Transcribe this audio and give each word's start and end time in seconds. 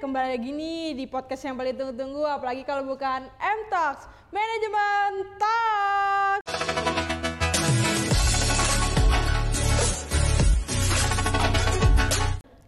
kembali 0.00 0.32
lagi 0.32 0.48
nih 0.56 0.96
di 0.96 1.04
podcast 1.04 1.44
yang 1.44 1.60
paling 1.60 1.76
tunggu-tunggu 1.76 2.24
apalagi 2.24 2.64
kalau 2.64 2.88
bukan 2.88 3.28
M 3.36 3.58
Talks, 3.68 4.08
Manajemen 4.32 5.12
Talks. 5.36 6.48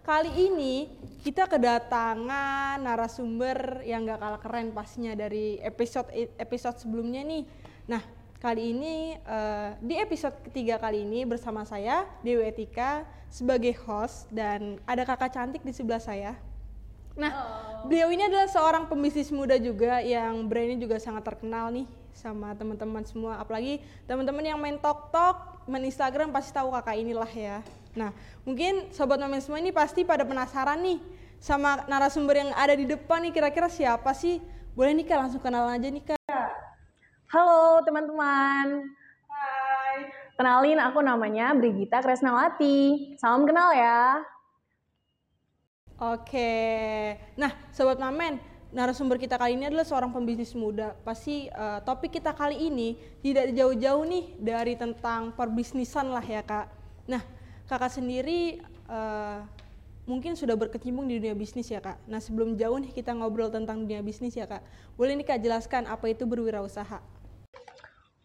Kali 0.04 0.32
ini 0.36 0.92
kita 1.24 1.48
kedatangan 1.48 2.84
narasumber 2.84 3.80
yang 3.80 4.04
gak 4.04 4.20
kalah 4.20 4.36
keren 4.36 4.76
pastinya 4.76 5.16
dari 5.16 5.56
episode 5.64 6.12
episode 6.36 6.84
sebelumnya 6.84 7.24
nih. 7.24 7.48
Nah, 7.88 8.04
kali 8.44 8.76
ini 8.76 9.16
uh, 9.24 9.72
di 9.80 9.96
episode 9.96 10.36
ketiga 10.44 10.76
kali 10.76 11.08
ini 11.08 11.24
bersama 11.24 11.64
saya 11.64 12.04
Dewi 12.20 12.44
Etika 12.44 13.08
sebagai 13.32 13.72
host 13.88 14.28
dan 14.28 14.76
ada 14.84 15.08
kakak 15.08 15.32
cantik 15.32 15.64
di 15.64 15.72
sebelah 15.72 15.96
saya. 16.04 16.51
Nah, 17.12 17.30
oh. 17.32 17.88
beliau 17.88 18.08
ini 18.08 18.24
adalah 18.24 18.48
seorang 18.48 18.88
pembisnis 18.88 19.28
muda 19.28 19.60
juga 19.60 20.00
yang 20.00 20.48
brandnya 20.48 20.80
juga 20.80 20.96
sangat 20.96 21.28
terkenal 21.28 21.68
nih 21.68 21.84
sama 22.16 22.56
teman-teman 22.56 23.04
semua. 23.04 23.40
Apalagi 23.40 23.84
teman-teman 24.08 24.44
yang 24.44 24.58
main 24.60 24.80
TokTok, 24.80 25.68
main 25.68 25.84
Instagram 25.84 26.32
pasti 26.32 26.56
tahu 26.56 26.72
kakak 26.72 26.96
inilah 26.96 27.28
ya. 27.28 27.60
Nah, 27.92 28.10
mungkin 28.48 28.88
sobat 28.92 29.20
momen 29.20 29.44
semua 29.44 29.60
ini 29.60 29.68
pasti 29.68 30.04
pada 30.08 30.24
penasaran 30.24 30.80
nih 30.80 30.98
sama 31.36 31.84
narasumber 31.90 32.40
yang 32.40 32.50
ada 32.56 32.72
di 32.72 32.88
depan 32.88 33.20
nih 33.28 33.32
kira-kira 33.34 33.68
siapa 33.68 34.16
sih? 34.16 34.40
Boleh 34.72 34.96
nih 34.96 35.04
Kak 35.04 35.18
langsung 35.28 35.42
kenalan 35.44 35.76
aja 35.76 35.88
nih 35.92 36.04
Kak. 36.16 36.50
Halo 37.28 37.84
teman-teman. 37.84 38.88
Hai. 39.28 40.08
Kenalin 40.40 40.80
aku 40.80 41.04
namanya 41.04 41.52
Brigita 41.52 42.00
Kresnawati. 42.00 43.12
Salam 43.20 43.44
kenal 43.44 43.76
ya. 43.76 44.24
Oke. 46.02 46.50
Nah, 47.38 47.54
sobat 47.70 48.02
Mamen, 48.02 48.42
narasumber 48.74 49.22
kita 49.22 49.38
kali 49.38 49.54
ini 49.54 49.70
adalah 49.70 49.86
seorang 49.86 50.10
pembisnis 50.10 50.50
muda. 50.58 50.98
Pasti 51.06 51.46
uh, 51.54 51.78
topik 51.86 52.18
kita 52.18 52.34
kali 52.34 52.58
ini 52.58 52.98
tidak 53.22 53.54
jauh-jauh 53.54 54.02
nih 54.02 54.34
dari 54.42 54.74
tentang 54.74 55.30
perbisnisan 55.38 56.10
lah 56.10 56.24
ya, 56.26 56.42
Kak. 56.42 56.66
Nah, 57.06 57.22
kakak 57.70 57.94
sendiri 57.94 58.58
uh, 58.90 59.46
mungkin 60.02 60.34
sudah 60.34 60.58
berkecimpung 60.58 61.06
di 61.06 61.22
dunia 61.22 61.38
bisnis 61.38 61.70
ya 61.70 61.78
kak. 61.78 61.94
Nah 62.10 62.18
sebelum 62.18 62.58
jauh 62.58 62.74
nih 62.74 62.90
kita 62.90 63.14
ngobrol 63.14 63.48
tentang 63.48 63.86
dunia 63.86 64.02
bisnis 64.02 64.34
ya 64.34 64.50
kak, 64.50 64.62
boleh 64.98 65.14
nih 65.14 65.26
kak 65.26 65.40
jelaskan 65.40 65.86
apa 65.86 66.10
itu 66.10 66.26
berwirausaha? 66.26 66.98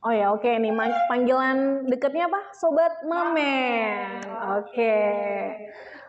Oh 0.05 0.13
ya 0.13 0.29
oke 0.33 0.45
okay. 0.45 0.57
nih 0.57 0.73
panggilan 1.09 1.85
deketnya 1.89 2.29
apa? 2.31 2.41
Sobat 2.57 2.93
Mamen. 3.05 4.25
Oke. 4.57 4.73
Okay. 4.73 5.41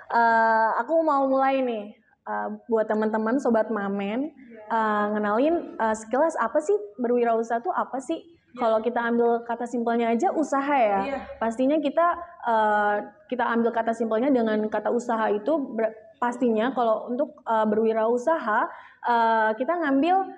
Uh, 0.09 0.17
eh, 0.17 0.70
aku 0.81 1.05
mau 1.05 1.28
mulai 1.28 1.61
nih 1.61 1.92
uh, 2.25 2.48
buat 2.69 2.89
teman-teman 2.89 3.37
Sobat 3.41 3.69
Mamen 3.69 4.33
uh, 4.73 5.06
ngenalin 5.12 5.77
uh, 5.77 5.92
sekilas 5.92 6.33
apa 6.41 6.61
sih 6.65 6.77
berwirausaha 6.97 7.61
itu 7.61 7.73
apa 7.73 7.98
sih? 8.00 8.20
Kalau 8.56 8.81
kita 8.81 8.98
ambil 9.05 9.45
kata 9.45 9.69
simpelnya 9.69 10.09
aja 10.11 10.33
usaha 10.33 10.75
ya. 10.75 11.00
Yeah. 11.05 11.23
Pastinya 11.37 11.77
kita 11.78 12.17
uh, 12.48 12.95
kita 13.28 13.45
ambil 13.45 13.70
kata 13.70 13.92
simpelnya 13.92 14.33
dengan 14.33 14.65
kata 14.73 14.89
usaha 14.89 15.28
itu 15.28 15.77
pastinya 16.19 16.72
kalau 16.72 17.12
untuk 17.12 17.39
uh, 17.45 17.69
berwirausaha 17.69 18.61
uh, 19.05 19.50
kita 19.55 19.78
ngambil 19.78 20.33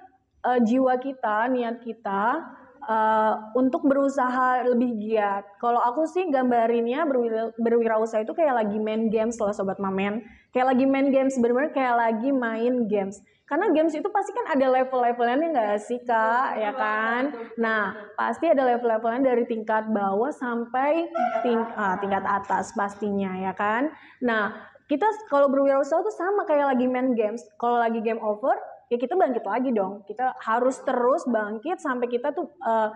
uh, 0.45 0.61
jiwa 0.61 0.99
kita, 1.01 1.49
niat 1.49 1.81
kita 1.81 2.45
uh, 2.86 3.53
untuk 3.56 3.84
berusaha 3.84 4.64
lebih 4.64 4.97
giat. 5.00 5.45
Kalau 5.59 5.81
aku 5.81 6.06
sih 6.09 6.28
gambarinnya 6.28 7.05
berwira, 7.05 7.53
berwirausaha 7.59 8.25
itu 8.25 8.33
kayak 8.33 8.64
lagi 8.64 8.78
main 8.81 9.09
games 9.12 9.37
lah 9.41 9.53
sobat 9.53 9.81
mamen. 9.83 10.25
Kayak 10.55 10.77
lagi 10.77 10.84
main 10.89 11.09
games 11.12 11.37
bener-bener 11.39 11.72
kayak 11.72 11.97
lagi 11.97 12.31
main 12.33 12.89
games 12.91 13.20
karena 13.50 13.67
games 13.75 13.91
itu 13.98 14.06
pasti 14.14 14.31
kan 14.31 14.47
ada 14.55 14.70
level-levelnya 14.70 15.50
nggak 15.50 15.83
sih 15.83 15.98
kak, 16.06 16.55
ya 16.55 16.70
kan? 16.70 17.34
Nah 17.59 18.14
pasti 18.14 18.47
ada 18.47 18.62
level-levelnya 18.62 19.26
dari 19.26 19.43
tingkat 19.43 19.91
bawah 19.91 20.31
sampai 20.31 21.10
ting 21.43 21.59
ah, 21.75 21.99
tingkat 21.99 22.22
atas 22.22 22.71
pastinya 22.78 23.34
ya 23.34 23.50
kan? 23.50 23.91
Nah 24.22 24.55
kita 24.87 25.03
kalau 25.26 25.50
berwirausaha 25.50 25.99
tuh 25.99 26.15
sama 26.15 26.47
kayak 26.47 26.78
lagi 26.78 26.87
main 26.87 27.19
games. 27.19 27.43
Kalau 27.59 27.82
lagi 27.82 27.99
game 27.99 28.22
over, 28.22 28.55
ya 28.91 28.97
kita 28.99 29.15
bangkit 29.15 29.47
lagi 29.47 29.71
dong. 29.71 30.03
Kita 30.05 30.34
harus 30.43 30.83
terus 30.83 31.23
bangkit 31.25 31.78
sampai 31.78 32.11
kita 32.11 32.34
tuh 32.34 32.51
uh, 32.61 32.91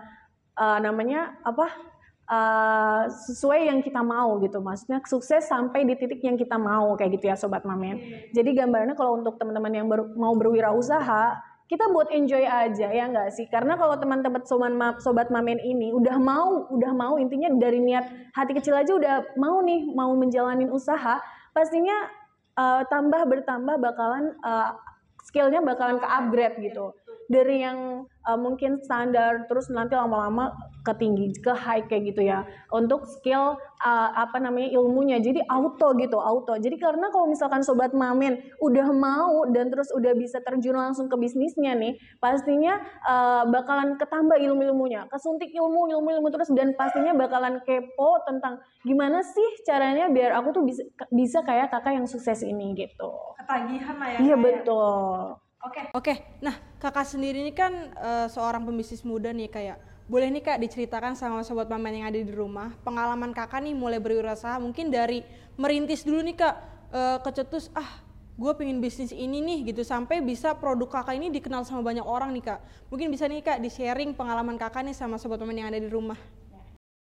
uh, 0.59 0.77
namanya 0.83 1.39
apa? 1.41 1.95
uh, 2.29 3.05
sesuai 3.09 3.69
yang 3.69 3.79
kita 3.81 4.01
mau 4.01 4.37
gitu 4.41 4.61
maksudnya 4.61 5.01
sukses 5.05 5.45
sampai 5.45 5.85
di 5.85 5.93
titik 5.97 6.21
yang 6.21 6.37
kita 6.37 6.57
mau 6.57 6.93
kayak 6.97 7.17
gitu 7.17 7.29
ya 7.29 7.37
sobat 7.37 7.63
mamen 7.65 8.01
jadi 8.33 8.65
gambarnya 8.65 8.97
kalau 8.97 9.21
untuk 9.21 9.37
teman-teman 9.37 9.73
yang 9.73 9.87
ber, 9.89 10.09
mau 10.17 10.33
berwirausaha 10.33 11.37
kita 11.65 11.89
buat 11.89 12.13
enjoy 12.13 12.45
aja 12.45 12.93
ya 12.93 13.09
enggak 13.09 13.33
sih 13.33 13.49
karena 13.49 13.73
kalau 13.73 13.97
teman-teman 13.97 14.45
sobat, 14.45 15.01
sobat 15.01 15.27
mamen 15.33 15.57
ini 15.57 15.89
udah 15.93 16.17
mau 16.21 16.69
udah 16.69 16.91
mau 16.93 17.17
intinya 17.17 17.49
dari 17.57 17.81
niat 17.81 18.05
hati 18.37 18.53
kecil 18.53 18.77
aja 18.77 18.93
udah 18.93 19.15
mau 19.37 19.65
nih 19.65 19.89
mau 19.89 20.13
menjalanin 20.13 20.69
usaha 20.69 21.17
pastinya 21.57 22.05
uh, 22.53 22.85
tambah 22.85 23.25
bertambah 23.25 23.81
bakalan 23.81 24.37
uh, 24.45 24.77
skillnya 25.25 25.59
bakalan 25.65 25.97
ke 25.97 26.07
upgrade 26.07 26.57
gitu 26.61 26.93
dari 27.25 27.65
yang 27.65 28.05
uh, 28.25 28.39
mungkin 28.39 28.81
standar 28.81 29.45
terus 29.49 29.69
nanti 29.69 29.93
lama-lama 29.97 30.53
ke 30.85 30.93
tinggi 31.01 31.33
ke 31.41 31.53
high 31.53 31.85
kayak 31.89 32.13
gitu 32.13 32.21
ya. 32.25 32.45
Untuk 32.69 33.09
skill 33.09 33.57
uh, 33.81 34.09
apa 34.13 34.37
namanya 34.37 34.69
ilmunya. 34.77 35.17
Jadi 35.17 35.41
auto 35.49 35.93
gitu 35.97 36.21
auto. 36.21 36.53
Jadi 36.57 36.77
karena 36.77 37.09
kalau 37.09 37.25
misalkan 37.29 37.65
sobat 37.65 37.93
mamen 37.93 38.37
udah 38.61 38.89
mau 38.93 39.45
dan 39.49 39.73
terus 39.73 39.89
udah 39.93 40.13
bisa 40.13 40.41
terjun 40.45 40.77
langsung 40.77 41.09
ke 41.09 41.17
bisnisnya 41.17 41.73
nih 41.73 41.97
pastinya 42.21 42.77
uh, 43.05 43.43
bakalan 43.49 43.97
ketambah 43.97 44.37
ilmu-ilmunya. 44.37 45.09
Kesuntik 45.09 45.49
ilmu 45.53 45.89
ilmu-ilmu 45.97 46.29
terus 46.29 46.49
dan 46.53 46.77
pastinya 46.77 47.17
bakalan 47.17 47.61
kepo 47.65 48.21
tentang 48.29 48.61
gimana 48.85 49.25
sih 49.25 49.49
caranya 49.65 50.09
biar 50.13 50.37
aku 50.37 50.61
tuh 50.61 50.63
bisa 50.65 50.83
bisa 51.09 51.41
kayak 51.41 51.73
kakak 51.73 51.97
yang 51.97 52.05
sukses 52.05 52.45
ini 52.45 52.77
gitu. 52.77 53.09
Ketagihan 53.41 53.95
lah 53.97 54.09
ya 54.13 54.17
iya 54.21 54.35
ya? 54.37 54.41
betul 54.41 55.44
Oke. 55.65 55.81
Okay. 55.81 55.85
Oke. 55.89 56.13
Okay. 56.13 56.17
Nah, 56.45 56.55
kakak 56.77 57.09
sendiri 57.09 57.41
ini 57.41 57.49
kan 57.49 57.73
uh, 57.97 58.29
seorang 58.29 58.61
pembisnis 58.61 59.01
muda 59.01 59.33
nih 59.33 59.49
kayak 59.49 59.77
boleh 60.05 60.29
nih 60.29 60.45
kak 60.45 60.61
diceritakan 60.61 61.17
sama 61.17 61.41
sobat 61.41 61.65
pamen 61.65 61.97
yang 61.97 62.05
ada 62.05 62.21
di 62.21 62.29
rumah 62.29 62.69
pengalaman 62.85 63.33
kakak 63.33 63.65
nih 63.65 63.73
mulai 63.73 63.97
berwirausaha 63.97 64.61
mungkin 64.61 64.93
dari 64.93 65.25
merintis 65.57 66.05
dulu 66.05 66.21
nih 66.21 66.37
kak 66.37 66.55
uh, 66.93 67.17
kecetus 67.25 67.73
ah 67.73 68.05
gue 68.37 68.51
pengen 68.53 68.77
bisnis 68.77 69.09
ini 69.09 69.41
nih 69.41 69.73
gitu 69.73 69.81
sampai 69.81 70.21
bisa 70.21 70.53
produk 70.53 71.01
kakak 71.01 71.17
ini 71.17 71.33
dikenal 71.33 71.65
sama 71.65 71.81
banyak 71.81 72.05
orang 72.05 72.37
nih 72.37 72.53
kak 72.53 72.61
mungkin 72.93 73.09
bisa 73.09 73.25
nih 73.25 73.41
kak 73.41 73.57
di 73.57 73.73
sharing 73.73 74.13
pengalaman 74.13 74.61
kakak 74.61 74.85
nih 74.85 74.93
sama 74.93 75.17
sobat 75.17 75.41
pamen 75.41 75.57
yang 75.57 75.73
ada 75.73 75.81
di 75.81 75.89
rumah 75.89 76.21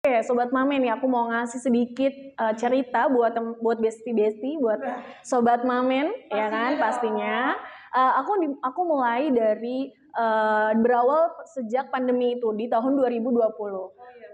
Oke, 0.04 0.20
sobat 0.28 0.52
Mamen 0.52 0.84
nih, 0.84 0.92
aku 0.92 1.08
mau 1.08 1.32
ngasih 1.32 1.64
sedikit 1.64 2.12
uh, 2.36 2.52
cerita 2.52 3.08
buat 3.08 3.32
buat 3.64 3.80
besti-besti, 3.80 4.60
buat 4.60 4.76
sobat 5.24 5.64
Mamen, 5.64 6.12
ya 6.28 6.52
kan, 6.52 6.76
pastinya 6.76 7.56
uh, 7.94 8.12
aku 8.20 8.32
di, 8.42 8.48
aku 8.60 8.80
mulai 8.82 9.30
dari 9.30 9.88
uh, 10.18 10.74
berawal 10.76 11.30
sejak 11.46 11.88
pandemi 11.94 12.36
itu 12.36 12.50
di 12.52 12.66
tahun 12.66 12.98
2020. 12.98 13.38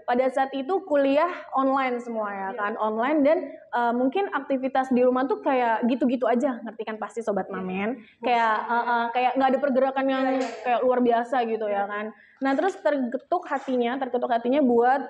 Pada 0.01 0.25
saat 0.33 0.51
itu 0.57 0.81
kuliah 0.89 1.29
online 1.53 2.01
semua 2.01 2.33
ya 2.33 2.49
kan, 2.57 2.73
online 2.81 3.21
dan 3.21 3.37
uh, 3.71 3.93
mungkin 3.93 4.27
aktivitas 4.33 4.89
di 4.89 5.05
rumah 5.05 5.29
tuh 5.29 5.39
kayak 5.45 5.85
gitu-gitu 5.87 6.25
aja, 6.25 6.57
ngerti 6.65 6.83
kan 6.83 6.97
pasti 6.97 7.21
sobat 7.21 7.47
mamen, 7.47 8.01
kayak 8.19 8.55
uh, 8.65 8.81
uh, 8.81 9.05
kayak 9.13 9.37
nggak 9.37 9.49
ada 9.55 9.59
pergerakan 9.61 10.05
yang 10.09 10.25
kayak 10.65 10.81
luar 10.83 10.99
biasa 11.05 11.45
gitu 11.47 11.69
ya 11.69 11.85
kan. 11.85 12.11
Nah 12.41 12.51
terus 12.57 12.75
tergetuk 12.81 13.45
hatinya, 13.45 14.01
tergetuk 14.01 14.27
hatinya 14.33 14.59
buat 14.65 15.01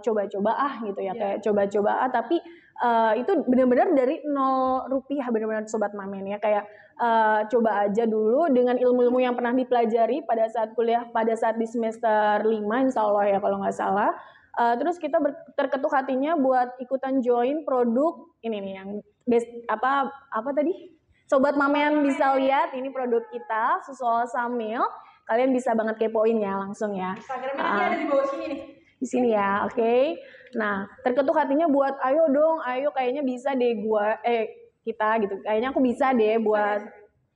coba-coba 0.00 0.50
uh, 0.56 0.64
ah 0.64 0.74
gitu 0.80 1.00
ya, 1.04 1.12
kayak 1.12 1.38
coba-coba 1.44 2.08
ah. 2.08 2.10
Tapi 2.10 2.40
uh, 2.82 3.12
itu 3.18 3.32
benar-benar 3.46 3.92
dari 3.94 4.22
nol 4.26 4.86
rupiah 4.90 5.28
benar-benar 5.28 5.66
sobat 5.68 5.92
mamen 5.94 6.34
ya 6.34 6.38
kayak 6.38 6.66
uh, 6.98 7.40
coba 7.48 7.88
aja 7.88 8.04
dulu 8.04 8.50
dengan 8.50 8.76
ilmu-ilmu 8.76 9.22
yang 9.22 9.34
pernah 9.38 9.54
dipelajari 9.54 10.26
pada 10.26 10.50
saat 10.50 10.74
kuliah 10.74 11.06
pada 11.08 11.32
saat 11.38 11.56
di 11.56 11.64
semester 11.64 12.42
5 12.44 12.50
insya 12.60 13.02
Allah 13.06 13.24
ya 13.30 13.38
kalau 13.38 13.62
nggak 13.62 13.76
salah. 13.76 14.10
Uh, 14.58 14.74
terus 14.74 14.98
kita 14.98 15.22
ber, 15.22 15.38
terketuk 15.54 15.94
hatinya 15.94 16.34
buat 16.34 16.74
ikutan 16.82 17.22
join 17.22 17.62
produk 17.62 18.26
ini 18.42 18.58
nih 18.58 18.74
yang 18.82 18.88
best 19.22 19.46
apa 19.70 20.10
apa 20.34 20.50
tadi? 20.50 20.98
Sobat 21.30 21.54
mamen 21.54 22.02
bisa 22.02 22.34
lihat 22.34 22.74
ini 22.74 22.90
produk 22.90 23.22
kita 23.30 23.86
susu 23.86 24.26
samil. 24.34 24.82
Kalian 25.28 25.52
bisa 25.52 25.76
banget 25.76 26.00
kepoin 26.00 26.40
ya 26.40 26.56
langsung 26.58 26.96
ya. 26.96 27.14
Instagramnya 27.14 27.62
uh, 27.62 27.80
ada 27.84 27.96
di 28.00 28.06
bawah 28.08 28.26
sini 28.26 28.44
nih. 28.50 28.60
Di 28.98 29.06
sini 29.06 29.28
ya 29.30 29.62
oke. 29.68 29.76
Okay? 29.76 30.18
Nah, 30.56 30.88
terketuk 31.04 31.36
hatinya 31.36 31.68
buat 31.68 32.00
ayo 32.00 32.32
dong, 32.32 32.64
ayo 32.64 32.88
kayaknya 32.96 33.20
bisa 33.20 33.52
deh 33.52 33.84
gua 33.84 34.16
eh 34.24 34.67
kita 34.82 35.08
gitu. 35.24 35.34
Kayaknya 35.42 35.68
aku 35.74 35.80
bisa 35.82 36.12
deh 36.14 36.36
buat 36.42 36.80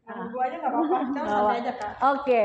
Nah, 0.02 0.34
gua 0.34 0.50
aja 0.50 0.56
nggak 0.58 0.72
apa-apa, 0.74 0.96
kita 1.06 1.20
santai 1.22 1.56
aja 1.62 1.72
kak. 1.78 1.92
Oke. 2.18 2.44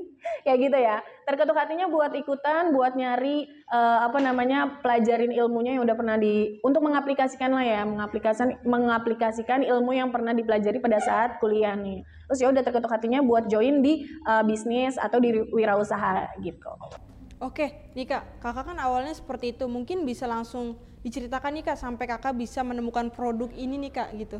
kayak 0.44 0.58
gitu 0.60 0.76
ya. 0.76 0.96
Terketuk 1.24 1.56
hatinya 1.56 1.86
buat 1.88 2.12
ikutan 2.12 2.76
buat 2.76 2.92
nyari 2.92 3.48
uh, 3.72 4.04
apa 4.04 4.20
namanya 4.20 4.82
pelajarin 4.84 5.32
ilmunya 5.32 5.80
yang 5.80 5.88
udah 5.88 5.96
pernah 5.96 6.20
di 6.20 6.60
untuk 6.60 6.84
mengaplikasikan 6.84 7.54
lah 7.54 7.64
ya 7.64 7.80
mengaplikasikan 7.88 8.60
mengaplikasikan 8.66 9.60
ilmu 9.64 9.96
yang 9.96 10.12
pernah 10.12 10.36
dipelajari 10.36 10.84
pada 10.84 11.00
saat 11.00 11.40
kuliah 11.40 11.72
nih. 11.72 12.04
Terus 12.28 12.38
ya 12.44 12.52
udah 12.52 12.60
terketuk 12.60 12.92
hatinya 12.92 13.24
buat 13.24 13.48
join 13.48 13.80
di 13.80 14.04
uh, 14.28 14.44
bisnis 14.44 15.00
atau 15.00 15.16
di 15.16 15.32
wirausaha 15.32 16.36
gitu. 16.44 16.70
Oke, 17.38 17.94
nih 17.94 18.04
kak, 18.04 18.42
kakak 18.42 18.74
kan 18.74 18.78
awalnya 18.82 19.14
seperti 19.14 19.54
itu, 19.54 19.70
mungkin 19.70 20.02
bisa 20.02 20.26
langsung 20.26 20.74
diceritakan 21.02 21.54
nih 21.58 21.64
kak 21.72 21.78
sampai 21.78 22.04
kakak 22.10 22.34
bisa 22.34 22.60
menemukan 22.66 23.08
produk 23.12 23.50
ini 23.54 23.78
nih 23.88 23.92
kak 23.94 24.08
gitu. 24.18 24.38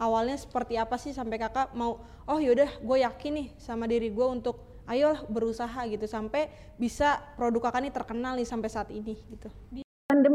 Awalnya 0.00 0.40
seperti 0.40 0.80
apa 0.80 0.96
sih 0.96 1.12
sampai 1.12 1.36
kakak 1.36 1.76
mau 1.76 2.00
oh 2.24 2.38
yaudah 2.40 2.70
gue 2.80 2.98
yakin 3.04 3.32
nih 3.36 3.48
sama 3.60 3.84
diri 3.84 4.08
gue 4.08 4.26
untuk 4.26 4.62
ayo 4.88 5.14
berusaha 5.28 5.86
gitu 5.86 6.08
sampai 6.08 6.48
bisa 6.80 7.20
produk 7.36 7.68
kakak 7.68 7.84
nih 7.84 7.92
terkenal 7.92 8.32
nih 8.34 8.48
sampai 8.48 8.68
saat 8.72 8.88
ini 8.90 9.14
gitu 9.28 9.52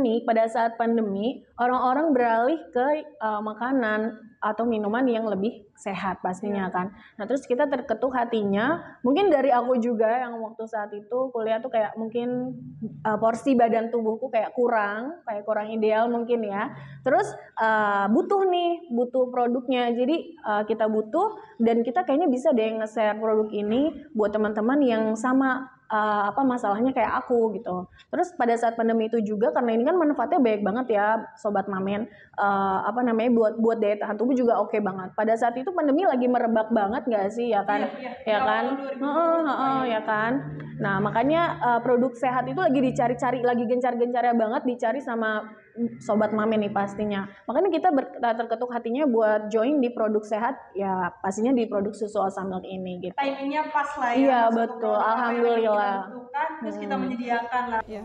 pandemi 0.06 0.22
pada 0.22 0.46
saat 0.46 0.78
pandemi 0.78 1.42
orang-orang 1.58 2.14
beralih 2.14 2.60
ke 2.70 3.10
uh, 3.18 3.42
makanan 3.42 4.22
atau 4.38 4.62
minuman 4.62 5.02
yang 5.10 5.26
lebih 5.26 5.66
sehat 5.74 6.22
pastinya 6.22 6.70
iya. 6.70 6.74
kan. 6.74 6.94
Nah 7.18 7.26
terus 7.26 7.50
kita 7.50 7.66
terketuk 7.66 8.14
hatinya, 8.14 8.78
mungkin 9.02 9.34
dari 9.34 9.50
aku 9.50 9.82
juga 9.82 10.06
yang 10.06 10.38
waktu 10.38 10.70
saat 10.70 10.94
itu 10.94 11.34
kuliah 11.34 11.58
tuh 11.58 11.74
kayak 11.74 11.98
mungkin 11.98 12.54
uh, 13.02 13.18
porsi 13.18 13.58
badan 13.58 13.90
tubuhku 13.90 14.30
kayak 14.30 14.54
kurang, 14.54 15.18
kayak 15.26 15.42
kurang 15.50 15.74
ideal 15.74 16.06
mungkin 16.06 16.46
ya. 16.46 16.70
Terus 17.02 17.26
uh, 17.58 18.06
butuh 18.14 18.46
nih, 18.46 18.94
butuh 18.94 19.34
produknya. 19.34 19.90
Jadi 19.98 20.38
uh, 20.46 20.62
kita 20.70 20.86
butuh 20.86 21.42
dan 21.58 21.82
kita 21.82 22.06
kayaknya 22.06 22.30
bisa 22.30 22.54
deh 22.54 22.70
nge-share 22.78 23.18
produk 23.18 23.50
ini 23.50 24.06
buat 24.14 24.30
teman-teman 24.30 24.80
yang 24.86 25.04
sama 25.18 25.75
uh, 25.96 26.22
apa 26.30 26.42
masalahnya 26.44 26.92
kayak 26.92 27.24
aku 27.24 27.56
gitu. 27.56 27.88
Terus 28.12 28.36
pada 28.36 28.54
saat 28.60 28.76
pandemi 28.76 29.08
itu 29.08 29.24
juga 29.24 29.56
karena 29.56 29.80
ini 29.80 29.84
kan 29.88 29.96
manfaatnya 29.96 30.40
baik 30.44 30.62
banget 30.62 31.00
ya 31.00 31.24
sobat 31.40 31.72
mamen 31.72 32.12
uh, 32.36 32.84
apa 32.84 33.00
namanya 33.02 33.32
buat 33.32 33.54
buat 33.60 33.78
daya 33.80 33.96
tahan 34.04 34.20
tubuh 34.20 34.36
juga 34.36 34.60
oke 34.60 34.76
okay 34.76 34.82
banget. 34.84 35.16
Pada 35.16 35.34
saat 35.40 35.56
itu 35.56 35.72
pandemi 35.72 36.04
lagi 36.04 36.28
merebak 36.28 36.70
banget 36.76 37.08
nggak 37.08 37.28
sih 37.32 37.56
ya 37.56 37.64
kan? 37.64 37.88
Iya, 37.88 38.12
iya. 38.28 38.36
Ya 38.36 38.40
kan? 38.44 38.64
Heeh, 39.00 39.40
heeh, 39.48 39.80
ya 39.96 40.02
kan? 40.04 40.32
Nah, 40.76 41.00
makanya 41.00 41.42
uh, 41.64 41.80
produk 41.80 42.12
sehat 42.20 42.44
itu 42.52 42.60
lagi 42.60 42.80
dicari-cari, 42.84 43.40
lagi 43.40 43.64
gencar-gencarnya 43.64 44.36
banget 44.36 44.62
dicari 44.68 45.00
sama 45.00 45.48
sobat 46.00 46.32
mame 46.32 46.56
nih 46.60 46.72
pastinya. 46.72 47.28
Makanya 47.46 47.70
kita 47.72 47.90
ber, 47.92 48.06
terketuk 48.20 48.72
hatinya 48.72 49.04
buat 49.06 49.52
join 49.52 49.84
di 49.84 49.92
produk 49.92 50.24
sehat 50.24 50.56
ya 50.74 51.12
pastinya 51.20 51.52
di 51.52 51.68
produk 51.68 51.92
susu 51.92 52.24
asam 52.24 52.48
milk 52.50 52.66
ini 52.66 53.10
gitu. 53.10 53.16
Timingnya 53.16 53.70
pas 53.70 53.90
lah 54.00 54.12
ya. 54.16 54.20
Iya 54.20 54.42
betul, 54.52 54.96
alhamdulillah. 54.96 55.96
Kita 56.10 56.44
terus 56.64 56.76
hmm. 56.76 56.84
kita 56.84 56.96
menyediakan 56.96 57.64
lah. 57.70 57.82
Ya. 57.86 58.04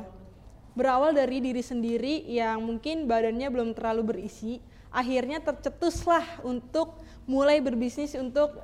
Berawal 0.75 1.11
dari 1.13 1.43
diri 1.43 1.63
sendiri 1.63 2.23
yang 2.31 2.63
mungkin 2.63 3.11
badannya 3.11 3.51
belum 3.51 3.75
terlalu 3.75 4.15
berisi, 4.15 4.63
akhirnya 4.95 5.43
tercetuslah 5.43 6.43
untuk 6.47 6.95
mulai 7.27 7.59
berbisnis 7.63 8.15
untuk 8.19 8.59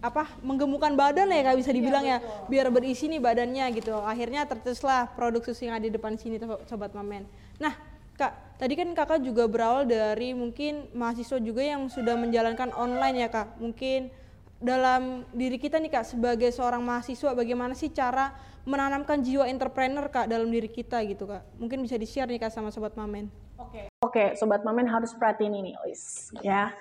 apa 0.00 0.32
menggemukkan 0.40 0.96
badan 0.96 1.28
ya 1.28 1.44
kak 1.44 1.60
bisa 1.60 1.70
dibilang 1.76 2.04
iya, 2.08 2.18
ya 2.24 2.48
biar 2.48 2.72
berisi 2.72 3.04
nih 3.12 3.20
badannya 3.20 3.68
gitu 3.76 4.00
akhirnya 4.00 4.48
tercetuslah 4.48 5.12
produk 5.12 5.44
susu 5.44 5.68
yang 5.68 5.76
ada 5.76 5.84
di 5.84 5.92
depan 5.92 6.16
sini 6.16 6.40
sobat 6.64 6.96
mamen 6.96 7.28
nah 7.60 7.76
Kak, 8.20 8.60
tadi 8.60 8.76
kan 8.76 8.92
kakak 8.92 9.24
juga 9.24 9.48
berawal 9.48 9.88
dari 9.88 10.36
mungkin 10.36 10.92
mahasiswa 10.92 11.40
juga 11.40 11.64
yang 11.64 11.88
sudah 11.88 12.20
menjalankan 12.20 12.68
online 12.76 13.24
ya 13.24 13.32
kak. 13.32 13.56
Mungkin 13.56 14.12
dalam 14.60 15.24
diri 15.32 15.56
kita 15.56 15.80
nih 15.80 15.88
kak 15.88 16.04
sebagai 16.04 16.52
seorang 16.52 16.84
mahasiswa 16.84 17.32
bagaimana 17.32 17.72
sih 17.72 17.88
cara 17.88 18.36
menanamkan 18.68 19.24
jiwa 19.24 19.48
entrepreneur 19.48 20.04
kak 20.12 20.28
dalam 20.28 20.52
diri 20.52 20.68
kita 20.68 21.00
gitu 21.08 21.24
kak. 21.24 21.48
Mungkin 21.56 21.80
bisa 21.80 21.96
di 21.96 22.04
share 22.04 22.28
nih 22.28 22.44
kak 22.44 22.52
sama 22.52 22.68
sobat 22.68 22.92
mamen. 22.92 23.32
Oke, 23.56 23.64
okay. 23.64 23.84
oke 24.04 24.12
okay, 24.12 24.28
sobat 24.36 24.60
mamen 24.68 24.84
harus 24.84 25.16
perhatiin 25.16 25.56
ini, 25.56 25.72
Luis. 25.80 26.28
Ya, 26.44 26.76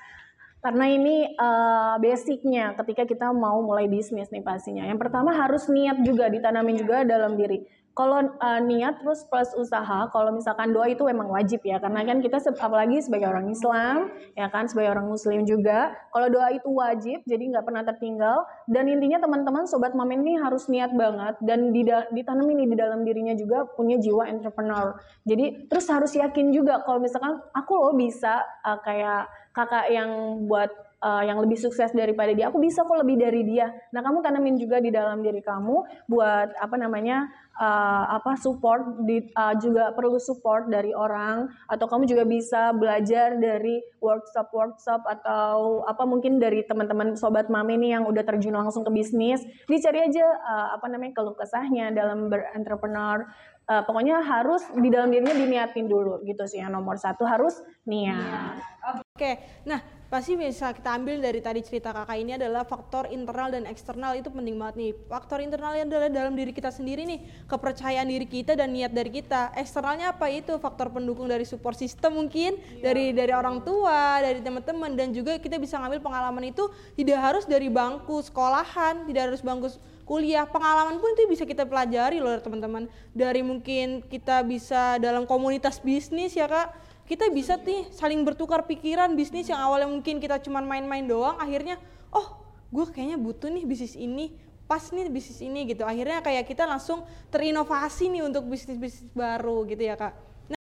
karena 0.60 0.92
ini 0.92 1.40
uh, 1.40 1.96
basicnya 2.04 2.76
ketika 2.76 3.08
kita 3.08 3.32
mau 3.32 3.64
mulai 3.64 3.88
bisnis 3.88 4.28
nih 4.28 4.44
pastinya. 4.44 4.84
Yang 4.84 5.08
pertama 5.08 5.32
harus 5.32 5.72
niat 5.72 6.04
juga 6.04 6.28
ditanamin 6.28 6.76
juga 6.84 7.08
dalam 7.08 7.40
diri 7.40 7.64
kalau 7.98 8.24
uh, 8.40 8.62
niat 8.64 9.04
terus 9.04 9.28
plus 9.28 9.52
usaha, 9.58 10.08
kalau 10.10 10.32
misalkan 10.32 10.72
doa 10.72 10.88
itu 10.88 11.04
memang 11.04 11.28
wajib 11.28 11.60
ya, 11.68 11.82
karena 11.84 12.06
kan 12.08 12.24
kita 12.24 12.40
apalagi 12.56 13.04
sebagai 13.04 13.28
orang 13.28 13.52
Islam, 13.52 14.14
ya 14.40 14.48
kan 14.48 14.72
sebagai 14.72 14.96
orang 14.96 15.12
Muslim 15.12 15.44
juga, 15.44 15.92
kalau 16.16 16.32
doa 16.32 16.50
itu 16.56 16.70
wajib, 16.72 17.22
jadi 17.28 17.44
nggak 17.52 17.66
pernah 17.68 17.84
tertinggal. 17.84 18.48
Dan 18.72 18.88
intinya 18.88 19.20
teman-teman 19.20 19.68
sobat 19.68 19.98
mamen 19.98 20.24
ini 20.24 20.40
harus 20.40 20.72
niat 20.72 20.96
banget 20.96 21.36
dan 21.44 21.76
ditanam 22.14 22.48
ini 22.48 22.72
di 22.72 22.76
dalam 22.80 23.04
dirinya 23.04 23.36
juga 23.36 23.68
punya 23.76 24.00
jiwa 24.00 24.30
entrepreneur. 24.32 24.96
Jadi 25.28 25.68
terus 25.68 25.90
harus 25.92 26.16
yakin 26.16 26.56
juga 26.56 26.82
kalau 26.88 27.04
misalkan 27.04 27.42
aku 27.52 27.74
loh 27.76 27.94
bisa 27.98 28.46
uh, 28.64 28.80
kayak 28.80 29.28
kakak 29.52 29.92
yang 29.92 30.46
buat 30.48 30.72
uh, 31.04 31.24
yang 31.24 31.40
lebih 31.40 31.58
sukses 31.60 31.92
daripada 31.96 32.32
dia, 32.36 32.52
aku 32.52 32.60
bisa 32.62 32.84
kok 32.84 33.00
lebih 33.00 33.20
dari 33.20 33.42
dia. 33.44 33.72
Nah, 33.96 34.02
kamu 34.04 34.24
tanamin 34.24 34.56
juga 34.60 34.80
di 34.80 34.92
dalam 34.92 35.24
diri 35.24 35.42
kamu 35.44 36.08
buat 36.08 36.56
apa 36.60 36.76
namanya 36.76 37.28
uh, 37.60 38.04
apa 38.16 38.40
support 38.40 39.04
di, 39.04 39.22
uh, 39.36 39.54
juga 39.60 39.92
perlu 39.92 40.16
support 40.18 40.72
dari 40.72 40.96
orang 40.96 41.52
atau 41.68 41.86
kamu 41.86 42.08
juga 42.08 42.24
bisa 42.24 42.72
belajar 42.72 43.36
dari 43.36 43.84
workshop 44.00 44.48
workshop 44.56 45.04
atau 45.04 45.84
apa 45.86 46.08
mungkin 46.08 46.40
dari 46.40 46.64
teman-teman 46.64 47.20
sobat 47.20 47.52
mami 47.52 47.76
nih 47.76 48.00
yang 48.00 48.08
udah 48.08 48.24
terjun 48.24 48.56
langsung 48.56 48.88
ke 48.88 48.92
bisnis 48.96 49.44
dicari 49.68 50.08
aja 50.08 50.24
uh, 50.24 50.68
apa 50.80 50.88
namanya 50.88 51.20
keluh 51.20 51.36
kesahnya 51.36 51.92
dalam 51.92 52.32
berentrepreneur. 52.32 53.28
Uh, 53.70 53.86
pokoknya 53.86 54.18
harus 54.26 54.66
di 54.82 54.90
dalam 54.90 55.14
dirinya 55.14 55.30
diniatin 55.30 55.86
dulu 55.86 56.26
gitu 56.26 56.42
sih 56.50 56.58
yang 56.58 56.74
nomor 56.74 56.98
satu 56.98 57.22
harus 57.22 57.54
niat. 57.86 58.58
Oke, 59.14 59.38
nah 59.62 59.99
pasti 60.10 60.34
bisa 60.34 60.74
kita 60.74 60.98
ambil 60.98 61.22
dari 61.22 61.38
tadi 61.38 61.62
cerita 61.62 61.94
kakak 61.94 62.18
ini 62.18 62.34
adalah 62.34 62.66
faktor 62.66 63.06
internal 63.14 63.54
dan 63.54 63.70
eksternal. 63.70 64.18
Itu 64.18 64.34
penting 64.34 64.58
banget 64.58 64.76
nih. 64.76 64.92
Faktor 65.06 65.40
internalnya 65.46 65.86
adalah 65.86 66.10
dalam 66.10 66.34
diri 66.34 66.50
kita 66.50 66.74
sendiri 66.74 67.06
nih. 67.06 67.46
Kepercayaan 67.46 68.10
diri 68.10 68.26
kita 68.26 68.58
dan 68.58 68.74
niat 68.74 68.90
dari 68.90 69.14
kita. 69.14 69.54
Eksternalnya 69.54 70.18
apa 70.18 70.26
itu? 70.34 70.58
Faktor 70.58 70.90
pendukung 70.90 71.30
dari 71.30 71.46
support 71.46 71.78
system 71.78 72.18
mungkin 72.18 72.58
iya. 72.58 72.90
dari 72.90 73.14
dari 73.14 73.32
orang 73.32 73.62
tua 73.62 74.18
dari 74.26 74.42
teman-teman. 74.42 74.98
Dan 74.98 75.14
juga 75.14 75.38
kita 75.38 75.62
bisa 75.62 75.78
ngambil 75.78 76.02
pengalaman 76.02 76.50
itu 76.50 76.66
tidak 76.98 77.20
harus 77.22 77.46
dari 77.46 77.70
bangku 77.70 78.20
sekolahan 78.26 79.06
tidak 79.06 79.30
harus 79.30 79.46
bangku 79.46 79.70
kuliah. 80.10 80.50
Pengalaman 80.50 80.98
pun 80.98 81.14
itu 81.14 81.30
bisa 81.30 81.46
kita 81.46 81.70
pelajari 81.70 82.18
loh 82.18 82.34
teman-teman. 82.42 82.90
Dari 83.14 83.46
mungkin 83.46 84.02
kita 84.10 84.42
bisa 84.42 84.98
dalam 84.98 85.30
komunitas 85.30 85.78
bisnis 85.78 86.34
ya 86.34 86.50
kak 86.50 86.89
kita 87.10 87.26
bisa 87.34 87.58
nih 87.58 87.90
saling 87.90 88.22
bertukar 88.22 88.70
pikiran 88.70 89.18
bisnis 89.18 89.50
yang 89.50 89.58
awalnya 89.58 89.90
mungkin 89.90 90.22
kita 90.22 90.38
cuma 90.46 90.62
main-main 90.62 91.02
doang 91.10 91.42
akhirnya 91.42 91.82
oh 92.14 92.38
gue 92.70 92.86
kayaknya 92.94 93.18
butuh 93.18 93.50
nih 93.50 93.66
bisnis 93.66 93.98
ini 93.98 94.30
pas 94.70 94.86
nih 94.94 95.10
bisnis 95.10 95.42
ini 95.42 95.66
gitu. 95.66 95.82
Akhirnya 95.82 96.22
kayak 96.22 96.46
kita 96.46 96.70
langsung 96.70 97.02
terinovasi 97.34 98.14
nih 98.14 98.22
untuk 98.22 98.46
bisnis-bisnis 98.46 99.10
baru 99.18 99.66
gitu 99.66 99.82
ya 99.82 99.98
kak. 99.98 100.14
Nah 100.54 100.62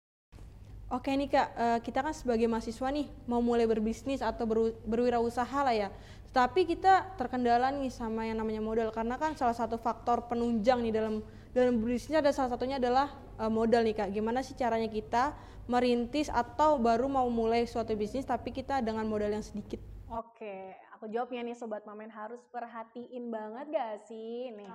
oke 0.93 1.09
nih 1.09 1.25
kak 1.33 1.47
uh, 1.57 1.79
kita 1.81 2.05
kan 2.05 2.13
sebagai 2.13 2.45
mahasiswa 2.45 2.93
nih 2.93 3.09
mau 3.25 3.41
mulai 3.41 3.65
berbisnis 3.65 4.21
atau 4.21 4.45
ber, 4.45 4.77
berwirausaha 4.85 5.59
lah 5.65 5.73
ya. 5.73 5.89
Tapi 6.29 6.69
kita 6.69 7.17
terkendala 7.17 7.73
nih 7.73 7.89
sama 7.89 8.29
yang 8.29 8.37
namanya 8.37 8.61
modal 8.61 8.93
karena 8.93 9.17
kan 9.17 9.33
salah 9.33 9.57
satu 9.57 9.81
faktor 9.81 10.29
penunjang 10.29 10.85
nih 10.85 10.93
dalam 10.93 11.25
dalam 11.55 11.79
bisnisnya 11.79 12.19
ada 12.19 12.35
salah 12.35 12.51
satunya 12.51 12.75
adalah 12.75 13.15
uh, 13.39 13.47
modal 13.47 13.87
nih 13.87 13.95
kak. 13.95 14.11
Gimana 14.11 14.43
sih 14.43 14.59
caranya 14.59 14.91
kita 14.91 15.31
merintis 15.71 16.27
atau 16.27 16.75
baru 16.75 17.07
mau 17.07 17.31
mulai 17.31 17.63
suatu 17.63 17.95
bisnis 17.95 18.27
tapi 18.27 18.51
kita 18.51 18.83
dengan 18.83 19.07
modal 19.07 19.31
yang 19.31 19.41
sedikit? 19.41 19.79
Oke, 20.11 20.75
aku 20.91 21.07
jawabnya 21.07 21.47
nih 21.47 21.55
sobat 21.55 21.87
mamen. 21.87 22.11
Harus 22.11 22.43
perhatiin 22.51 23.31
banget 23.31 23.71
gak 23.71 24.03
sih? 24.11 24.51
Nih? 24.51 24.67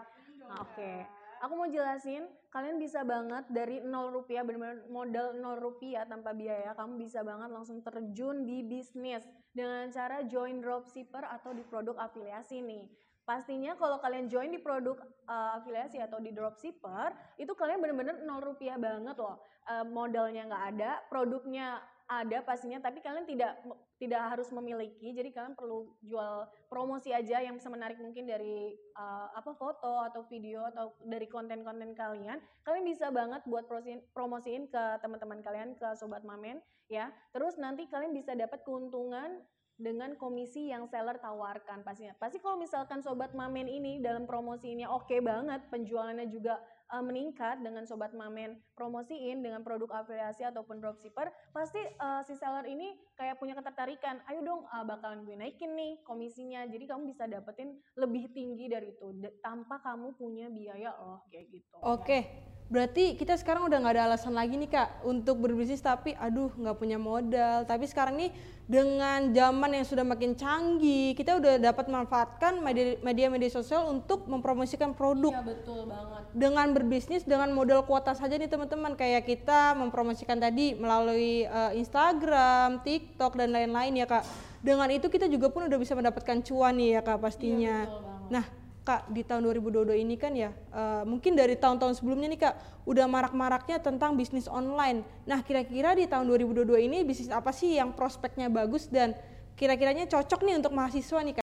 Oke, 0.57 1.05
aku 1.45 1.53
mau 1.53 1.69
jelasin 1.69 2.25
kalian 2.49 2.81
bisa 2.81 3.05
banget 3.05 3.45
dari 3.53 3.79
0 3.85 4.17
rupiah 4.17 4.43
benar-benar 4.43 4.89
modal 4.89 5.37
0 5.37 5.61
rupiah 5.61 6.03
tanpa 6.09 6.35
biaya 6.35 6.75
kamu 6.75 7.01
bisa 7.01 7.23
banget 7.23 7.53
langsung 7.53 7.79
terjun 7.85 8.43
di 8.43 8.65
bisnis 8.67 9.23
dengan 9.55 9.87
cara 9.95 10.27
join 10.27 10.59
dropshipper 10.59 11.23
atau 11.23 11.55
di 11.55 11.63
produk 11.63 11.97
afiliasi 12.03 12.65
nih 12.65 12.85
pastinya 13.31 13.79
kalau 13.79 14.03
kalian 14.03 14.27
join 14.27 14.51
di 14.51 14.59
produk 14.59 14.99
uh, 15.31 15.55
afiliasi 15.63 16.03
atau 16.03 16.19
di 16.19 16.35
dropshipper 16.35 17.39
itu 17.39 17.55
kalian 17.55 17.79
bener-bener 17.79 18.19
nol 18.27 18.43
rupiah 18.43 18.75
banget 18.75 19.15
loh. 19.23 19.39
Uh, 19.71 19.87
modalnya 19.87 20.51
nggak 20.51 20.65
ada 20.75 20.91
produknya 21.07 21.79
ada 22.11 22.43
pastinya 22.43 22.83
tapi 22.83 22.99
kalian 22.99 23.23
tidak 23.23 23.55
tidak 24.03 24.19
harus 24.35 24.51
memiliki. 24.51 25.15
Jadi 25.15 25.31
kalian 25.31 25.55
perlu 25.55 25.95
jual 26.03 26.51
promosi 26.67 27.15
aja 27.15 27.39
yang 27.39 27.55
bisa 27.55 27.71
menarik 27.71 28.03
mungkin 28.03 28.27
dari 28.27 28.75
uh, 28.99 29.31
apa 29.39 29.55
foto 29.55 30.03
atau 30.11 30.27
video 30.27 30.67
atau 30.67 30.99
dari 31.07 31.31
konten-konten 31.31 31.95
kalian. 31.95 32.43
Kalian 32.67 32.83
bisa 32.83 33.15
banget 33.15 33.47
buat 33.47 33.71
promosiin, 33.71 34.03
promosiin 34.11 34.67
ke 34.67 34.99
teman-teman 35.07 35.39
kalian 35.39 35.79
ke 35.79 35.87
sobat 35.95 36.27
mamen 36.27 36.59
ya. 36.91 37.15
Terus 37.31 37.55
nanti 37.63 37.87
kalian 37.87 38.11
bisa 38.11 38.35
dapat 38.35 38.67
keuntungan 38.67 39.39
dengan 39.81 40.13
komisi 40.21 40.69
yang 40.69 40.85
seller 40.87 41.17
tawarkan 41.17 41.81
pastinya. 41.81 42.13
Pasti 42.21 42.37
kalau 42.39 42.61
misalkan 42.61 43.01
sobat 43.01 43.33
mamen 43.33 43.65
ini 43.67 43.99
dalam 44.05 44.29
promosi 44.29 44.77
ini 44.77 44.85
oke 44.85 45.09
okay 45.09 45.25
banget, 45.25 45.65
penjualannya 45.73 46.29
juga 46.29 46.61
uh, 46.93 47.01
meningkat 47.01 47.65
dengan 47.65 47.89
sobat 47.89 48.13
mamen 48.13 48.61
promosiin 48.77 49.41
dengan 49.41 49.65
produk 49.65 50.05
afiliasi 50.05 50.45
ataupun 50.45 50.85
dropshipper, 50.85 51.33
pasti 51.57 51.81
uh, 51.99 52.21
si 52.29 52.37
seller 52.37 52.69
ini 52.69 52.93
kayak 53.17 53.41
punya 53.41 53.57
ketertarikan. 53.57 54.21
Ayo 54.29 54.45
dong 54.45 54.69
uh, 54.69 54.85
bakalan 54.85 55.25
gue 55.25 55.41
naikin 55.41 55.73
nih 55.73 56.05
komisinya. 56.05 56.69
Jadi 56.69 56.85
kamu 56.85 57.09
bisa 57.09 57.25
dapetin 57.25 57.81
lebih 57.97 58.29
tinggi 58.37 58.69
dari 58.69 58.93
itu 58.93 59.17
tanpa 59.41 59.81
kamu 59.81 60.13
punya 60.21 60.53
biaya 60.53 60.93
loh 61.01 61.25
kayak 61.33 61.49
gitu. 61.49 61.77
Oke. 61.81 62.05
Okay. 62.05 62.50
Berarti 62.71 63.19
kita 63.19 63.35
sekarang 63.35 63.67
udah 63.67 63.83
nggak 63.83 63.95
ada 63.99 64.05
alasan 64.15 64.31
lagi 64.31 64.55
nih 64.55 64.71
kak 64.71 65.03
untuk 65.03 65.43
berbisnis 65.43 65.83
tapi 65.83 66.15
aduh 66.15 66.55
nggak 66.55 66.79
punya 66.79 67.03
modal. 67.03 67.67
Tapi 67.67 67.83
sekarang 67.91 68.15
nih 68.15 68.31
dengan 68.71 69.35
zaman 69.35 69.75
yang 69.75 69.83
sudah 69.83 70.07
makin 70.07 70.39
canggih, 70.39 71.19
kita 71.19 71.43
udah 71.43 71.59
dapat 71.59 71.91
manfaatkan 71.91 72.63
media-media 73.03 73.51
sosial 73.51 73.91
untuk 73.91 74.31
mempromosikan 74.31 74.95
produk. 74.95 75.35
Iya 75.35 75.43
betul 75.43 75.91
banget. 75.91 76.23
Dengan 76.31 76.67
berbisnis 76.71 77.27
dengan 77.27 77.51
modal 77.51 77.83
kuota 77.83 78.15
saja 78.15 78.39
nih 78.39 78.47
teman-teman. 78.47 78.95
Kayak 78.95 79.27
kita 79.27 79.75
mempromosikan 79.75 80.39
tadi 80.39 80.79
melalui 80.79 81.51
uh, 81.51 81.75
Instagram, 81.75 82.87
TikTok 82.87 83.35
dan 83.35 83.51
lain-lain 83.51 83.99
ya 83.99 84.07
kak. 84.07 84.23
Dengan 84.63 84.87
itu 84.95 85.11
kita 85.11 85.27
juga 85.27 85.51
pun 85.51 85.67
udah 85.67 85.79
bisa 85.83 85.99
mendapatkan 85.99 86.39
cuan 86.47 86.79
nih 86.79 86.95
ya 86.95 87.01
kak 87.03 87.19
pastinya. 87.19 87.83
Iya, 87.83 87.91
betul 87.91 88.03
banget. 88.07 88.31
Nah 88.31 88.60
Kak 88.81 89.13
di 89.13 89.21
tahun 89.21 89.45
2022 89.45 89.93
ini 90.01 90.17
kan 90.17 90.33
ya 90.33 90.57
uh, 90.73 91.05
mungkin 91.05 91.37
dari 91.37 91.53
tahun-tahun 91.53 92.01
sebelumnya 92.01 92.33
nih 92.33 92.41
Kak 92.49 92.55
udah 92.89 93.05
marak-maraknya 93.05 93.77
tentang 93.77 94.17
bisnis 94.17 94.49
online. 94.49 95.05
Nah 95.29 95.45
kira-kira 95.45 95.93
di 95.93 96.09
tahun 96.09 96.25
2022 96.25 96.89
ini 96.89 97.05
bisnis 97.05 97.29
apa 97.29 97.53
sih 97.53 97.77
yang 97.77 97.93
prospeknya 97.93 98.49
bagus 98.49 98.89
dan 98.89 99.13
kira-kiranya 99.61 100.09
cocok 100.09 100.41
nih 100.49 100.57
untuk 100.57 100.73
mahasiswa 100.73 101.21
nih 101.21 101.35
Kak? 101.37 101.45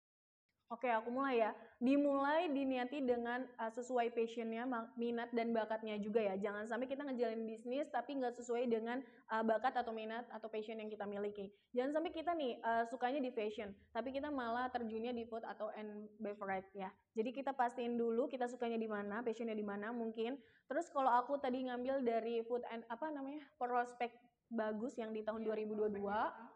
Oke, 0.72 0.88
aku 0.92 1.08
mulai 1.08 1.40
ya. 1.48 1.50
Dimulai 1.82 2.46
diniati 2.46 3.02
dengan 3.02 3.42
uh, 3.58 3.66
sesuai 3.66 4.14
passionnya, 4.14 4.62
minat 4.94 5.34
dan 5.34 5.50
bakatnya 5.50 5.98
juga 5.98 6.22
ya. 6.22 6.38
Jangan 6.38 6.70
sampai 6.70 6.86
kita 6.86 7.02
ngejalanin 7.02 7.42
bisnis 7.42 7.90
tapi 7.90 8.22
nggak 8.22 8.38
sesuai 8.38 8.70
dengan 8.70 9.02
uh, 9.34 9.42
bakat 9.42 9.74
atau 9.74 9.90
minat 9.90 10.22
atau 10.30 10.46
passion 10.46 10.78
yang 10.78 10.86
kita 10.86 11.02
miliki. 11.10 11.50
Jangan 11.74 11.98
sampai 11.98 12.14
kita 12.14 12.38
nih 12.38 12.62
uh, 12.62 12.86
sukanya 12.86 13.18
di 13.18 13.34
fashion, 13.34 13.74
tapi 13.90 14.14
kita 14.14 14.30
malah 14.30 14.70
terjunnya 14.70 15.10
di 15.10 15.26
food 15.26 15.42
atau 15.42 15.74
and 15.74 16.06
beverage 16.22 16.70
ya. 16.70 16.86
Jadi 17.18 17.34
kita 17.34 17.50
pastiin 17.50 17.98
dulu 17.98 18.30
kita 18.30 18.46
sukanya 18.46 18.78
di 18.78 18.86
mana, 18.86 19.18
passionnya 19.26 19.58
di 19.58 19.66
mana 19.66 19.90
mungkin. 19.90 20.38
Terus 20.70 20.86
kalau 20.86 21.10
aku 21.10 21.34
tadi 21.42 21.66
ngambil 21.66 22.06
dari 22.06 22.46
food 22.46 22.62
and 22.70 22.86
apa 22.94 23.10
namanya 23.10 23.42
prospek 23.58 24.14
bagus 24.52 24.92
yang 25.00 25.16
di 25.16 25.24
tahun 25.24 25.48
2022 25.48 25.96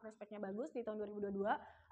prospeknya 0.04 0.38
bagus 0.38 0.68
di 0.76 0.84
tahun 0.84 1.00
2022 1.08 1.42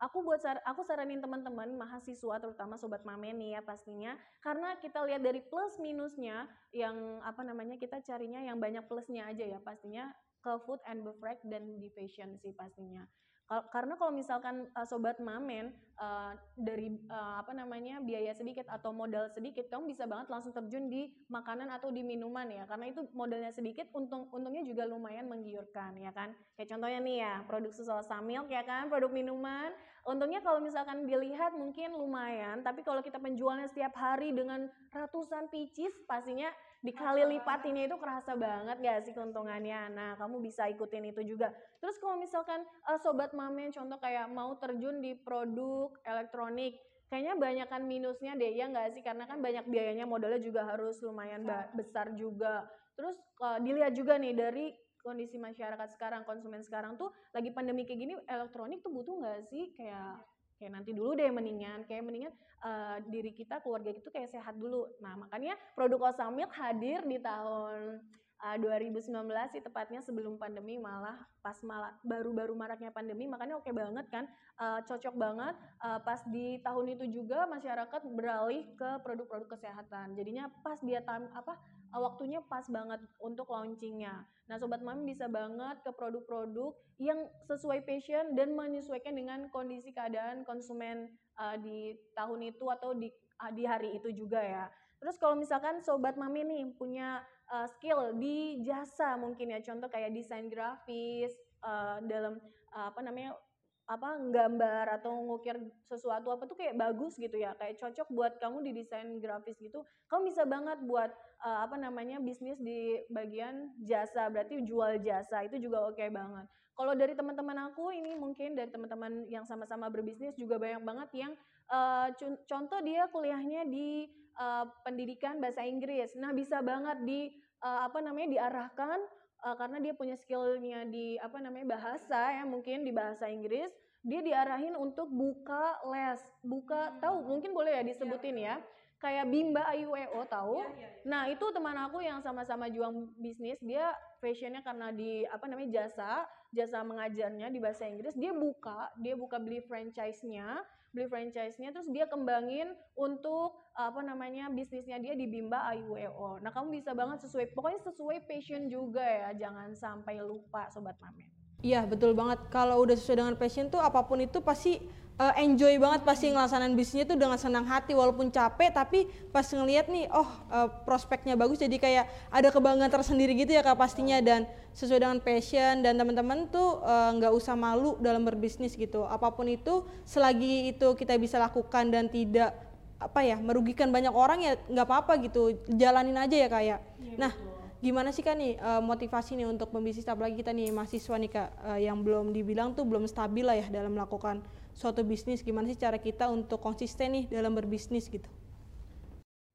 aku 0.04 0.20
buat 0.20 0.38
sar 0.44 0.61
aku 0.68 0.84
saranin 0.84 1.25
teman-teman 1.25 1.80
mahasiswa 1.80 2.37
terutama 2.38 2.76
sobat 2.76 3.02
mamen 3.08 3.40
nih 3.40 3.58
ya 3.58 3.61
pastinya. 3.64 4.12
Karena 4.44 4.76
kita 4.78 5.02
lihat 5.08 5.25
dari 5.25 5.40
plus 5.40 5.80
minusnya 5.80 6.44
yang 6.76 7.25
apa 7.25 7.40
namanya 7.40 7.80
kita 7.80 8.04
carinya 8.04 8.44
yang 8.44 8.61
banyak 8.61 8.84
plusnya 8.84 9.26
aja 9.30 9.44
ya 9.49 9.58
pastinya. 9.64 10.12
Ke 10.44 10.61
food 10.68 10.84
and 10.84 11.00
beverage 11.00 11.40
dan 11.49 11.80
di 11.80 11.88
fashion 11.88 12.37
sih 12.37 12.52
pastinya 12.52 13.08
karena 13.44 14.00
kalau 14.00 14.08
misalkan 14.08 14.64
uh, 14.72 14.88
sobat 14.88 15.20
mamen 15.20 15.68
uh, 16.00 16.32
dari 16.56 16.96
uh, 17.12 17.44
apa 17.44 17.52
namanya 17.52 18.00
biaya 18.00 18.32
sedikit 18.32 18.64
atau 18.72 18.88
modal 18.88 19.28
sedikit 19.28 19.68
kamu 19.68 19.92
bisa 19.92 20.08
banget 20.08 20.32
langsung 20.32 20.56
terjun 20.56 20.88
di 20.88 21.12
makanan 21.28 21.68
atau 21.68 21.92
di 21.92 22.00
minuman 22.00 22.48
ya. 22.48 22.64
Karena 22.64 22.88
itu 22.88 23.04
modalnya 23.12 23.52
sedikit 23.52 23.92
untung 23.92 24.32
untungnya 24.32 24.64
juga 24.64 24.88
lumayan 24.88 25.28
menggiurkan 25.28 25.92
ya 26.00 26.08
kan? 26.16 26.32
Kayak 26.56 26.72
contohnya 26.72 27.00
nih 27.04 27.16
ya 27.20 27.32
produk 27.44 27.72
susu 27.76 27.92
samil 28.08 28.48
ya 28.48 28.64
kan? 28.64 28.88
Produk 28.88 29.12
minuman. 29.12 29.76
Untungnya 30.08 30.40
kalau 30.40 30.64
misalkan 30.64 31.04
dilihat 31.04 31.52
mungkin 31.52 31.92
lumayan 32.00 32.64
tapi 32.64 32.80
kalau 32.80 33.04
kita 33.04 33.20
penjualnya 33.20 33.68
setiap 33.68 33.92
hari 33.92 34.32
dengan 34.32 34.72
ratusan 34.88 35.52
pieces 35.52 35.92
pastinya 36.08 36.48
dikali 36.85 37.25
lipatinnya 37.25 37.88
itu 37.88 37.97
kerasa 37.97 38.37
banget 38.37 38.76
gak 38.85 39.09
sih 39.09 39.17
keuntungannya? 39.17 39.88
Nah 39.97 40.11
kamu 40.21 40.45
bisa 40.45 40.69
ikutin 40.69 41.09
itu 41.09 41.25
juga. 41.25 41.49
Terus 41.81 41.97
kalau 41.97 42.21
misalkan 42.21 42.61
uh, 42.85 43.00
sobat 43.00 43.33
mame 43.33 43.73
contoh 43.73 43.97
kayak 43.97 44.29
mau 44.29 44.53
terjun 44.61 45.00
di 45.00 45.17
produk 45.17 45.97
elektronik 46.05 46.76
kayaknya 47.09 47.35
banyakkan 47.41 47.83
minusnya 47.88 48.37
deh 48.37 48.53
ya 48.53 48.69
nggak 48.69 48.93
sih? 48.93 49.03
Karena 49.03 49.25
kan 49.25 49.41
banyak 49.41 49.64
biayanya 49.64 50.05
modalnya 50.05 50.45
juga 50.45 50.69
harus 50.69 51.00
lumayan 51.00 51.49
besar 51.73 52.12
juga. 52.12 52.69
Terus 52.95 53.17
uh, 53.41 53.57
dilihat 53.64 53.97
juga 53.97 54.21
nih 54.21 54.37
dari 54.37 54.76
kondisi 55.00 55.37
masyarakat 55.37 55.88
sekarang 55.97 56.25
konsumen 56.25 56.64
sekarang 56.64 56.97
tuh 56.97 57.12
lagi 57.33 57.53
pandemi 57.53 57.85
kayak 57.85 58.00
gini 58.00 58.14
elektronik 58.29 58.81
tuh 58.85 58.93
butuh 58.93 59.17
nggak 59.25 59.41
sih? 59.49 59.73
Kayak 59.73 60.21
kayak 60.58 60.73
nanti 60.80 60.90
dulu 60.94 61.18
deh 61.18 61.30
mendingan 61.30 61.84
kayak 61.84 62.02
mendingan 62.06 62.32
uh, 62.64 62.99
diri 63.11 63.34
kita 63.34 63.61
keluarga 63.61 63.92
itu 63.92 64.08
kayak 64.11 64.32
sehat 64.32 64.56
dulu. 64.56 64.88
Nah 65.02 65.18
makanya 65.18 65.58
produk 65.75 66.11
Osamilk 66.14 66.50
hadir 66.54 67.04
di 67.04 67.18
tahun 67.20 68.00
uh, 68.44 68.56
2019 68.61 69.08
sih 69.52 69.62
tepatnya 69.62 70.00
sebelum 70.04 70.37
pandemi 70.37 70.80
malah 70.80 71.16
pas 71.44 71.56
malah 71.64 71.92
baru-baru 72.04 72.56
maraknya 72.56 72.92
pandemi 72.92 73.28
makanya 73.28 73.61
oke 73.61 73.68
okay 73.68 73.75
banget 73.76 74.06
kan 74.08 74.25
uh, 74.61 74.80
cocok 74.84 75.14
banget. 75.16 75.54
Uh, 75.80 76.00
pas 76.02 76.20
di 76.28 76.61
tahun 76.64 76.87
itu 76.99 77.04
juga 77.23 77.44
masyarakat 77.49 78.00
beralih 78.12 78.64
ke 78.75 78.90
produk-produk 79.04 79.58
kesehatan. 79.58 80.16
Jadinya 80.16 80.49
pas 80.62 80.80
dia 80.80 81.00
tam 81.04 81.28
apa 81.32 81.56
waktunya 82.02 82.42
pas 82.46 82.66
banget 82.66 83.02
untuk 83.22 83.50
launchingnya. 83.50 84.26
Nah 84.50 84.56
sobat 84.58 84.82
mami 84.82 85.14
bisa 85.14 85.30
banget 85.30 85.80
ke 85.86 85.90
produk-produk 85.94 86.74
yang 86.98 87.26
sesuai 87.46 87.86
passion 87.86 88.34
dan 88.34 88.54
menyesuaikan 88.54 89.14
dengan 89.14 89.46
kondisi 89.50 89.94
keadaan 89.94 90.42
konsumen 90.42 91.10
uh, 91.38 91.54
di 91.58 91.94
tahun 92.14 92.54
itu 92.54 92.64
atau 92.70 92.94
di 92.94 93.10
uh, 93.42 93.52
di 93.54 93.64
hari 93.66 93.98
itu 93.98 94.10
juga 94.10 94.42
ya. 94.42 94.66
Terus 94.98 95.20
kalau 95.20 95.36
misalkan 95.36 95.84
sobat 95.84 96.16
mami 96.16 96.42
nih 96.42 96.64
punya 96.74 97.20
uh, 97.52 97.66
skill 97.76 98.16
di 98.16 98.64
jasa 98.64 99.20
mungkin 99.20 99.52
ya 99.52 99.60
contoh 99.60 99.88
kayak 99.92 100.14
desain 100.16 100.48
grafis 100.48 101.34
uh, 101.60 102.00
dalam 102.04 102.40
uh, 102.72 102.88
apa 102.88 103.00
namanya 103.04 103.36
apa 103.84 104.16
gambar 104.16 104.96
atau 104.96 105.12
ngukir 105.12 105.60
sesuatu 105.84 106.32
apa 106.32 106.48
tuh 106.48 106.56
kayak 106.56 106.72
bagus 106.72 107.20
gitu 107.20 107.36
ya. 107.36 107.52
Kayak 107.60 107.76
cocok 107.84 108.08
buat 108.08 108.32
kamu 108.40 108.64
di 108.64 108.72
desain 108.80 109.20
grafis 109.20 109.60
gitu. 109.60 109.84
Kamu 110.08 110.32
bisa 110.32 110.48
banget 110.48 110.80
buat 110.88 111.12
uh, 111.44 111.58
apa 111.68 111.76
namanya 111.76 112.18
bisnis 112.18 112.56
di 112.58 112.98
bagian 113.12 113.70
jasa. 113.84 114.32
Berarti 114.32 114.64
jual 114.64 115.04
jasa 115.04 115.44
itu 115.44 115.60
juga 115.60 115.84
oke 115.84 116.00
okay 116.00 116.08
banget. 116.08 116.48
Kalau 116.74 116.92
dari 116.98 117.14
teman-teman 117.14 117.70
aku 117.70 117.94
ini 117.94 118.18
mungkin 118.18 118.58
dari 118.58 118.66
teman-teman 118.72 119.30
yang 119.30 119.46
sama-sama 119.46 119.86
berbisnis 119.86 120.34
juga 120.34 120.58
banyak 120.58 120.82
banget 120.82 121.08
yang 121.14 121.32
uh, 121.70 122.10
contoh 122.50 122.82
dia 122.82 123.06
kuliahnya 123.14 123.62
di 123.70 124.10
uh, 124.42 124.66
pendidikan 124.82 125.38
bahasa 125.38 125.62
Inggris. 125.62 126.18
Nah 126.18 126.34
bisa 126.34 126.58
banget 126.66 126.98
di 127.06 127.30
uh, 127.62 127.86
apa 127.86 128.02
namanya 128.02 128.34
diarahkan 128.34 128.98
uh, 129.46 129.54
karena 129.54 129.78
dia 129.86 129.94
punya 129.94 130.18
skillnya 130.18 130.82
di 130.90 131.14
apa 131.22 131.38
namanya 131.38 131.78
bahasa 131.78 132.42
ya 132.42 132.42
mungkin 132.42 132.82
di 132.82 132.90
bahasa 132.90 133.30
Inggris. 133.30 133.70
Dia 134.04 134.20
diarahin 134.20 134.76
untuk 134.76 135.08
buka 135.08 135.80
les 135.88 136.20
buka 136.44 136.90
hmm. 136.90 136.96
tahu? 137.00 137.16
Mungkin 137.24 137.56
boleh 137.56 137.72
ya 137.78 137.82
disebutin 137.86 138.36
ya, 138.36 138.44
ya. 138.44 138.56
Kayak 139.02 139.28
Bimba 139.28 139.62
IUEO 139.74 140.24
tahu 140.26 140.62
ya, 140.62 140.68
ya, 140.68 140.80
ya. 140.80 140.88
nah 141.04 141.22
itu 141.28 141.44
teman 141.52 141.76
aku 141.76 142.00
yang 142.00 142.20
sama-sama 142.24 142.70
juang 142.72 143.12
bisnis 143.20 143.60
dia 143.60 143.92
fashionnya 144.22 144.64
karena 144.64 144.90
di 144.94 145.28
apa 145.28 145.44
namanya 145.44 145.82
jasa 145.82 146.24
jasa 146.54 146.80
mengajarnya 146.86 147.50
di 147.50 147.58
bahasa 147.60 147.84
Inggris 147.84 148.16
dia 148.16 148.32
buka 148.32 148.88
dia 149.02 149.18
buka 149.18 149.36
beli 149.36 149.60
franchise-nya 149.66 150.62
beli 150.94 151.10
franchise-nya 151.10 151.74
terus 151.74 151.90
dia 151.90 152.06
kembangin 152.06 152.70
untuk 152.94 153.74
apa 153.74 153.98
namanya 154.00 154.46
bisnisnya 154.48 155.02
dia 155.02 155.18
di 155.18 155.26
Bimba 155.26 155.74
IUEO 155.74 156.38
nah 156.40 156.54
kamu 156.54 156.80
bisa 156.80 156.94
banget 156.94 157.26
sesuai 157.26 157.52
pokoknya 157.52 157.80
sesuai 157.90 158.24
passion 158.30 158.70
juga 158.70 159.02
ya 159.02 159.34
jangan 159.34 159.74
sampai 159.74 160.22
lupa 160.22 160.70
sobat 160.70 160.96
mamen 161.02 161.28
Iya 161.64 161.88
betul 161.88 162.12
banget. 162.12 162.52
Kalau 162.52 162.84
udah 162.84 162.92
sesuai 162.92 163.24
dengan 163.24 163.36
passion 163.40 163.72
tuh 163.72 163.80
apa 163.80 164.04
pun 164.04 164.20
itu 164.20 164.44
pasti 164.44 164.84
uh, 165.18 165.35
enjoy 165.38 165.78
banget 165.78 166.02
pasti 166.02 166.30
ngelaksanain 166.30 166.75
bisnisnya 166.75 167.06
tuh 167.06 167.18
dengan 167.18 167.38
senang 167.38 167.66
hati 167.66 167.94
walaupun 167.94 168.30
capek 168.30 168.75
tapi 168.75 169.06
pas 169.30 169.47
ngelihat 169.47 169.87
nih 169.90 170.11
oh 170.11 170.26
uh, 170.50 170.68
prospeknya 170.83 171.38
bagus 171.38 171.62
jadi 171.62 171.76
kayak 171.78 172.04
ada 172.30 172.49
kebanggaan 172.50 172.90
tersendiri 172.90 173.35
gitu 173.38 173.54
ya 173.54 173.62
kak 173.62 173.78
pastinya 173.78 174.18
dan 174.18 174.47
sesuai 174.75 175.06
dengan 175.06 175.18
passion 175.23 175.87
dan 175.87 175.94
teman-teman 175.94 176.50
tuh 176.50 176.83
eh, 176.83 177.11
nggak 177.14 177.30
uh, 177.30 177.38
usah 177.38 177.54
malu 177.54 177.94
dalam 178.02 178.26
berbisnis 178.26 178.75
gitu. 178.75 179.06
Apa 179.06 179.30
pun 179.30 179.47
itu 179.47 179.87
selagi 180.02 180.75
itu 180.75 180.99
kita 180.99 181.14
bisa 181.14 181.38
lakukan 181.38 181.94
dan 181.94 182.11
tidak 182.11 182.59
apa 182.99 183.23
ya 183.23 183.38
merugikan 183.38 183.94
banyak 183.94 184.11
orang 184.11 184.42
ya 184.42 184.59
nggak 184.66 184.87
apa-apa 184.90 185.23
gitu 185.23 185.54
jalanin 185.71 186.18
aja 186.18 186.35
ya 186.35 186.49
kayak. 186.50 186.78
Ya. 186.99 187.06
ya, 187.06 187.14
nah 187.14 187.33
betul 187.38 187.54
gimana 187.85 188.16
sih 188.16 188.25
kan 188.25 188.40
nih 188.40 188.56
motivasi 188.80 189.37
nih 189.37 189.44
untuk 189.44 189.68
pembisnis 189.68 190.09
apalagi 190.09 190.40
kita 190.40 190.56
nih 190.56 190.73
mahasiswa 190.73 191.21
nih 191.21 191.28
kak 191.28 191.49
yang 191.85 192.00
belum 192.00 192.33
dibilang 192.33 192.73
tuh 192.73 192.88
belum 192.88 193.04
stabil 193.04 193.44
lah 193.44 193.61
ya 193.61 193.68
dalam 193.68 193.92
melakukan 193.92 194.40
suatu 194.75 195.07
bisnis 195.07 195.40
gimana 195.47 195.71
sih 195.71 195.78
cara 195.78 195.97
kita 195.97 196.26
untuk 196.28 196.59
konsisten 196.59 197.14
nih 197.14 197.25
dalam 197.31 197.54
berbisnis 197.54 198.11
gitu 198.11 198.26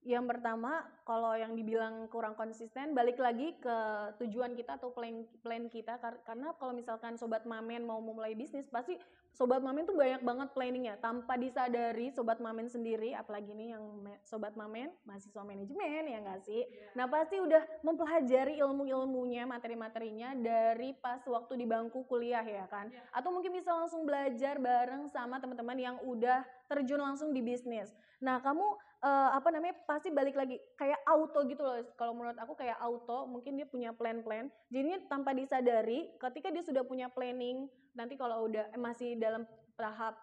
yang 0.10 0.26
pertama, 0.26 0.90
kalau 1.06 1.38
yang 1.38 1.54
dibilang 1.54 2.10
kurang 2.10 2.34
konsisten, 2.34 2.98
balik 2.98 3.22
lagi 3.22 3.54
ke 3.62 3.78
tujuan 4.18 4.58
kita 4.58 4.82
atau 4.82 4.90
plan, 4.90 5.22
plan 5.46 5.70
kita. 5.70 6.02
Karena 6.02 6.58
kalau 6.58 6.74
misalkan 6.74 7.14
sobat 7.14 7.46
mamen 7.46 7.86
mau 7.86 8.02
memulai 8.02 8.34
bisnis, 8.34 8.66
pasti 8.74 8.98
sobat 9.40 9.62
mamen 9.62 9.86
tuh 9.86 9.96
banyak 9.96 10.26
banget 10.26 10.50
planningnya 10.52 10.96
tanpa 11.00 11.38
disadari 11.38 12.10
sobat 12.10 12.42
mamen 12.42 12.66
sendiri 12.66 13.14
apalagi 13.14 13.54
nih 13.54 13.78
yang 13.78 13.84
sobat 14.26 14.58
mamen 14.58 14.90
mahasiswa 15.06 15.46
manajemen 15.46 16.04
ya 16.10 16.18
nggak 16.20 16.42
sih 16.44 16.66
yeah. 16.66 16.92
nah 16.98 17.06
pasti 17.08 17.38
udah 17.40 17.62
mempelajari 17.86 18.60
ilmu-ilmunya 18.60 19.46
materi-materinya 19.46 20.36
dari 20.36 20.92
pas 20.98 21.22
waktu 21.24 21.56
di 21.62 21.66
bangku 21.70 22.04
kuliah 22.10 22.44
ya 22.44 22.66
kan 22.68 22.90
yeah. 22.90 23.06
atau 23.16 23.30
mungkin 23.30 23.54
bisa 23.54 23.72
langsung 23.72 24.04
belajar 24.04 24.58
bareng 24.60 25.08
sama 25.08 25.38
teman-teman 25.38 25.78
yang 25.78 25.98
udah 26.04 26.44
terjun 26.68 27.00
langsung 27.00 27.32
di 27.32 27.40
bisnis 27.40 27.94
nah 28.20 28.42
kamu 28.44 28.66
uh, 29.04 29.30
apa 29.36 29.50
namanya 29.52 29.76
pasti 29.88 30.12
balik 30.12 30.36
lagi 30.36 30.60
kayak 30.76 31.00
auto 31.08 31.44
gitu 31.48 31.62
loh. 31.64 31.80
Kalau 31.96 32.14
menurut 32.16 32.38
aku 32.40 32.54
kayak 32.56 32.80
auto 32.80 33.28
mungkin 33.28 33.56
dia 33.60 33.68
punya 33.68 33.92
plan-plan. 33.96 34.52
Jadinya 34.72 35.00
tanpa 35.08 35.32
disadari 35.36 36.12
ketika 36.20 36.48
dia 36.52 36.64
sudah 36.64 36.84
punya 36.84 37.08
planning 37.12 37.68
nanti 37.96 38.16
kalau 38.16 38.48
udah 38.48 38.70
eh, 38.72 38.80
masih 38.80 39.18
dalam 39.20 39.44
tahap 39.76 40.16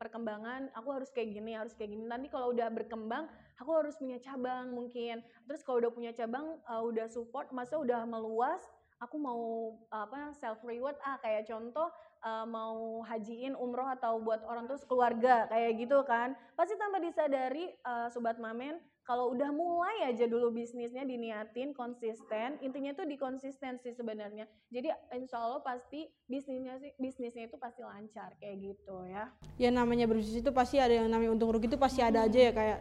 perkembangan 0.00 0.66
aku 0.74 0.90
harus 0.90 1.14
kayak 1.14 1.30
gini 1.30 1.54
harus 1.54 1.72
kayak 1.76 1.94
gini. 1.94 2.04
Nanti 2.04 2.26
kalau 2.32 2.50
udah 2.50 2.68
berkembang 2.72 3.28
aku 3.60 3.70
harus 3.76 3.94
punya 4.00 4.18
cabang 4.18 4.72
mungkin. 4.74 5.22
Terus 5.46 5.62
kalau 5.62 5.78
udah 5.84 5.92
punya 5.94 6.12
cabang 6.16 6.58
uh, 6.66 6.82
udah 6.82 7.06
support 7.06 7.52
masa 7.54 7.78
udah 7.78 8.02
meluas 8.08 8.60
aku 9.02 9.18
mau 9.18 9.74
apa 9.90 10.30
self 10.38 10.62
reward 10.62 10.94
ah 11.02 11.18
kayak 11.18 11.50
contoh 11.50 11.90
uh, 12.22 12.46
mau 12.46 13.02
hajiin 13.04 13.58
umroh 13.58 13.86
atau 13.86 14.22
buat 14.22 14.40
orang 14.46 14.70
terus 14.70 14.86
keluarga 14.86 15.46
kayak 15.50 15.82
gitu 15.82 16.00
kan. 16.06 16.38
Pasti 16.54 16.78
tanpa 16.78 17.02
disadari 17.02 17.70
uh, 17.84 18.08
sobat 18.08 18.38
mamen 18.38 18.78
kalau 19.02 19.34
udah 19.34 19.50
mulai 19.50 20.06
aja 20.06 20.30
dulu 20.30 20.54
bisnisnya 20.54 21.02
diniatin 21.02 21.74
konsisten 21.74 22.54
intinya 22.62 22.94
tuh 22.94 23.02
di 23.02 23.18
konsistensi 23.18 23.90
sebenarnya. 23.90 24.46
Jadi 24.70 24.94
insya 25.18 25.42
Allah 25.42 25.58
pasti 25.58 26.06
bisnisnya 26.30 26.78
sih 26.78 26.94
bisnisnya 27.02 27.50
itu 27.50 27.58
pasti 27.58 27.82
lancar 27.82 28.38
kayak 28.38 28.62
gitu 28.62 28.96
ya. 29.10 29.26
Ya 29.58 29.70
namanya 29.74 30.06
berbisnis 30.06 30.38
itu 30.38 30.54
pasti 30.54 30.78
ada 30.78 30.94
yang 30.94 31.10
namanya 31.10 31.34
untung 31.34 31.50
rugi 31.50 31.66
itu 31.66 31.78
pasti 31.78 31.98
ada 31.98 32.22
aja 32.22 32.38
ya 32.38 32.52
kayak. 32.54 32.78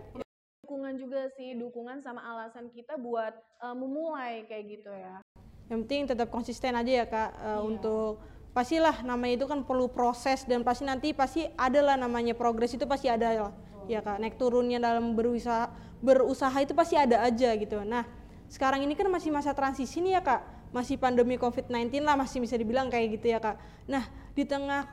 Dukungan 0.61 0.93
juga 0.95 1.25
sih 1.33 1.57
dukungan 1.57 2.05
sama 2.05 2.21
alasan 2.21 2.69
kita 2.69 3.01
buat 3.01 3.33
uh, 3.65 3.73
memulai 3.73 4.45
kayak 4.45 4.65
gitu 4.77 4.93
ya. 4.93 5.25
Yang 5.73 5.79
penting 5.87 6.01
tetap 6.05 6.29
konsisten 6.29 6.77
aja 6.77 6.91
ya 7.01 7.05
kak 7.09 7.31
uh, 7.41 7.57
iya. 7.57 7.59
untuk 7.65 8.21
pastilah 8.51 9.03
namanya 9.07 9.43
itu 9.43 9.47
kan 9.47 9.63
perlu 9.63 9.87
proses 9.87 10.43
dan 10.43 10.63
pasti 10.67 10.83
nanti 10.83 11.15
pasti 11.15 11.47
ada 11.55 11.79
lah 11.79 11.95
namanya 11.95 12.35
progres 12.35 12.75
itu 12.75 12.83
pasti 12.83 13.07
ada 13.07 13.31
lah. 13.31 13.53
Ya 13.87 14.03
kak. 14.03 14.19
Naik 14.21 14.35
turunnya 14.37 14.77
dalam 14.77 15.15
berusaha 15.15 15.71
berusaha 16.03 16.53
itu 16.59 16.75
pasti 16.75 16.95
ada 16.99 17.23
aja 17.23 17.55
gitu. 17.55 17.81
Nah 17.81 18.05
sekarang 18.51 18.83
ini 18.83 18.93
kan 18.99 19.07
masih 19.07 19.31
masa 19.31 19.55
transisi 19.55 20.03
nih 20.03 20.19
ya 20.19 20.21
kak. 20.23 20.41
Masih 20.71 20.95
pandemi 20.95 21.35
COVID-19 21.35 21.99
lah 21.99 22.15
masih 22.15 22.39
bisa 22.39 22.55
dibilang 22.55 22.87
kayak 22.87 23.19
gitu 23.19 23.35
ya 23.35 23.39
kak. 23.43 23.59
Nah 23.91 24.07
di 24.31 24.47
tengah 24.47 24.87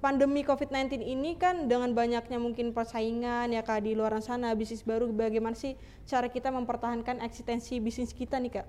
pandemi 0.00 0.40
COVID-19 0.40 1.04
ini 1.04 1.36
kan 1.36 1.68
dengan 1.68 1.92
banyaknya 1.92 2.40
mungkin 2.40 2.72
persaingan 2.72 3.52
ya 3.52 3.60
kak 3.60 3.84
di 3.84 3.92
luar 3.92 4.16
sana 4.24 4.56
bisnis 4.56 4.80
baru 4.80 5.12
bagaimana 5.12 5.52
sih 5.52 5.76
cara 6.08 6.32
kita 6.32 6.48
mempertahankan 6.48 7.20
eksistensi 7.20 7.76
bisnis 7.84 8.16
kita 8.16 8.40
nih 8.40 8.60
kak? 8.60 8.68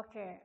Oke, 0.00 0.40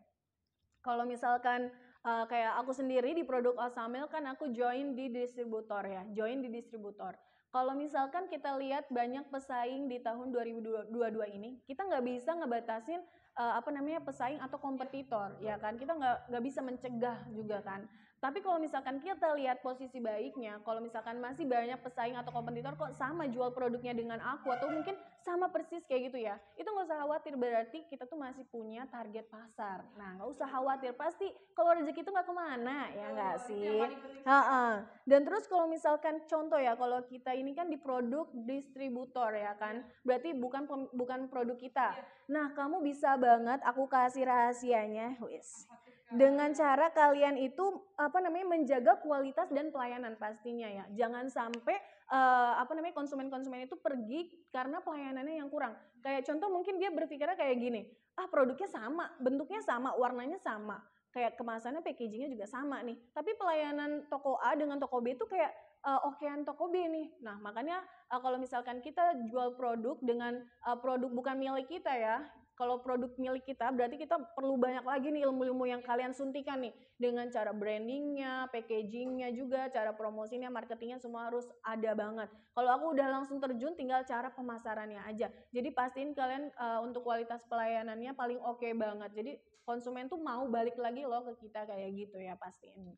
kalau 0.84 1.08
misalkan 1.08 1.72
uh, 2.06 2.26
kayak 2.30 2.54
aku 2.62 2.72
sendiri 2.72 3.18
di 3.18 3.26
produk 3.26 3.58
Osamil 3.58 4.06
kan 4.08 4.24
aku 4.30 4.54
join 4.54 4.94
di 4.94 5.10
distributor 5.10 5.82
ya, 5.84 6.06
join 6.14 6.40
di 6.46 6.54
distributor. 6.54 7.18
Kalau 7.50 7.72
misalkan 7.72 8.28
kita 8.28 8.52
lihat 8.60 8.92
banyak 8.92 9.32
pesaing 9.32 9.88
di 9.88 10.04
tahun 10.04 10.30
2022 10.36 10.92
ini, 11.40 11.64
kita 11.64 11.88
nggak 11.88 12.04
bisa 12.04 12.36
ngebatasin 12.36 13.00
uh, 13.40 13.56
apa 13.56 13.72
namanya 13.72 14.04
pesaing 14.04 14.44
atau 14.44 14.60
kompetitor, 14.60 15.40
ya 15.40 15.56
kan? 15.56 15.80
Kita 15.80 15.96
nggak 15.96 16.36
nggak 16.36 16.44
bisa 16.44 16.60
mencegah 16.60 17.18
juga 17.32 17.64
kan. 17.64 17.88
Tapi 18.26 18.42
kalau 18.42 18.58
misalkan 18.58 18.98
kita 18.98 19.38
lihat 19.38 19.62
posisi 19.62 20.02
baiknya, 20.02 20.58
kalau 20.66 20.82
misalkan 20.82 21.22
masih 21.22 21.46
banyak 21.46 21.78
pesaing 21.78 22.18
atau 22.18 22.34
kompetitor 22.34 22.74
kok 22.74 22.98
sama 22.98 23.30
jual 23.30 23.54
produknya 23.54 23.94
dengan 23.94 24.18
aku 24.18 24.50
atau 24.50 24.66
mungkin 24.66 24.98
sama 25.22 25.46
persis 25.54 25.86
kayak 25.86 26.10
gitu 26.10 26.26
ya, 26.26 26.42
itu 26.58 26.66
nggak 26.66 26.90
usah 26.90 27.06
khawatir 27.06 27.38
berarti 27.38 27.86
kita 27.86 28.10
tuh 28.10 28.18
masih 28.18 28.42
punya 28.50 28.90
target 28.90 29.30
pasar. 29.30 29.86
Nah 29.94 30.18
nggak 30.18 30.30
usah 30.34 30.50
khawatir, 30.50 30.98
pasti 30.98 31.30
kalau 31.54 31.78
rezeki 31.78 32.02
itu 32.02 32.10
nggak 32.10 32.26
ke 32.26 32.34
mana 32.34 32.90
ya 32.98 33.08
nggak 33.14 33.38
sih? 33.46 33.78
Ha 34.26 34.42
-ha. 34.42 34.66
Dan 35.06 35.22
terus 35.22 35.46
kalau 35.46 35.70
misalkan 35.70 36.26
contoh 36.26 36.58
ya, 36.58 36.74
kalau 36.74 37.06
kita 37.06 37.30
ini 37.38 37.54
kan 37.54 37.70
di 37.70 37.78
produk 37.78 38.26
distributor 38.34 39.38
ya 39.38 39.54
kan, 39.54 39.86
berarti 40.02 40.34
bukan 40.34 40.66
bukan 40.98 41.30
produk 41.30 41.62
kita. 41.62 41.94
Nah 42.26 42.58
kamu 42.58 42.82
bisa 42.82 43.14
banget 43.22 43.62
aku 43.62 43.86
kasih 43.86 44.26
rahasianya, 44.26 45.22
wis 45.30 45.70
dengan 46.16 46.56
cara 46.56 46.90
kalian 46.96 47.36
itu 47.36 47.64
apa 48.00 48.24
namanya 48.24 48.56
menjaga 48.56 49.04
kualitas 49.04 49.52
dan 49.52 49.70
pelayanan 49.70 50.16
pastinya 50.16 50.66
ya. 50.72 50.86
Jangan 50.96 51.28
sampai 51.28 51.76
uh, 52.10 52.56
apa 52.60 52.72
namanya 52.72 52.96
konsumen-konsumen 52.96 53.68
itu 53.68 53.76
pergi 53.76 54.32
karena 54.50 54.80
pelayanannya 54.80 55.44
yang 55.44 55.52
kurang. 55.52 55.76
Kayak 56.00 56.24
contoh 56.32 56.48
mungkin 56.48 56.80
dia 56.80 56.90
berpikirnya 56.90 57.36
kayak 57.36 57.60
gini, 57.60 57.82
ah 58.16 58.32
produknya 58.32 58.72
sama, 58.72 59.12
bentuknya 59.20 59.60
sama, 59.60 59.92
warnanya 60.00 60.40
sama, 60.40 60.80
kayak 61.12 61.36
kemasannya 61.36 61.84
packagingnya 61.84 62.32
juga 62.32 62.48
sama 62.48 62.80
nih. 62.80 62.96
Tapi 63.12 63.36
pelayanan 63.36 64.08
toko 64.08 64.40
A 64.40 64.56
dengan 64.56 64.80
toko 64.80 65.04
B 65.04 65.20
itu 65.20 65.28
kayak 65.28 65.52
uh, 65.84 66.00
okean 66.16 66.48
toko 66.48 66.72
B 66.72 66.80
nih. 66.80 67.08
Nah, 67.22 67.36
makanya 67.44 67.84
uh, 68.08 68.20
kalau 68.24 68.40
misalkan 68.40 68.80
kita 68.80 69.20
jual 69.28 69.60
produk 69.60 70.00
dengan 70.00 70.40
uh, 70.64 70.78
produk 70.80 71.12
bukan 71.12 71.36
milik 71.36 71.68
kita 71.68 71.92
ya, 71.92 72.24
kalau 72.56 72.80
produk 72.80 73.12
milik 73.20 73.44
kita 73.44 73.68
berarti 73.72 74.00
kita 74.00 74.16
perlu 74.34 74.56
banyak 74.56 74.88
lagi 74.88 75.12
nih 75.12 75.28
ilmu-ilmu 75.28 75.68
yang 75.68 75.84
kalian 75.84 76.16
suntikan 76.16 76.64
nih 76.64 76.72
dengan 76.96 77.28
cara 77.28 77.52
brandingnya, 77.52 78.48
packagingnya 78.50 79.36
juga, 79.36 79.68
cara 79.68 79.92
promosinya, 79.92 80.48
marketingnya 80.48 81.04
semua 81.04 81.28
harus 81.28 81.44
ada 81.68 81.92
banget. 81.92 82.32
Kalau 82.56 82.72
aku 82.72 82.86
udah 82.96 83.08
langsung 83.12 83.44
terjun, 83.44 83.76
tinggal 83.76 84.08
cara 84.08 84.32
pemasarannya 84.32 85.04
aja. 85.04 85.28
Jadi 85.52 85.70
pastiin 85.76 86.16
kalian 86.16 86.50
uh, 86.56 86.80
untuk 86.80 87.04
kualitas 87.04 87.44
pelayanannya 87.52 88.16
paling 88.16 88.40
oke 88.40 88.64
okay 88.64 88.72
banget. 88.72 89.12
Jadi 89.12 89.32
konsumen 89.68 90.08
tuh 90.08 90.18
mau 90.22 90.48
balik 90.48 90.80
lagi 90.80 91.04
loh 91.04 91.28
ke 91.28 91.48
kita 91.48 91.68
kayak 91.68 91.92
gitu 91.92 92.18
ya 92.24 92.40
pastiin. 92.40 92.96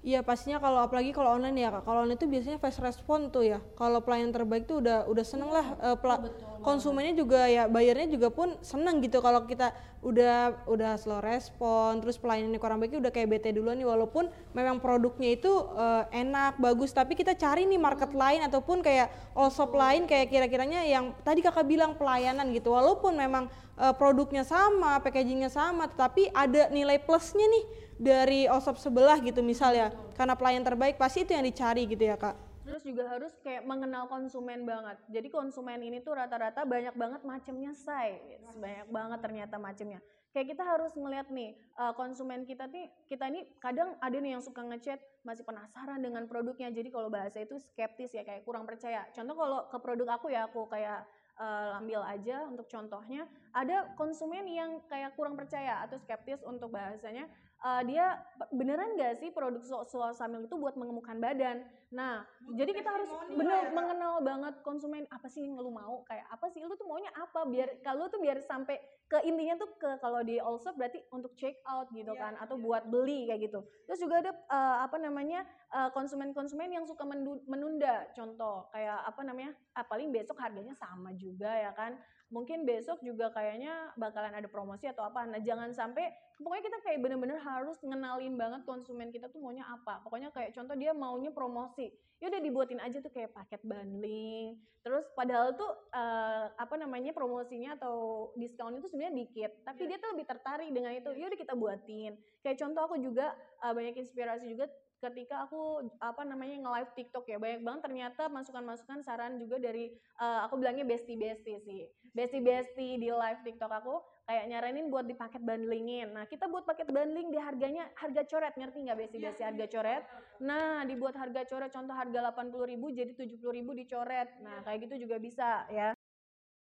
Iya 0.00 0.24
pastinya 0.24 0.56
kalau 0.56 0.80
apalagi 0.80 1.12
kalau 1.12 1.36
online 1.36 1.60
ya 1.60 1.68
kak. 1.68 1.84
Kalau 1.84 2.08
online 2.08 2.16
itu 2.16 2.24
biasanya 2.24 2.56
fast 2.56 2.80
respon 2.80 3.28
tuh 3.28 3.44
ya. 3.44 3.60
Kalau 3.76 4.00
pelayanan 4.00 4.32
terbaik 4.32 4.64
tuh 4.64 4.80
udah 4.80 5.04
udah 5.04 5.24
seneng 5.28 5.52
lah. 5.52 5.76
Uh, 5.76 5.96
pela- 6.00 6.24
oh, 6.24 6.64
konsumennya 6.64 7.12
juga 7.20 7.44
ya 7.44 7.68
bayarnya 7.68 8.08
juga 8.08 8.32
pun 8.32 8.56
seneng 8.64 9.04
gitu. 9.04 9.20
Kalau 9.20 9.44
kita 9.44 9.76
udah 10.00 10.64
udah 10.64 10.96
slow 10.96 11.20
respon, 11.20 12.00
terus 12.00 12.16
pelayanannya 12.16 12.56
kurang 12.56 12.80
baik 12.80 12.96
udah 12.96 13.12
kayak 13.12 13.28
BT 13.28 13.60
duluan 13.60 13.76
nih. 13.76 13.84
Walaupun 13.84 14.32
memang 14.56 14.80
produknya 14.80 15.36
itu 15.36 15.52
uh, 15.52 16.08
enak, 16.08 16.56
bagus, 16.56 16.96
tapi 16.96 17.12
kita 17.12 17.36
cari 17.36 17.68
nih 17.68 17.76
market 17.76 18.16
lain 18.16 18.40
ataupun 18.48 18.80
kayak 18.80 19.12
all 19.36 19.52
shop 19.52 19.76
lain 19.76 20.08
kayak 20.08 20.32
kira-kiranya 20.32 20.80
yang 20.88 21.12
tadi 21.20 21.44
kakak 21.44 21.68
bilang 21.68 21.92
pelayanan 22.00 22.48
gitu. 22.56 22.72
Walaupun 22.72 23.20
memang 23.20 23.52
uh, 23.76 23.92
produknya 23.92 24.48
sama, 24.48 24.96
packagingnya 25.04 25.52
sama, 25.52 25.92
tetapi 25.92 26.32
ada 26.32 26.72
nilai 26.72 26.96
plusnya 26.96 27.44
nih 27.44 27.89
dari 28.00 28.48
OSOP 28.48 28.80
sebelah 28.80 29.20
gitu 29.20 29.44
misal 29.44 29.76
ya 29.76 29.92
karena 30.16 30.32
pelayan 30.32 30.64
terbaik 30.64 30.96
pasti 30.96 31.28
itu 31.28 31.36
yang 31.36 31.44
dicari 31.44 31.84
gitu 31.84 32.00
ya 32.00 32.16
kak. 32.16 32.32
Terus 32.64 32.82
juga 32.86 33.04
harus 33.12 33.32
kayak 33.44 33.68
mengenal 33.68 34.08
konsumen 34.08 34.64
banget. 34.64 34.96
Jadi 35.12 35.28
konsumen 35.28 35.84
ini 35.84 36.00
tuh 36.00 36.16
rata-rata 36.16 36.64
banyak 36.64 36.96
banget 36.96 37.20
macamnya 37.28 37.76
say. 37.76 38.16
Banyak 38.56 38.88
banget 38.88 39.18
ternyata 39.20 39.60
macamnya 39.60 40.00
kayak 40.30 40.54
kita 40.54 40.62
harus 40.62 40.94
melihat 40.94 41.26
nih 41.34 41.58
uh, 41.74 41.90
konsumen 41.98 42.46
kita 42.46 42.70
nih 42.70 42.86
kita 43.10 43.26
ini 43.26 43.50
kadang 43.58 43.98
ada 43.98 44.14
nih 44.14 44.38
yang 44.38 44.42
suka 44.42 44.62
ngechat 44.62 45.02
masih 45.26 45.42
penasaran 45.42 45.98
dengan 45.98 46.24
produknya. 46.30 46.70
Jadi 46.70 46.88
kalau 46.94 47.10
bahasa 47.10 47.42
itu 47.42 47.58
skeptis 47.58 48.14
ya 48.14 48.22
kayak 48.22 48.46
kurang 48.46 48.64
percaya. 48.64 49.04
Contoh 49.10 49.34
kalau 49.34 49.58
ke 49.66 49.78
produk 49.82 50.08
aku 50.16 50.30
ya 50.30 50.46
aku 50.46 50.70
kayak 50.70 51.02
uh, 51.34 51.78
ambil 51.82 52.06
aja 52.06 52.46
untuk 52.46 52.70
contohnya 52.70 53.26
ada 53.50 53.90
konsumen 53.98 54.46
yang 54.46 54.78
kayak 54.86 55.18
kurang 55.18 55.34
percaya 55.34 55.82
atau 55.82 55.98
skeptis 55.98 56.38
untuk 56.46 56.70
bahasanya 56.70 57.26
uh, 57.60 57.82
dia 57.84 58.18
beneran 58.52 58.96
gak 58.96 59.20
sih 59.20 59.28
produk 59.30 59.60
soal 59.86 60.12
samil 60.16 60.44
itu 60.44 60.56
buat 60.56 60.74
mengemukan 60.76 61.16
badan. 61.20 61.64
Nah, 61.90 62.22
Bukan 62.46 62.54
jadi 62.54 62.70
kita 62.70 62.90
harus 62.90 63.10
bener 63.34 63.66
ya, 63.66 63.74
mengenal 63.74 64.22
banget 64.22 64.54
konsumen 64.62 65.10
apa 65.10 65.26
sih 65.26 65.42
yang 65.42 65.58
lu 65.58 65.74
mau, 65.74 66.06
kayak 66.06 66.22
apa 66.30 66.46
sih? 66.54 66.62
Lu 66.62 66.78
tuh 66.78 66.86
maunya 66.86 67.10
apa? 67.18 67.42
Biar 67.50 67.82
kalau 67.82 68.06
tuh 68.06 68.22
biar 68.22 68.38
sampai 68.46 68.78
ke 69.10 69.18
intinya 69.26 69.58
tuh 69.58 69.74
ke 69.74 69.98
kalau 69.98 70.22
di 70.22 70.38
also 70.38 70.70
berarti 70.78 71.02
untuk 71.10 71.34
check 71.34 71.58
out 71.66 71.90
gitu 71.90 72.14
yeah, 72.14 72.30
kan 72.30 72.38
atau 72.38 72.54
yeah. 72.54 72.62
buat 72.62 72.82
beli 72.86 73.26
kayak 73.26 73.50
gitu. 73.50 73.66
Terus 73.90 73.98
juga 73.98 74.22
ada 74.22 74.32
uh, 74.46 74.86
apa 74.86 74.96
namanya 75.02 75.42
konsumen-konsumen 75.90 76.70
uh, 76.70 76.74
yang 76.78 76.84
suka 76.86 77.02
menunda. 77.50 78.06
Contoh 78.14 78.70
kayak 78.70 79.02
apa 79.02 79.20
namanya 79.26 79.50
ah, 79.74 79.82
paling 79.82 80.14
besok 80.14 80.38
harganya 80.38 80.78
sama 80.78 81.10
juga 81.18 81.50
ya 81.50 81.74
kan 81.74 81.98
mungkin 82.30 82.62
besok 82.62 83.02
juga 83.02 83.34
kayaknya 83.34 83.90
bakalan 83.98 84.30
ada 84.30 84.46
promosi 84.46 84.86
atau 84.86 85.02
apa. 85.02 85.26
Nah 85.26 85.42
jangan 85.42 85.74
sampai 85.74 86.14
pokoknya 86.38 86.64
kita 86.70 86.78
kayak 86.86 86.98
bener-bener 87.02 87.36
harus 87.42 87.76
ngenalin 87.82 88.38
banget 88.38 88.62
konsumen 88.64 89.10
kita 89.10 89.26
tuh 89.28 89.42
maunya 89.42 89.66
apa. 89.66 89.98
Pokoknya 90.06 90.30
kayak 90.30 90.54
contoh 90.54 90.78
dia 90.78 90.94
maunya 90.94 91.34
promosi, 91.34 91.90
ya 92.22 92.30
udah 92.30 92.40
dibuatin 92.40 92.80
aja 92.80 93.02
tuh 93.02 93.10
kayak 93.10 93.34
paket 93.34 93.60
bundling. 93.66 94.56
Terus 94.80 95.04
padahal 95.12 95.58
tuh 95.58 95.68
uh, 95.92 96.54
apa 96.54 96.74
namanya 96.78 97.12
promosinya 97.12 97.76
atau 97.76 98.30
diskon 98.38 98.78
itu 98.78 98.88
sebenarnya 98.88 99.14
dikit, 99.26 99.52
tapi 99.66 99.84
yeah. 99.84 99.98
dia 99.98 99.98
tuh 100.00 100.10
lebih 100.14 100.26
tertarik 100.30 100.70
dengan 100.70 100.94
itu. 100.94 101.10
Ya 101.18 101.28
udah 101.28 101.38
kita 101.38 101.54
buatin. 101.58 102.14
Kayak 102.40 102.56
contoh 102.62 102.82
aku 102.88 102.96
juga 103.02 103.34
uh, 103.60 103.74
banyak 103.74 103.98
inspirasi 104.00 104.54
juga 104.54 104.70
ketika 105.00 105.48
aku 105.48 105.88
apa 105.98 106.22
namanya 106.28 106.60
nge-live 106.60 106.92
TikTok 106.92 107.24
ya 107.24 107.40
banyak 107.40 107.64
banget 107.64 107.80
ternyata 107.88 108.28
masukan-masukan 108.28 109.00
saran 109.00 109.40
juga 109.40 109.56
dari 109.56 109.88
uh, 110.20 110.44
aku 110.44 110.60
bilangnya 110.60 110.84
bestie-bestie 110.84 111.58
sih 111.64 111.88
bestie-bestie 112.12 113.00
di 113.00 113.08
live 113.08 113.40
TikTok 113.40 113.72
aku 113.72 113.96
kayak 114.28 114.46
nyaranin 114.52 114.92
buat 114.92 115.08
di 115.08 115.16
paket 115.16 115.40
bundlingin 115.40 116.12
nah 116.12 116.28
kita 116.28 116.46
buat 116.52 116.68
paket 116.68 116.92
bundling 116.92 117.32
di 117.32 117.40
harganya 117.40 117.88
harga 117.96 118.22
coret 118.28 118.54
ngerti 118.60 118.78
nggak 118.84 118.98
bestie-bestie 119.00 119.46
harga 119.48 119.66
coret 119.72 120.02
nah 120.44 120.84
dibuat 120.84 121.16
harga 121.16 121.48
coret 121.48 121.72
contoh 121.72 121.96
harga 121.96 122.18
80.000 122.36 122.76
jadi 122.92 123.12
70.000 123.16 123.80
dicoret 123.80 124.28
nah 124.44 124.60
kayak 124.68 124.84
gitu 124.84 125.08
juga 125.08 125.16
bisa 125.16 125.64
ya 125.72 125.96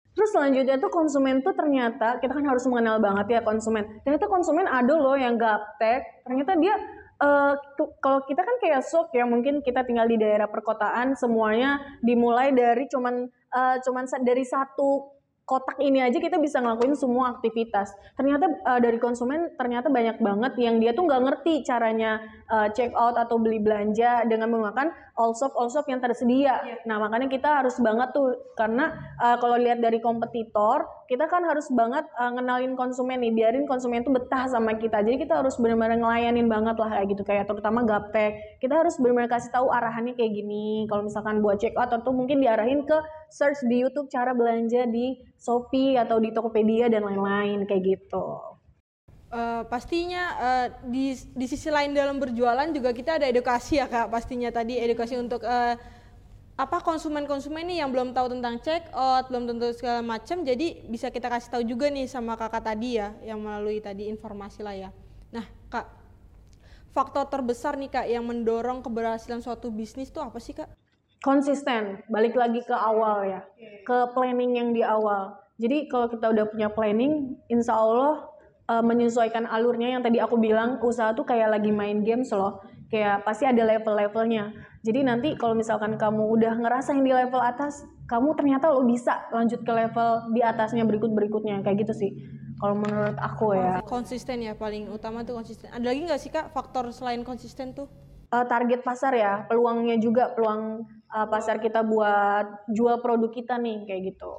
Terus 0.10 0.36
selanjutnya 0.36 0.76
tuh 0.82 0.92
konsumen 0.92 1.40
tuh 1.46 1.54
ternyata 1.54 2.18
kita 2.20 2.34
kan 2.34 2.44
harus 2.44 2.66
mengenal 2.68 2.98
banget 3.00 3.40
ya 3.40 3.42
konsumen. 3.46 3.88
Ternyata 4.04 4.26
konsumen 4.26 4.66
ada 4.66 4.92
loh 4.98 5.16
yang 5.16 5.38
gaptek. 5.38 6.26
Ternyata 6.28 6.60
dia 6.60 6.76
uh, 7.20 7.54
kalau 8.00 8.20
kita 8.26 8.42
kan 8.42 8.56
kayak 8.64 8.82
sok 8.84 9.12
ya 9.14 9.28
mungkin 9.28 9.60
kita 9.60 9.84
tinggal 9.84 10.08
di 10.08 10.18
daerah 10.18 10.48
perkotaan 10.48 11.14
semuanya 11.20 11.80
dimulai 12.00 12.56
dari 12.56 12.88
cuman 12.88 13.28
uh, 13.52 13.76
cuman 13.84 14.06
dari 14.24 14.44
satu 14.48 15.19
kotak 15.50 15.82
ini 15.82 16.06
aja 16.06 16.22
kita 16.22 16.38
bisa 16.38 16.62
ngelakuin 16.62 16.94
semua 16.94 17.34
aktivitas. 17.34 17.90
Ternyata 18.14 18.46
uh, 18.70 18.78
dari 18.78 19.02
konsumen 19.02 19.58
ternyata 19.58 19.90
banyak 19.90 20.22
banget 20.22 20.54
yang 20.62 20.78
dia 20.78 20.94
tuh 20.94 21.10
nggak 21.10 21.26
ngerti 21.26 21.66
caranya 21.66 22.22
uh, 22.54 22.70
check 22.70 22.94
out 22.94 23.18
atau 23.18 23.42
beli 23.42 23.58
belanja 23.58 24.30
dengan 24.30 24.54
menggunakan 24.54 24.94
all 25.18 25.34
shop 25.34 25.58
all 25.58 25.74
shop 25.74 25.90
yang 25.90 25.98
tersedia. 25.98 26.62
Yeah. 26.62 26.86
Nah 26.86 27.02
makanya 27.02 27.34
kita 27.34 27.50
harus 27.66 27.82
banget 27.82 28.14
tuh 28.14 28.38
karena 28.54 28.94
uh, 29.18 29.42
kalau 29.42 29.58
lihat 29.58 29.82
dari 29.82 29.98
kompetitor 29.98 30.86
kita 31.10 31.26
kan 31.26 31.42
harus 31.42 31.66
banget 31.74 32.06
uh, 32.22 32.30
ngenalin 32.38 32.78
konsumen 32.78 33.18
nih, 33.18 33.34
biarin 33.34 33.66
konsumen 33.66 34.06
tuh 34.06 34.14
betah 34.14 34.46
sama 34.46 34.78
kita. 34.78 35.02
Jadi 35.02 35.26
kita 35.26 35.42
harus 35.42 35.58
benar-benar 35.58 35.98
ngelayanin 35.98 36.46
banget 36.46 36.78
lah 36.78 36.94
kayak 36.94 37.08
gitu 37.10 37.24
kayak 37.26 37.50
terutama 37.50 37.82
gaptek. 37.82 38.62
Kita 38.62 38.78
harus 38.78 38.94
benar-benar 39.02 39.34
kasih 39.34 39.50
tahu 39.50 39.74
arahannya 39.74 40.14
kayak 40.14 40.38
gini. 40.38 40.86
Kalau 40.86 41.02
misalkan 41.02 41.42
buat 41.42 41.58
check 41.58 41.74
out 41.74 41.90
atau 41.90 42.14
mungkin 42.14 42.46
diarahin 42.46 42.86
ke 42.86 42.94
search 43.34 43.58
di 43.66 43.82
YouTube 43.82 44.06
cara 44.14 44.38
belanja 44.38 44.86
di 44.86 45.18
Shopee 45.40 45.96
atau 45.96 46.20
di 46.20 46.36
Tokopedia 46.36 46.92
dan 46.92 47.08
lain-lain 47.08 47.64
kayak 47.64 47.84
gitu. 47.88 48.60
Uh, 49.30 49.62
pastinya 49.70 50.24
uh, 50.42 50.68
di 50.90 51.14
di 51.14 51.46
sisi 51.46 51.70
lain 51.70 51.94
dalam 51.94 52.18
berjualan 52.18 52.66
juga 52.74 52.92
kita 52.92 53.18
ada 53.22 53.26
edukasi 53.26 53.80
ya 53.80 53.88
kak. 53.88 54.12
Pastinya 54.12 54.52
tadi 54.52 54.76
edukasi 54.76 55.16
untuk 55.16 55.48
uh, 55.48 55.80
apa 56.60 56.84
konsumen-konsumen 56.84 57.64
nih 57.72 57.80
yang 57.80 57.90
belum 57.96 58.12
tahu 58.12 58.36
tentang 58.36 58.60
check 58.60 58.92
out 58.92 59.32
belum 59.32 59.48
tentu 59.48 59.72
segala 59.72 60.04
macam 60.04 60.44
jadi 60.44 60.84
bisa 60.92 61.08
kita 61.08 61.32
kasih 61.32 61.56
tahu 61.56 61.64
juga 61.64 61.88
nih 61.88 62.04
sama 62.04 62.36
kakak 62.36 62.68
tadi 62.68 63.00
ya 63.00 63.16
yang 63.24 63.40
melalui 63.40 63.80
tadi 63.80 64.12
informasi 64.12 64.60
lah 64.60 64.76
ya. 64.76 64.90
Nah 65.32 65.48
kak 65.72 65.88
faktor 66.92 67.32
terbesar 67.32 67.80
nih 67.80 67.88
kak 67.88 68.06
yang 68.12 68.28
mendorong 68.28 68.84
keberhasilan 68.84 69.40
suatu 69.40 69.72
bisnis 69.72 70.12
tuh 70.12 70.20
apa 70.20 70.36
sih 70.44 70.52
kak 70.52 70.68
konsisten. 71.24 72.04
Balik 72.08 72.36
lagi 72.36 72.64
ke 72.64 72.76
awal 72.76 73.28
ya. 73.28 73.42
Ke 73.84 74.12
planning 74.16 74.56
yang 74.56 74.70
di 74.72 74.84
awal. 74.84 75.36
Jadi 75.60 75.92
kalau 75.92 76.08
kita 76.08 76.32
udah 76.32 76.46
punya 76.48 76.72
planning 76.72 77.36
insya 77.52 77.76
Allah 77.76 78.32
uh, 78.72 78.84
menyesuaikan 78.84 79.44
alurnya 79.44 80.00
yang 80.00 80.02
tadi 80.06 80.24
aku 80.24 80.40
bilang 80.40 80.80
usaha 80.80 81.12
tuh 81.12 81.28
kayak 81.28 81.52
lagi 81.60 81.72
main 81.74 82.08
games 82.08 82.32
loh. 82.32 82.64
Kayak 82.90 83.28
pasti 83.28 83.46
ada 83.46 83.68
level-levelnya. 83.68 84.56
Jadi 84.82 85.00
nanti 85.04 85.30
kalau 85.36 85.54
misalkan 85.54 86.00
kamu 86.00 86.40
udah 86.40 86.56
ngerasain 86.58 87.04
di 87.04 87.12
level 87.12 87.44
atas 87.44 87.84
kamu 88.10 88.34
ternyata 88.34 88.74
lo 88.74 88.82
bisa 88.88 89.30
lanjut 89.30 89.62
ke 89.62 89.70
level 89.70 90.34
di 90.34 90.42
atasnya 90.42 90.82
berikut 90.88 91.12
berikutnya 91.14 91.62
kayak 91.62 91.86
gitu 91.86 91.94
sih. 91.94 92.12
Kalau 92.60 92.76
menurut 92.76 93.16
aku 93.20 93.56
ya. 93.56 93.84
Konsisten 93.86 94.42
ya 94.42 94.56
paling 94.56 94.90
utama 94.90 95.22
tuh 95.28 95.38
konsisten. 95.38 95.70
Ada 95.70 95.86
lagi 95.86 96.02
nggak 96.08 96.20
sih 96.20 96.32
kak 96.32 96.52
faktor 96.56 96.90
selain 96.96 97.22
konsisten 97.22 97.76
tuh 97.76 97.92
uh, 98.34 98.46
target 98.46 98.82
pasar 98.86 99.14
ya 99.18 99.46
peluangnya 99.46 99.98
juga 99.98 100.34
peluang 100.34 100.86
uh, 101.14 101.28
pasar 101.30 101.58
kita 101.62 101.82
buat 101.86 102.70
jual 102.70 103.02
produk 103.02 103.30
kita 103.34 103.58
nih 103.58 103.86
kayak 103.90 104.02
gitu. 104.16 104.32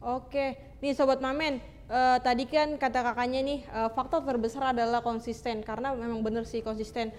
Oke, 0.00 0.78
nih 0.80 0.96
sobat 0.96 1.20
Mamen, 1.20 1.60
uh, 1.90 2.16
tadi 2.22 2.48
kan 2.48 2.80
kata 2.80 3.02
kakaknya 3.12 3.40
nih 3.44 3.60
uh, 3.68 3.90
faktor 3.92 4.24
terbesar 4.24 4.72
adalah 4.72 5.04
konsisten 5.04 5.60
karena 5.60 5.92
memang 5.92 6.24
bener 6.24 6.48
sih 6.48 6.64
konsisten. 6.64 7.12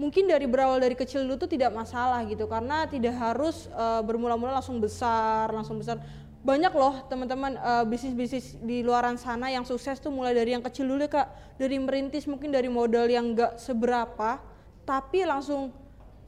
Mungkin 0.00 0.24
dari 0.32 0.48
berawal 0.48 0.80
dari 0.80 0.96
kecil 0.96 1.28
dulu 1.28 1.44
tuh 1.44 1.50
tidak 1.52 1.76
masalah 1.76 2.24
gitu 2.24 2.48
karena 2.48 2.88
tidak 2.88 3.20
harus 3.20 3.68
uh, 3.76 4.00
bermula-mula 4.00 4.58
langsung 4.58 4.80
besar, 4.80 5.52
langsung 5.52 5.76
besar. 5.76 6.00
Banyak 6.40 6.72
loh 6.72 7.04
teman-teman 7.04 7.60
uh, 7.60 7.84
bisnis-bisnis 7.84 8.56
di 8.64 8.80
luaran 8.80 9.20
sana 9.20 9.52
yang 9.52 9.68
sukses 9.68 10.00
tuh 10.00 10.08
mulai 10.08 10.32
dari 10.32 10.56
yang 10.56 10.64
kecil 10.64 10.88
dulu 10.88 11.04
kak, 11.04 11.28
dari 11.60 11.76
merintis 11.76 12.24
mungkin 12.24 12.48
dari 12.48 12.72
modal 12.72 13.12
yang 13.12 13.36
enggak 13.36 13.60
seberapa, 13.60 14.40
tapi 14.84 15.24
langsung 15.24 15.72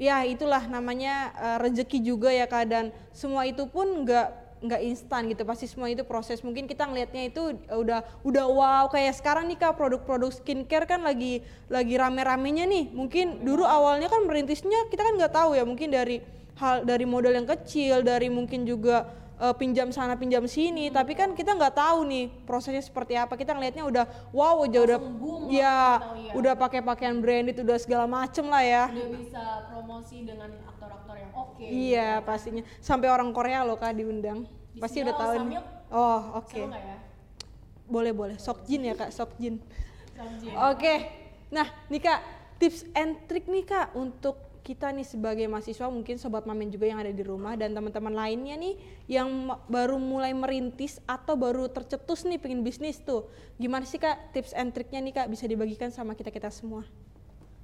ya 0.00 0.26
itulah 0.26 0.66
namanya 0.66 1.30
uh, 1.36 1.58
rezeki 1.62 1.98
juga 2.02 2.32
ya 2.32 2.48
kak. 2.48 2.64
Dan 2.68 2.84
semua 3.14 3.46
itu 3.46 3.68
pun 3.68 4.04
nggak 4.04 4.28
nggak 4.62 4.80
instan 4.86 5.26
gitu. 5.30 5.42
Pasti 5.42 5.66
semua 5.66 5.90
itu 5.90 6.02
proses. 6.02 6.42
Mungkin 6.42 6.66
kita 6.66 6.86
ngelihatnya 6.86 7.30
itu 7.30 7.54
uh, 7.70 7.78
udah 7.78 8.00
udah 8.22 8.46
wow. 8.46 8.84
Kayak 8.90 9.18
sekarang 9.18 9.50
nih 9.50 9.58
kak 9.58 9.78
produk-produk 9.78 10.30
skincare 10.30 10.86
kan 10.86 11.02
lagi 11.02 11.42
lagi 11.70 11.94
rame-ramenya 11.94 12.64
nih. 12.66 12.84
Mungkin 12.90 13.46
dulu 13.46 13.62
awalnya 13.66 14.10
kan 14.10 14.26
merintisnya 14.26 14.90
kita 14.90 15.02
kan 15.02 15.14
nggak 15.18 15.34
tahu 15.34 15.54
ya. 15.54 15.62
Mungkin 15.62 15.90
dari 15.90 16.22
hal 16.58 16.84
dari 16.84 17.08
modal 17.08 17.32
yang 17.32 17.48
kecil 17.48 18.04
dari 18.04 18.28
mungkin 18.28 18.68
juga 18.68 19.21
uh, 19.42 19.55
pinjam 19.59 19.90
sana 19.90 20.14
pinjam 20.14 20.46
sini. 20.46 20.87
Hmm. 20.88 20.94
tapi 20.94 21.18
kan 21.18 21.35
kita 21.35 21.59
nggak 21.59 21.74
tahu 21.74 22.07
nih 22.07 22.31
prosesnya 22.46 22.78
seperti 22.78 23.18
apa. 23.18 23.35
Kita 23.35 23.59
ngelihatnya 23.59 23.83
udah 23.83 24.05
wow 24.31 24.62
aja 24.62 24.78
udah 24.87 24.98
ya, 25.50 25.78
ya. 26.14 26.33
udah 26.38 26.55
pakai 26.55 26.81
pakaian 26.87 27.18
branded 27.18 27.59
udah 27.59 27.78
segala 27.83 28.07
macem 28.07 28.46
lah 28.46 28.62
ya. 28.62 28.85
Udah 28.87 29.09
bisa 29.18 29.42
promosi 29.66 30.22
dengan 30.22 30.55
aktor-aktor 30.70 31.16
yang 31.18 31.33
oke. 31.35 31.59
Okay, 31.59 31.66
iya 31.66 32.22
gitu. 32.22 32.26
pastinya. 32.31 32.62
Sampai 32.78 33.11
orang 33.11 33.35
Korea 33.35 33.66
loh 33.66 33.74
kak 33.74 33.98
diundang. 33.98 34.46
Di 34.72 34.78
pasti 34.78 35.02
udah 35.02 35.14
tahu 35.18 35.33
nih. 35.50 35.59
Oh 35.92 36.38
oke. 36.38 36.48
okay. 36.48 36.64
ya? 36.70 36.96
boleh 37.90 38.12
boleh. 38.14 38.37
Sok 38.38 38.64
jin 38.64 38.87
ya 38.88 38.94
kak? 38.94 39.11
Sok 39.11 39.35
jin. 39.42 39.59
Oke. 40.16 40.55
Okay. 40.78 40.98
nah 41.52 41.68
nih 41.92 42.00
kak 42.00 42.20
tips 42.57 42.88
and 42.96 43.28
trick 43.28 43.44
nih 43.44 43.66
kak 43.66 43.92
untuk 43.92 44.51
kita 44.62 44.94
nih 44.94 45.03
sebagai 45.03 45.46
mahasiswa 45.51 45.90
mungkin 45.90 46.16
sobat 46.22 46.46
mamen 46.46 46.70
juga 46.70 46.87
yang 46.87 47.03
ada 47.03 47.11
di 47.11 47.20
rumah 47.27 47.59
dan 47.59 47.75
teman-teman 47.75 48.14
lainnya 48.14 48.55
nih 48.55 48.79
yang 49.11 49.29
baru 49.66 49.98
mulai 49.98 50.31
merintis 50.31 51.03
atau 51.05 51.35
baru 51.35 51.66
tercetus 51.66 52.22
nih 52.22 52.38
pengen 52.38 52.62
bisnis 52.62 53.03
tuh. 53.03 53.27
Gimana 53.59 53.83
sih 53.83 53.98
kak 53.98 54.31
tips 54.31 54.55
and 54.55 54.70
triknya 54.70 55.03
nih 55.03 55.12
kak 55.12 55.27
bisa 55.29 55.51
dibagikan 55.51 55.90
sama 55.90 56.14
kita 56.14 56.31
kita 56.31 56.48
semua? 56.48 56.87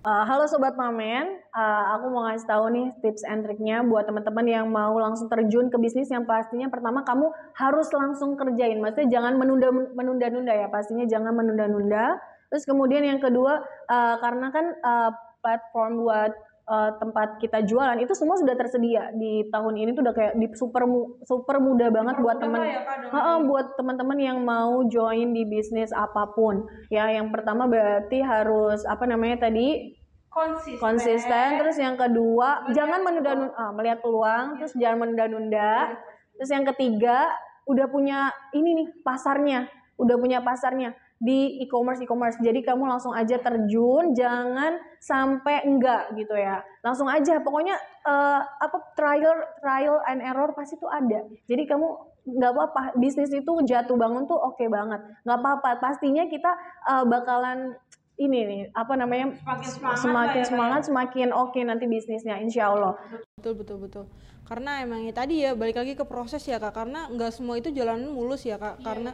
Uh, 0.07 0.23
halo 0.23 0.47
Sobat 0.47 0.79
Mamen, 0.79 1.43
uh, 1.51 1.85
aku 1.99 2.07
mau 2.15 2.31
ngasih 2.31 2.47
tahu 2.47 2.71
nih 2.71 2.87
tips 3.03 3.27
and 3.27 3.43
triknya 3.43 3.83
buat 3.83 4.07
teman-teman 4.07 4.47
yang 4.47 4.67
mau 4.71 4.95
langsung 4.95 5.27
terjun 5.27 5.75
ke 5.75 5.77
bisnis. 5.79 6.07
Yang 6.07 6.23
pastinya 6.31 6.71
pertama 6.71 7.03
kamu 7.03 7.27
harus 7.59 7.91
langsung 7.91 8.39
kerjain, 8.39 8.79
maksudnya 8.79 9.19
jangan 9.19 9.35
menunda 9.35 9.75
menunda-nunda 9.75 10.55
ya, 10.55 10.71
pastinya 10.71 11.03
jangan 11.03 11.35
menunda-nunda. 11.35 12.15
Terus 12.47 12.63
kemudian 12.63 13.03
yang 13.03 13.19
kedua, 13.19 13.59
uh, 13.91 14.17
karena 14.23 14.47
kan 14.55 14.67
uh, 14.87 15.11
platform 15.43 16.07
buat 16.07 16.33
uh, 16.68 16.90
tempat 17.00 17.40
kita 17.40 17.64
jualan 17.64 17.96
itu 17.98 18.12
semua 18.12 18.37
sudah 18.37 18.54
tersedia 18.54 19.11
di 19.16 19.48
tahun 19.48 19.74
ini 19.74 19.90
tuh 19.96 20.04
udah 20.04 20.14
kayak 20.14 20.35
di 20.37 20.46
super 20.52 20.85
super 21.24 21.57
mudah 21.59 21.88
banget 21.88 22.20
super 22.20 22.24
buat 22.24 22.37
teman 22.38 22.61
ya, 22.62 22.85
uh, 23.11 23.40
buat 23.42 23.66
teman-teman 23.81 24.18
yang 24.20 24.38
mau 24.44 24.85
join 24.87 25.33
di 25.33 25.48
bisnis 25.48 25.90
apa 25.90 26.28
pun. 26.37 26.68
Ya 26.92 27.09
yang 27.09 27.33
pertama 27.33 27.66
berarti 27.66 28.20
harus 28.20 28.85
apa 28.85 29.09
namanya 29.09 29.48
tadi? 29.48 29.96
Konsisten, 30.28 30.78
konsisten. 30.78 31.48
terus 31.57 31.81
yang 31.81 31.96
kedua 31.96 32.68
melihat 32.68 32.76
jangan 32.76 33.00
menunda-nunda 33.00 33.57
ah, 33.57 33.72
melihat 33.72 33.98
peluang 34.04 34.61
terus 34.61 34.76
jangan 34.76 35.09
menunda-nunda. 35.09 35.96
Terus 36.38 36.50
yang 36.52 36.68
ketiga 36.68 37.33
udah 37.66 37.88
punya 37.90 38.31
ini 38.54 38.85
nih 38.85 38.88
pasarnya. 39.02 39.66
Udah 39.98 40.14
punya 40.14 40.38
pasarnya 40.44 40.94
di 41.18 41.59
e-commerce 41.66 41.98
e-commerce. 42.02 42.38
Jadi 42.38 42.62
kamu 42.62 42.87
langsung 42.87 43.11
aja 43.11 43.37
terjun, 43.42 44.14
jangan 44.14 44.78
sampai 45.02 45.66
enggak 45.66 46.14
gitu 46.14 46.35
ya. 46.38 46.62
Langsung 46.87 47.11
aja, 47.11 47.42
pokoknya 47.42 47.74
uh, 48.07 48.40
apa 48.42 48.78
trial 48.94 49.35
trial 49.59 49.98
and 50.07 50.22
error 50.22 50.54
pasti 50.54 50.78
tuh 50.78 50.90
ada. 50.90 51.26
Jadi 51.50 51.66
kamu 51.66 51.87
nggak 52.28 52.52
apa-apa, 52.54 52.83
bisnis 53.00 53.33
itu 53.33 53.52
jatuh 53.64 53.96
bangun 53.96 54.28
tuh 54.28 54.37
oke 54.37 54.57
okay 54.57 54.68
banget, 54.70 55.00
nggak 55.26 55.38
apa-apa. 55.42 55.70
Pastinya 55.83 56.28
kita 56.31 56.54
uh, 56.87 57.04
bakalan 57.09 57.74
ini 58.18 58.38
nih 58.42 58.62
apa 58.74 58.98
namanya 58.98 59.38
semakin 59.38 59.70
semangat, 59.70 59.98
semakin, 60.02 60.42
ya, 60.42 60.48
semangat, 60.50 60.81
semakin 60.90 61.28
oke 61.31 61.54
okay 61.54 61.62
nanti 61.62 61.87
bisnisnya, 61.87 62.42
insya 62.42 62.74
Allah. 62.74 62.98
Betul 63.38 63.54
betul 63.62 63.78
betul. 63.78 64.04
Karena 64.42 64.83
emangnya 64.83 65.14
tadi 65.14 65.44
ya 65.44 65.54
balik 65.54 65.78
lagi 65.78 65.94
ke 65.94 66.02
proses 66.02 66.42
ya 66.42 66.59
kak 66.59 66.74
karena 66.74 67.07
nggak 67.12 67.31
semua 67.31 67.61
itu 67.61 67.70
jalan 67.70 68.11
mulus 68.11 68.42
ya 68.42 68.57
kak 68.57 68.81
iya, 68.81 68.85
karena 68.85 69.11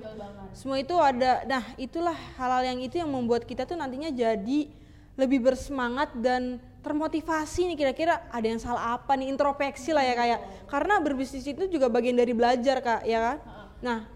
semua 0.55 0.79
itu 0.79 0.95
ada 0.95 1.43
nah 1.45 1.75
itulah 1.75 2.15
hal-hal 2.39 2.63
yang 2.63 2.79
itu 2.79 3.03
yang 3.03 3.11
membuat 3.11 3.43
kita 3.43 3.67
tuh 3.67 3.75
nantinya 3.75 4.15
jadi 4.15 4.71
lebih 5.19 5.43
bersemangat 5.43 6.15
dan 6.23 6.63
termotivasi 6.87 7.67
nih 7.67 7.77
kira-kira 7.79 8.31
ada 8.31 8.47
yang 8.47 8.63
salah 8.63 8.95
apa 8.95 9.19
nih 9.19 9.27
introspeksi 9.35 9.91
lah 9.91 10.07
ya 10.07 10.15
kayak 10.15 10.39
ya. 10.39 10.39
karena 10.71 11.03
berbisnis 11.03 11.43
itu 11.51 11.67
juga 11.67 11.91
bagian 11.91 12.15
dari 12.15 12.31
belajar 12.31 12.79
kak 12.79 13.03
ya 13.03 13.19
kan? 13.19 13.39
Nah 13.83 14.14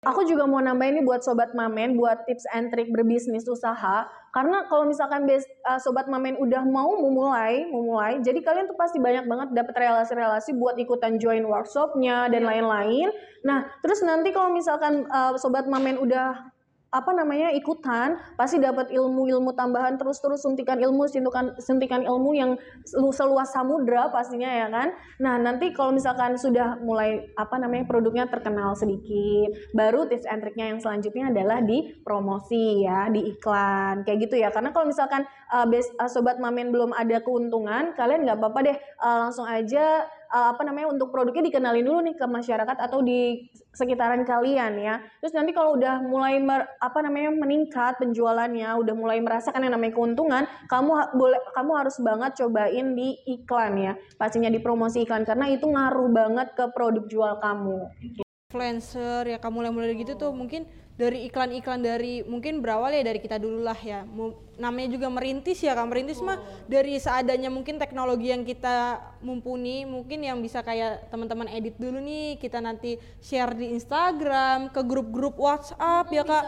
aku 0.00 0.24
juga 0.24 0.48
mau 0.48 0.64
nambahin 0.64 1.00
nih 1.00 1.04
buat 1.04 1.20
sobat 1.20 1.52
mamen, 1.52 1.92
buat 2.00 2.24
tips 2.24 2.48
and 2.56 2.72
trick 2.72 2.88
berbisnis 2.88 3.44
usaha. 3.44 4.08
Karena 4.32 4.64
kalau 4.70 4.88
misalkan 4.88 5.28
bes, 5.28 5.44
uh, 5.68 5.76
sobat 5.76 6.08
mamen 6.08 6.40
udah 6.40 6.64
mau 6.64 6.88
memulai, 6.96 7.68
memulai, 7.68 8.22
jadi 8.24 8.40
kalian 8.40 8.70
tuh 8.70 8.78
pasti 8.78 8.96
banyak 8.96 9.28
banget 9.28 9.48
dapat 9.52 9.74
relasi-relasi 9.76 10.56
buat 10.56 10.78
ikutan 10.80 11.20
join 11.20 11.44
workshopnya 11.44 12.32
dan 12.32 12.48
lain-lain. 12.48 13.12
Nah, 13.44 13.68
terus 13.84 14.00
nanti 14.00 14.32
kalau 14.32 14.54
misalkan 14.54 15.04
uh, 15.12 15.36
sobat 15.36 15.68
mamen 15.68 16.00
udah 16.00 16.48
apa 16.90 17.14
namanya 17.14 17.54
ikutan 17.54 18.18
pasti 18.34 18.58
dapat 18.58 18.90
ilmu-ilmu 18.90 19.54
tambahan 19.54 19.94
terus-terus 19.94 20.42
suntikan 20.42 20.82
ilmu 20.82 21.06
suntikan 21.06 21.54
suntikan 21.62 22.02
ilmu 22.02 22.34
yang 22.34 22.58
seluas 22.90 23.54
samudra 23.54 24.10
pastinya 24.10 24.50
ya 24.50 24.66
kan? 24.66 24.90
Nah 25.22 25.38
nanti 25.38 25.70
kalau 25.70 25.94
misalkan 25.94 26.34
sudah 26.34 26.82
mulai 26.82 27.30
apa 27.38 27.62
namanya 27.62 27.86
produknya 27.86 28.26
terkenal 28.26 28.74
sedikit 28.74 29.54
baru 29.70 30.10
tips 30.10 30.26
and 30.26 30.42
triknya 30.42 30.74
yang 30.74 30.82
selanjutnya 30.82 31.30
adalah 31.30 31.62
di 31.62 31.94
promosi 32.02 32.82
ya 32.82 33.06
di 33.06 33.38
iklan 33.38 34.02
kayak 34.02 34.26
gitu 34.26 34.42
ya. 34.42 34.50
Karena 34.50 34.74
kalau 34.74 34.90
misalkan 34.90 35.22
uh, 35.54 35.66
best, 35.70 35.94
uh, 36.02 36.10
sobat 36.10 36.42
mamen 36.42 36.74
belum 36.74 36.90
ada 36.90 37.22
keuntungan 37.22 37.94
kalian 37.94 38.26
nggak 38.26 38.38
apa-apa 38.42 38.60
deh 38.66 38.76
uh, 38.98 39.30
langsung 39.30 39.46
aja 39.46 40.10
uh, 40.30 40.54
apa 40.54 40.62
namanya 40.62 40.94
untuk 40.94 41.10
produknya 41.10 41.44
dikenalin 41.50 41.84
dulu 41.84 42.00
nih 42.06 42.16
ke 42.16 42.26
masyarakat 42.26 42.76
atau 42.78 43.02
di 43.02 43.50
sekitaran 43.74 44.22
kalian 44.22 44.78
ya. 44.78 45.02
Terus 45.20 45.34
nanti 45.34 45.50
kalau 45.50 45.76
udah 45.76 46.00
mulai 46.02 46.38
mer, 46.38 46.66
apa 46.78 47.02
namanya 47.02 47.34
meningkat 47.34 47.98
penjualannya, 47.98 48.70
udah 48.78 48.94
mulai 48.94 49.18
merasakan 49.20 49.66
yang 49.66 49.74
namanya 49.74 49.94
keuntungan, 49.98 50.44
kamu 50.70 50.90
boleh 51.18 51.40
kamu 51.54 51.72
harus 51.76 51.96
banget 52.00 52.32
cobain 52.40 52.86
di 52.94 53.18
iklan 53.26 53.74
ya. 53.78 53.92
Pastinya 54.16 54.48
di 54.48 54.62
promosi 54.62 55.02
iklan 55.04 55.26
karena 55.26 55.50
itu 55.50 55.66
ngaruh 55.66 56.08
banget 56.10 56.54
ke 56.54 56.64
produk 56.72 57.04
jual 57.10 57.32
kamu. 57.42 57.78
Influencer 58.50 59.30
ya 59.30 59.38
kamu 59.38 59.62
mulai-mulai 59.62 59.94
gitu 59.94 60.18
tuh 60.18 60.34
mungkin 60.34 60.66
dari 61.00 61.32
iklan-iklan 61.32 61.80
dari 61.80 62.20
mungkin 62.28 62.60
berawal 62.60 62.92
ya 62.92 63.00
dari 63.00 63.24
kita 63.24 63.40
dulu 63.40 63.64
lah 63.64 63.78
ya 63.80 64.04
namanya 64.60 64.92
juga 64.92 65.08
merintis 65.08 65.64
ya 65.64 65.72
kan 65.72 65.88
merintis 65.88 66.20
oh. 66.20 66.28
mah 66.28 66.36
dari 66.68 67.00
seadanya 67.00 67.48
mungkin 67.48 67.80
teknologi 67.80 68.28
yang 68.28 68.44
kita 68.44 69.00
mumpuni 69.24 69.88
mungkin 69.88 70.20
yang 70.20 70.36
bisa 70.44 70.60
kayak 70.60 71.08
teman-teman 71.08 71.48
edit 71.48 71.80
dulu 71.80 71.96
nih 72.04 72.36
kita 72.36 72.60
nanti 72.60 73.00
share 73.24 73.56
di 73.56 73.72
Instagram 73.72 74.68
ke 74.68 74.84
grup-grup 74.84 75.40
WhatsApp 75.40 76.12
oh, 76.12 76.12
ya 76.12 76.24
kak. 76.28 76.44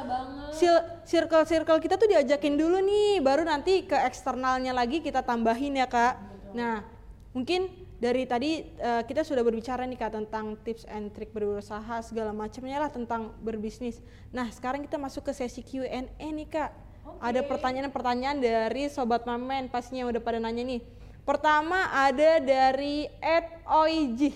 circle-circle 1.09 1.81
kita 1.81 1.97
tuh 1.97 2.13
diajakin 2.13 2.61
dulu 2.61 2.85
nih 2.85 3.25
baru 3.25 3.49
nanti 3.49 3.89
ke 3.89 3.97
eksternalnya 3.97 4.77
lagi 4.77 5.01
kita 5.01 5.25
tambahin 5.25 5.81
ya 5.81 5.89
kak. 5.89 6.21
Nah 6.53 6.85
mungkin 7.33 7.82
dari 8.03 8.27
tadi 8.27 8.67
uh, 8.83 9.07
kita 9.07 9.23
sudah 9.23 9.47
berbicara 9.47 9.87
nih 9.87 9.95
kak 9.95 10.11
tentang 10.11 10.59
tips 10.67 10.83
and 10.91 11.15
trick 11.15 11.31
berusaha 11.31 12.03
segala 12.03 12.35
macamnya 12.35 12.83
lah 12.83 12.91
tentang 12.91 13.31
berbisnis. 13.39 14.03
Nah 14.35 14.51
sekarang 14.51 14.83
kita 14.83 14.99
masuk 14.99 15.31
ke 15.31 15.33
sesi 15.39 15.63
Q&A 15.63 16.11
nih 16.19 16.49
kak. 16.51 16.75
Okay. 16.75 17.31
Ada 17.31 17.41
pertanyaan-pertanyaan 17.47 18.43
dari 18.43 18.91
sobat 18.91 19.23
mamen 19.23 19.71
pastinya 19.71 20.11
udah 20.11 20.19
pada 20.19 20.43
nanya 20.43 20.67
nih. 20.67 20.83
Pertama 21.23 21.95
ada 21.95 22.43
dari 22.43 23.07
Ed 23.23 23.47
Oiji. 23.71 24.35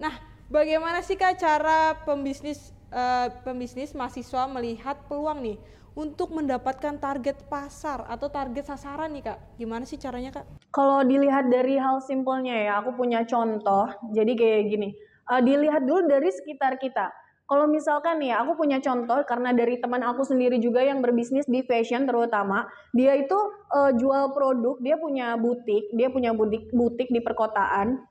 Nah 0.00 0.16
bagaimana 0.48 1.04
sih 1.04 1.20
kak 1.20 1.36
cara 1.36 2.00
pembisnis 2.00 2.72
uh, 2.96 3.28
pembisnis 3.44 3.92
mahasiswa 3.92 4.48
melihat 4.48 4.96
peluang 5.04 5.44
nih 5.44 5.60
untuk 5.96 6.36
mendapatkan 6.36 7.00
target 7.00 7.48
pasar 7.48 8.04
atau 8.04 8.28
target 8.28 8.68
sasaran 8.68 9.08
nih 9.16 9.32
kak? 9.32 9.38
Gimana 9.56 9.88
sih 9.88 9.96
caranya 9.96 10.28
kak? 10.28 10.44
Kalau 10.68 11.00
dilihat 11.00 11.48
dari 11.48 11.80
hal 11.80 12.04
simpelnya 12.04 12.52
ya, 12.52 12.72
aku 12.84 12.92
punya 13.00 13.24
contoh. 13.24 13.88
Jadi 14.12 14.36
kayak 14.36 14.62
gini, 14.68 14.92
uh, 15.32 15.40
dilihat 15.40 15.88
dulu 15.88 16.04
dari 16.04 16.28
sekitar 16.28 16.76
kita. 16.76 17.08
Kalau 17.46 17.64
misalkan 17.70 18.20
nih, 18.20 18.36
aku 18.36 18.58
punya 18.58 18.82
contoh 18.82 19.22
karena 19.24 19.54
dari 19.56 19.78
teman 19.80 20.02
aku 20.02 20.26
sendiri 20.26 20.58
juga 20.60 20.82
yang 20.82 21.00
berbisnis 21.00 21.46
di 21.48 21.62
fashion 21.64 22.04
terutama, 22.04 22.68
dia 22.92 23.16
itu 23.16 23.38
uh, 23.72 23.94
jual 23.96 24.36
produk, 24.36 24.76
dia 24.82 25.00
punya 25.00 25.32
butik, 25.38 25.88
dia 25.96 26.12
punya 26.12 26.36
butik 26.36 26.68
butik 26.74 27.08
di 27.08 27.22
perkotaan 27.22 28.02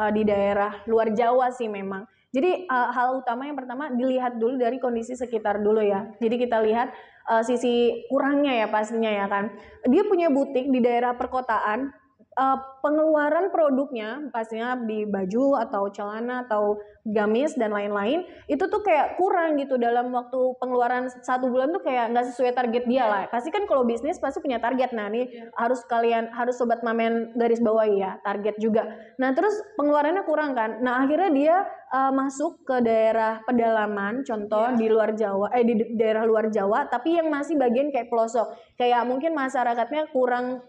uh, 0.00 0.10
di 0.10 0.24
daerah 0.24 0.82
luar 0.88 1.12
Jawa 1.12 1.52
sih 1.54 1.68
memang. 1.68 2.08
Jadi 2.30 2.64
uh, 2.70 2.88
hal 2.94 3.20
utama 3.20 3.44
yang 3.44 3.58
pertama 3.58 3.90
dilihat 3.92 4.38
dulu 4.38 4.56
dari 4.56 4.80
kondisi 4.80 5.12
sekitar 5.12 5.60
dulu 5.60 5.82
ya. 5.82 6.08
Jadi 6.22 6.40
kita 6.40 6.62
lihat 6.62 6.94
uh, 7.30 7.42
sisi 7.46 8.04
kurangnya 8.10 8.66
ya 8.66 8.66
pastinya 8.66 9.08
ya 9.08 9.30
kan. 9.30 9.54
Dia 9.86 10.02
punya 10.02 10.28
butik 10.28 10.66
di 10.66 10.82
daerah 10.82 11.14
perkotaan, 11.14 11.94
uh, 12.38 12.58
pengeluaran 12.84 13.50
produknya 13.50 14.30
pastinya 14.30 14.78
di 14.78 15.08
baju 15.08 15.58
atau 15.58 15.90
celana 15.90 16.46
atau 16.46 16.78
gamis 17.08 17.56
dan 17.56 17.72
lain-lain 17.72 18.28
itu 18.44 18.60
tuh 18.68 18.84
kayak 18.84 19.16
kurang 19.16 19.56
gitu 19.56 19.80
dalam 19.80 20.12
waktu 20.12 20.36
pengeluaran 20.60 21.08
satu 21.24 21.48
bulan 21.48 21.72
tuh 21.72 21.80
kayak 21.80 22.12
nggak 22.12 22.26
sesuai 22.32 22.52
target 22.52 22.84
dia 22.84 23.04
lah. 23.08 23.22
Pasti 23.32 23.48
kan 23.48 23.64
kalau 23.64 23.88
bisnis 23.88 24.20
pasti 24.20 24.44
punya 24.44 24.60
target. 24.60 24.92
Nah 24.92 25.08
nih 25.08 25.26
yeah. 25.26 25.48
harus 25.56 25.80
kalian 25.88 26.28
harus 26.36 26.60
sobat 26.60 26.84
mamen 26.84 27.32
garis 27.34 27.58
bawah 27.64 27.88
ya 27.88 28.20
target 28.20 28.60
juga. 28.60 28.84
Nah 29.16 29.32
terus 29.32 29.56
pengeluarannya 29.80 30.24
kurang 30.28 30.52
kan? 30.52 30.84
Nah 30.84 31.00
akhirnya 31.02 31.30
dia 31.32 31.56
uh, 31.88 32.12
masuk 32.12 32.68
ke 32.68 32.84
daerah 32.84 33.40
pedalaman 33.48 34.22
contoh 34.22 34.68
yeah. 34.70 34.76
di 34.76 34.86
luar 34.92 35.10
Jawa 35.16 35.52
eh 35.56 35.64
di 35.64 35.74
daerah 35.96 36.28
luar 36.28 36.52
Jawa 36.52 36.86
tapi 36.86 37.16
yang 37.16 37.32
masih 37.32 37.56
bagian 37.56 37.88
kayak 37.88 38.12
pelosok. 38.12 38.52
Kayak 38.76 39.08
mungkin 39.08 39.32
masyarakatnya 39.32 40.12
kurang 40.12 40.60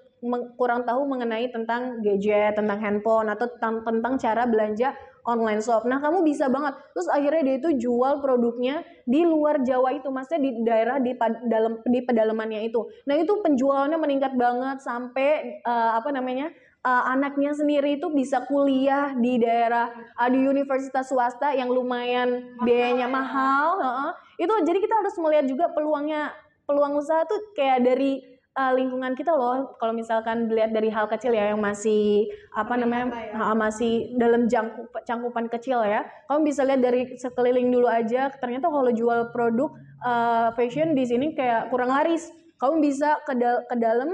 kurang 0.56 0.86
tahu 0.86 1.10
mengenai 1.10 1.50
tentang 1.50 2.00
gadget, 2.06 2.54
tentang 2.54 2.78
handphone 2.78 3.28
atau 3.34 3.50
tentang, 3.58 3.82
tentang 3.82 4.14
cara 4.22 4.46
belanja 4.46 4.94
online 5.26 5.62
shop. 5.62 5.86
Nah, 5.90 5.98
kamu 6.02 6.22
bisa 6.26 6.50
banget. 6.50 6.78
Terus 6.94 7.10
akhirnya 7.10 7.42
dia 7.46 7.56
itu 7.58 7.70
jual 7.90 8.22
produknya 8.22 8.86
di 9.06 9.26
luar 9.26 9.62
Jawa 9.66 9.98
itu, 9.98 10.10
maksudnya 10.10 10.42
di 10.42 10.52
daerah 10.62 10.98
di 11.02 11.18
dalam 11.50 11.82
di 11.86 12.00
pedalamannya 12.06 12.70
itu. 12.70 12.86
Nah, 13.10 13.18
itu 13.18 13.34
penjualannya 13.42 13.98
meningkat 13.98 14.34
banget 14.38 14.82
sampai 14.86 15.62
uh, 15.66 15.98
apa 15.98 16.10
namanya? 16.14 16.50
Uh, 16.82 17.14
anaknya 17.14 17.54
sendiri 17.54 18.02
itu 18.02 18.10
bisa 18.10 18.42
kuliah 18.50 19.14
di 19.14 19.38
daerah 19.38 19.94
uh, 20.18 20.26
di 20.26 20.42
universitas 20.50 21.14
swasta 21.14 21.54
yang 21.54 21.70
lumayan 21.70 22.58
mahal, 22.58 22.66
biayanya 22.66 23.06
ya. 23.06 23.14
mahal. 23.14 23.68
Uh, 23.78 24.12
itu 24.42 24.50
jadi 24.66 24.82
kita 24.82 24.96
harus 24.98 25.14
melihat 25.22 25.46
juga 25.46 25.70
peluangnya 25.78 26.34
peluang 26.66 26.98
usaha 26.98 27.22
tuh 27.30 27.54
kayak 27.54 27.86
dari 27.86 28.31
uh, 28.58 28.74
lingkungan 28.76 29.16
kita 29.16 29.32
loh 29.32 29.76
kalau 29.80 29.94
misalkan 29.96 30.52
dilihat 30.52 30.76
dari 30.76 30.92
hal 30.92 31.08
kecil 31.08 31.32
ya 31.32 31.54
yang 31.54 31.62
masih 31.62 32.28
apa 32.56 32.76
namanya 32.76 33.08
ya. 33.12 33.54
masih 33.56 34.16
dalam 34.20 34.48
jangkup, 34.52 34.92
cangkupan 35.08 35.48
kecil 35.48 35.84
ya. 35.84 36.04
Kamu 36.28 36.44
bisa 36.44 36.68
lihat 36.68 36.82
dari 36.84 37.16
sekeliling 37.16 37.72
dulu 37.72 37.88
aja 37.88 38.32
ternyata 38.32 38.68
kalau 38.68 38.92
jual 38.92 39.32
produk 39.32 39.72
uh, 40.04 40.52
fashion 40.56 40.94
di 40.98 41.04
sini 41.08 41.34
kayak 41.36 41.72
kurang 41.72 41.92
laris. 41.92 42.28
Kamu 42.60 42.78
bisa 42.78 43.18
ke, 43.26 43.34
dal 43.34 43.66
ke 43.66 43.76
dalam 43.80 44.14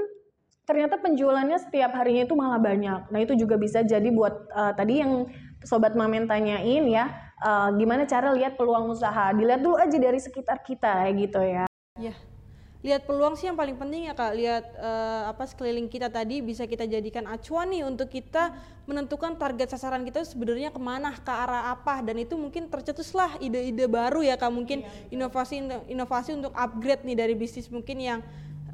ternyata 0.64 1.00
penjualannya 1.00 1.60
setiap 1.60 1.96
harinya 1.96 2.28
itu 2.28 2.36
malah 2.36 2.60
banyak. 2.60 3.12
Nah 3.12 3.20
itu 3.20 3.36
juga 3.36 3.60
bisa 3.60 3.84
jadi 3.84 4.08
buat 4.12 4.52
uh, 4.52 4.72
tadi 4.76 5.04
yang 5.04 5.28
sobat 5.66 5.98
mamen 5.98 6.30
tanyain 6.30 6.86
ya 6.88 7.12
uh, 7.44 7.74
gimana 7.76 8.08
cara 8.08 8.32
lihat 8.32 8.56
peluang 8.56 8.88
usaha? 8.92 9.36
Dilihat 9.36 9.64
dulu 9.64 9.76
aja 9.76 9.98
dari 10.00 10.20
sekitar 10.20 10.64
kita 10.64 11.08
gitu 11.12 11.44
ya. 11.44 11.66
Ya 11.98 12.16
lihat 12.88 13.04
peluang 13.04 13.36
sih 13.36 13.52
yang 13.52 13.60
paling 13.60 13.76
penting 13.76 14.08
ya 14.08 14.16
kak 14.16 14.32
lihat 14.32 14.64
uh, 14.80 15.28
apa 15.28 15.44
sekeliling 15.44 15.92
kita 15.92 16.08
tadi 16.08 16.40
bisa 16.40 16.64
kita 16.64 16.88
jadikan 16.88 17.28
acuan 17.28 17.68
nih 17.68 17.84
untuk 17.84 18.08
kita 18.08 18.56
menentukan 18.88 19.36
target 19.36 19.76
sasaran 19.76 20.08
kita 20.08 20.24
sebenarnya 20.24 20.72
ke 20.72 20.80
mana 20.80 21.12
ke 21.12 21.28
arah 21.28 21.76
apa 21.76 22.00
dan 22.00 22.16
itu 22.16 22.40
mungkin 22.40 22.72
tercetuslah 22.72 23.44
ide-ide 23.44 23.92
baru 23.92 24.24
ya 24.24 24.40
kak 24.40 24.48
mungkin 24.48 24.88
iya, 24.88 25.12
inovasi 25.12 25.60
inovasi 25.92 26.40
untuk 26.40 26.56
upgrade 26.56 27.04
nih 27.04 27.20
dari 27.20 27.36
bisnis 27.36 27.68
mungkin 27.68 28.00
yang 28.00 28.20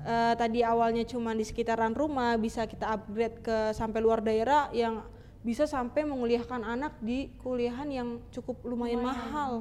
uh, 0.06 0.38
tadi 0.38 0.62
awalnya 0.62 1.02
cuma 1.10 1.34
di 1.34 1.42
sekitaran 1.42 1.98
rumah 1.98 2.38
bisa 2.38 2.70
kita 2.70 2.94
upgrade 2.94 3.42
ke 3.42 3.74
sampai 3.74 3.98
luar 3.98 4.22
daerah 4.22 4.70
yang 4.70 5.02
bisa 5.42 5.66
sampai 5.66 6.06
menguliahkan 6.06 6.62
anak 6.62 6.96
di 7.04 7.34
kuliahan 7.42 7.90
yang 7.92 8.10
cukup 8.32 8.64
lumayan, 8.64 9.04
lumayan 9.04 9.12
mahal. 9.12 9.52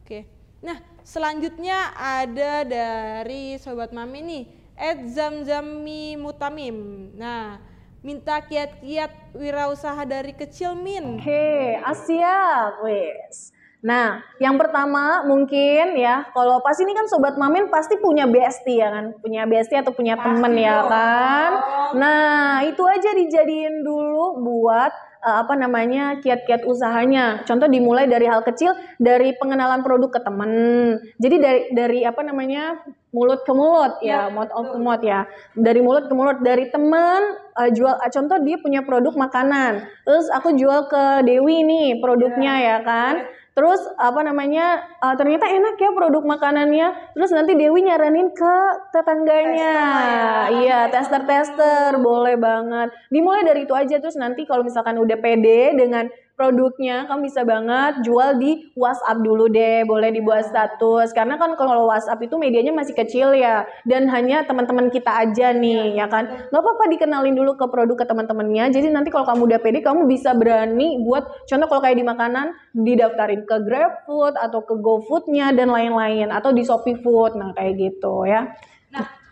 Oke. 0.00 0.24
Okay. 0.24 0.39
Nah, 0.60 0.76
selanjutnya 1.00 1.96
ada 1.96 2.68
dari 2.68 3.56
sobat 3.56 3.96
mami 3.96 4.20
nih, 4.20 4.44
Ed 4.76 5.08
Zamzami 5.08 6.20
Mutamim. 6.20 7.10
Nah, 7.16 7.56
minta 8.04 8.40
kiat-kiat 8.44 9.32
wirausaha 9.32 10.04
dari 10.04 10.36
kecil 10.36 10.76
Min. 10.76 11.16
Oke, 11.16 11.24
okay, 11.24 11.80
Asia, 11.80 12.40
wes. 12.84 13.56
Nah, 13.80 14.20
yang 14.36 14.60
pertama 14.60 15.24
mungkin 15.24 15.96
ya, 15.96 16.28
kalau 16.36 16.60
pas 16.60 16.76
ini 16.76 16.92
kan 16.92 17.08
sobat 17.08 17.40
mamin 17.40 17.72
pasti 17.72 17.96
punya 17.96 18.28
bestie 18.28 18.76
ya 18.76 18.92
kan, 18.92 19.16
punya 19.24 19.48
bestie 19.48 19.80
atau 19.80 19.92
punya 19.96 20.20
temen 20.20 20.52
ya 20.52 20.84
kan. 20.84 21.50
Nah, 21.96 22.60
itu 22.68 22.84
aja 22.84 23.16
dijadiin 23.16 23.80
dulu 23.80 24.44
buat 24.44 24.92
uh, 25.24 25.36
apa 25.44 25.54
namanya 25.56 26.20
kiat-kiat 26.20 26.64
usahanya. 26.68 27.44
Contoh 27.48 27.68
dimulai 27.68 28.04
dari 28.04 28.28
hal 28.28 28.44
kecil, 28.44 28.76
dari 29.00 29.36
pengenalan 29.36 29.84
produk 29.84 30.12
ke 30.12 30.20
teman. 30.24 30.50
Jadi 31.20 31.36
dari 31.40 31.62
dari 31.72 32.00
apa 32.04 32.20
namanya 32.24 32.84
mulut 33.16 33.42
ke 33.42 33.52
mulut 33.56 33.98
ya, 34.04 34.28
ya 34.28 34.32
mouth 34.32 34.52
of 34.52 34.76
mouth 34.76 35.00
ya. 35.04 35.24
Dari 35.56 35.80
mulut 35.80 36.08
ke 36.08 36.14
mulut, 36.14 36.44
dari 36.44 36.68
teman 36.68 37.36
uh, 37.56 37.70
jual. 37.72 37.96
Uh, 37.96 38.10
contoh 38.12 38.36
dia 38.44 38.56
punya 38.60 38.80
produk 38.84 39.16
makanan, 39.16 39.88
terus 40.04 40.28
aku 40.32 40.56
jual 40.56 40.88
ke 40.88 41.24
Dewi 41.24 41.64
nih 41.64 42.00
produknya 42.00 42.54
ya, 42.60 42.68
ya 42.76 42.78
kan. 42.84 43.14
Terus 43.50 43.82
apa 43.98 44.22
namanya 44.22 44.86
uh, 45.02 45.14
ternyata 45.18 45.50
enak 45.50 45.74
ya 45.76 45.90
produk 45.90 46.22
makanannya. 46.22 47.16
Terus 47.18 47.30
nanti 47.34 47.58
Dewi 47.58 47.82
nyaranin 47.82 48.30
ke 48.30 48.56
tetangganya. 48.94 49.74
Tester 49.74 50.06
ya. 50.06 50.32
Iya, 50.50 50.80
tester-tester 50.88 51.90
boleh 51.98 52.38
banget. 52.38 52.88
Dimulai 53.10 53.42
dari 53.42 53.66
itu 53.66 53.74
aja 53.74 53.98
terus 53.98 54.16
nanti 54.16 54.46
kalau 54.46 54.62
misalkan 54.62 54.96
udah 54.96 55.18
pede 55.18 55.74
dengan 55.74 56.06
produknya 56.40 57.04
kamu 57.04 57.28
bisa 57.28 57.44
banget 57.44 58.00
jual 58.00 58.40
di 58.40 58.72
WhatsApp 58.72 59.20
dulu 59.20 59.52
deh 59.52 59.84
boleh 59.84 60.08
dibuat 60.08 60.48
status. 60.48 61.12
Karena 61.12 61.36
kan 61.36 61.52
kalau 61.60 61.84
WhatsApp 61.84 62.24
itu 62.24 62.40
medianya 62.40 62.72
masih 62.72 62.96
kecil 62.96 63.36
ya 63.36 63.68
dan 63.84 64.08
hanya 64.08 64.48
teman-teman 64.48 64.88
kita 64.88 65.12
aja 65.12 65.52
nih 65.52 66.00
ya 66.00 66.08
kan? 66.08 66.48
nggak 66.48 66.62
apa-apa 66.64 66.84
dikenalin 66.96 67.36
dulu 67.36 67.60
ke 67.60 67.68
produk 67.68 68.00
ke 68.00 68.08
teman-temannya. 68.08 68.72
Jadi 68.72 68.88
nanti 68.88 69.12
kalau 69.12 69.28
kamu 69.28 69.52
udah 69.52 69.60
pede 69.60 69.84
kamu 69.84 70.08
bisa 70.08 70.32
berani 70.32 71.04
buat 71.04 71.28
contoh 71.44 71.68
kalau 71.68 71.82
kayak 71.84 72.00
di 72.00 72.06
makanan 72.08 72.56
didaftarin 72.72 73.44
ke 73.44 73.56
GrabFood 73.60 74.40
atau 74.40 74.64
ke 74.64 74.74
GoFoodnya 74.80 75.52
dan 75.52 75.68
lain-lain 75.68 76.32
atau 76.32 76.56
di 76.56 76.64
Shopee 76.64 76.96
Food 77.02 77.36
nah 77.36 77.50
kayak 77.52 77.76
gitu 77.76 78.24
ya 78.24 78.48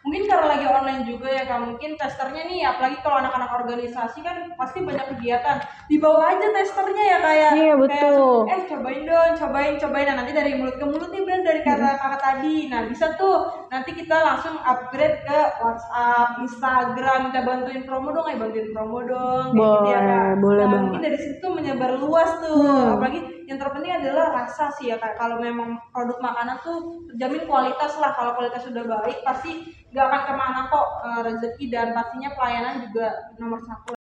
mungkin 0.08 0.24
karena 0.24 0.46
lagi 0.56 0.64
online 0.64 1.04
juga 1.04 1.28
ya 1.28 1.44
kak, 1.44 1.60
mungkin 1.60 1.90
testernya 2.00 2.48
nih, 2.48 2.64
apalagi 2.64 2.96
kalau 3.04 3.20
anak-anak 3.20 3.50
organisasi 3.60 4.24
kan 4.24 4.48
pasti 4.56 4.80
banyak 4.80 5.04
kegiatan. 5.12 5.60
Dibawa 5.84 6.32
aja 6.32 6.48
testernya 6.48 7.04
ya 7.04 7.18
kayak. 7.20 7.52
Iya, 7.60 7.72
betul. 7.76 8.48
eh 8.48 8.60
cobain 8.64 9.04
dong, 9.04 9.32
cobain, 9.36 9.74
cobain. 9.76 10.06
Nah 10.08 10.16
nanti 10.24 10.32
dari 10.32 10.56
mulut 10.56 10.80
ke 10.80 10.86
mulut 10.88 11.12
nih 11.12 11.20
bener 11.20 11.44
dari 11.44 11.60
kata 11.60 12.00
kakak 12.00 12.20
tadi. 12.24 12.72
Nah 12.72 12.88
bisa 12.88 13.12
tuh, 13.20 13.68
nanti 13.68 13.92
kita 13.92 14.16
langsung 14.16 14.56
upgrade 14.64 15.28
ke 15.28 15.40
WhatsApp, 15.60 16.40
Instagram, 16.40 17.20
kita 17.28 17.40
bantuin 17.44 17.82
promo 17.84 18.08
dong, 18.10 18.26
eh 18.32 18.36
bantuin 18.40 18.72
promo 18.72 19.04
dong. 19.04 19.52
kayak 19.52 19.68
gitu 19.68 19.88
ya, 19.92 20.00
Boleh, 20.00 20.08
Kak. 20.08 20.32
boleh 20.40 20.64
nah, 20.64 20.70
banget. 20.72 20.84
Mungkin 20.88 21.02
dari 21.04 21.18
situ 21.20 21.46
menyebar 21.52 21.92
luas 22.00 22.30
tuh, 22.40 22.56
Hmm. 22.64 22.96
apalagi 22.96 23.20
yang 23.44 23.56
terpenting 23.56 23.96
adalah 23.96 24.44
rasa 24.44 24.68
sih 24.76 24.92
ya 24.92 25.00
kak 25.00 25.16
kalau 25.16 25.40
memang 25.40 25.80
produk 25.88 26.20
makanan 26.20 26.60
tuh 26.60 27.00
terjamin 27.08 27.48
kualitas 27.48 27.96
lah 27.96 28.12
kalau 28.12 28.36
kualitas 28.36 28.60
sudah 28.60 28.84
baik 28.84 29.24
pasti 29.24 29.72
nggak 29.88 30.04
akan 30.04 30.22
ke 30.28 30.34
mana 30.36 30.60
kok 30.68 30.86
eh, 31.04 31.20
rezeki 31.24 31.64
dan 31.72 31.86
pastinya 31.96 32.30
pelayanan 32.36 32.74
juga 32.88 33.06
nomor 33.40 33.60
satu 33.64 33.98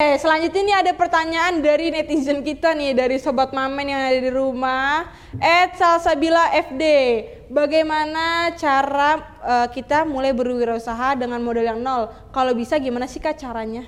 Eh, 0.00 0.16
selanjutnya 0.16 0.64
ini 0.64 0.72
ada 0.72 0.96
pertanyaan 0.96 1.60
dari 1.60 1.92
netizen 1.92 2.40
kita 2.40 2.72
nih, 2.72 2.96
dari 2.96 3.20
Sobat 3.20 3.52
Mamen 3.52 3.84
yang 3.84 4.00
ada 4.00 4.16
di 4.16 4.32
rumah. 4.32 5.12
Ed 5.36 5.76
Salsabila 5.76 6.56
FD, 6.56 6.82
bagaimana 7.52 8.48
cara 8.56 9.20
eh, 9.44 9.68
kita 9.68 10.08
mulai 10.08 10.32
berwirausaha 10.32 11.20
dengan 11.20 11.44
modal 11.44 11.68
yang 11.68 11.84
nol? 11.84 12.08
Kalau 12.32 12.56
bisa 12.56 12.80
gimana 12.80 13.04
sih 13.04 13.20
kak 13.20 13.44
caranya? 13.44 13.84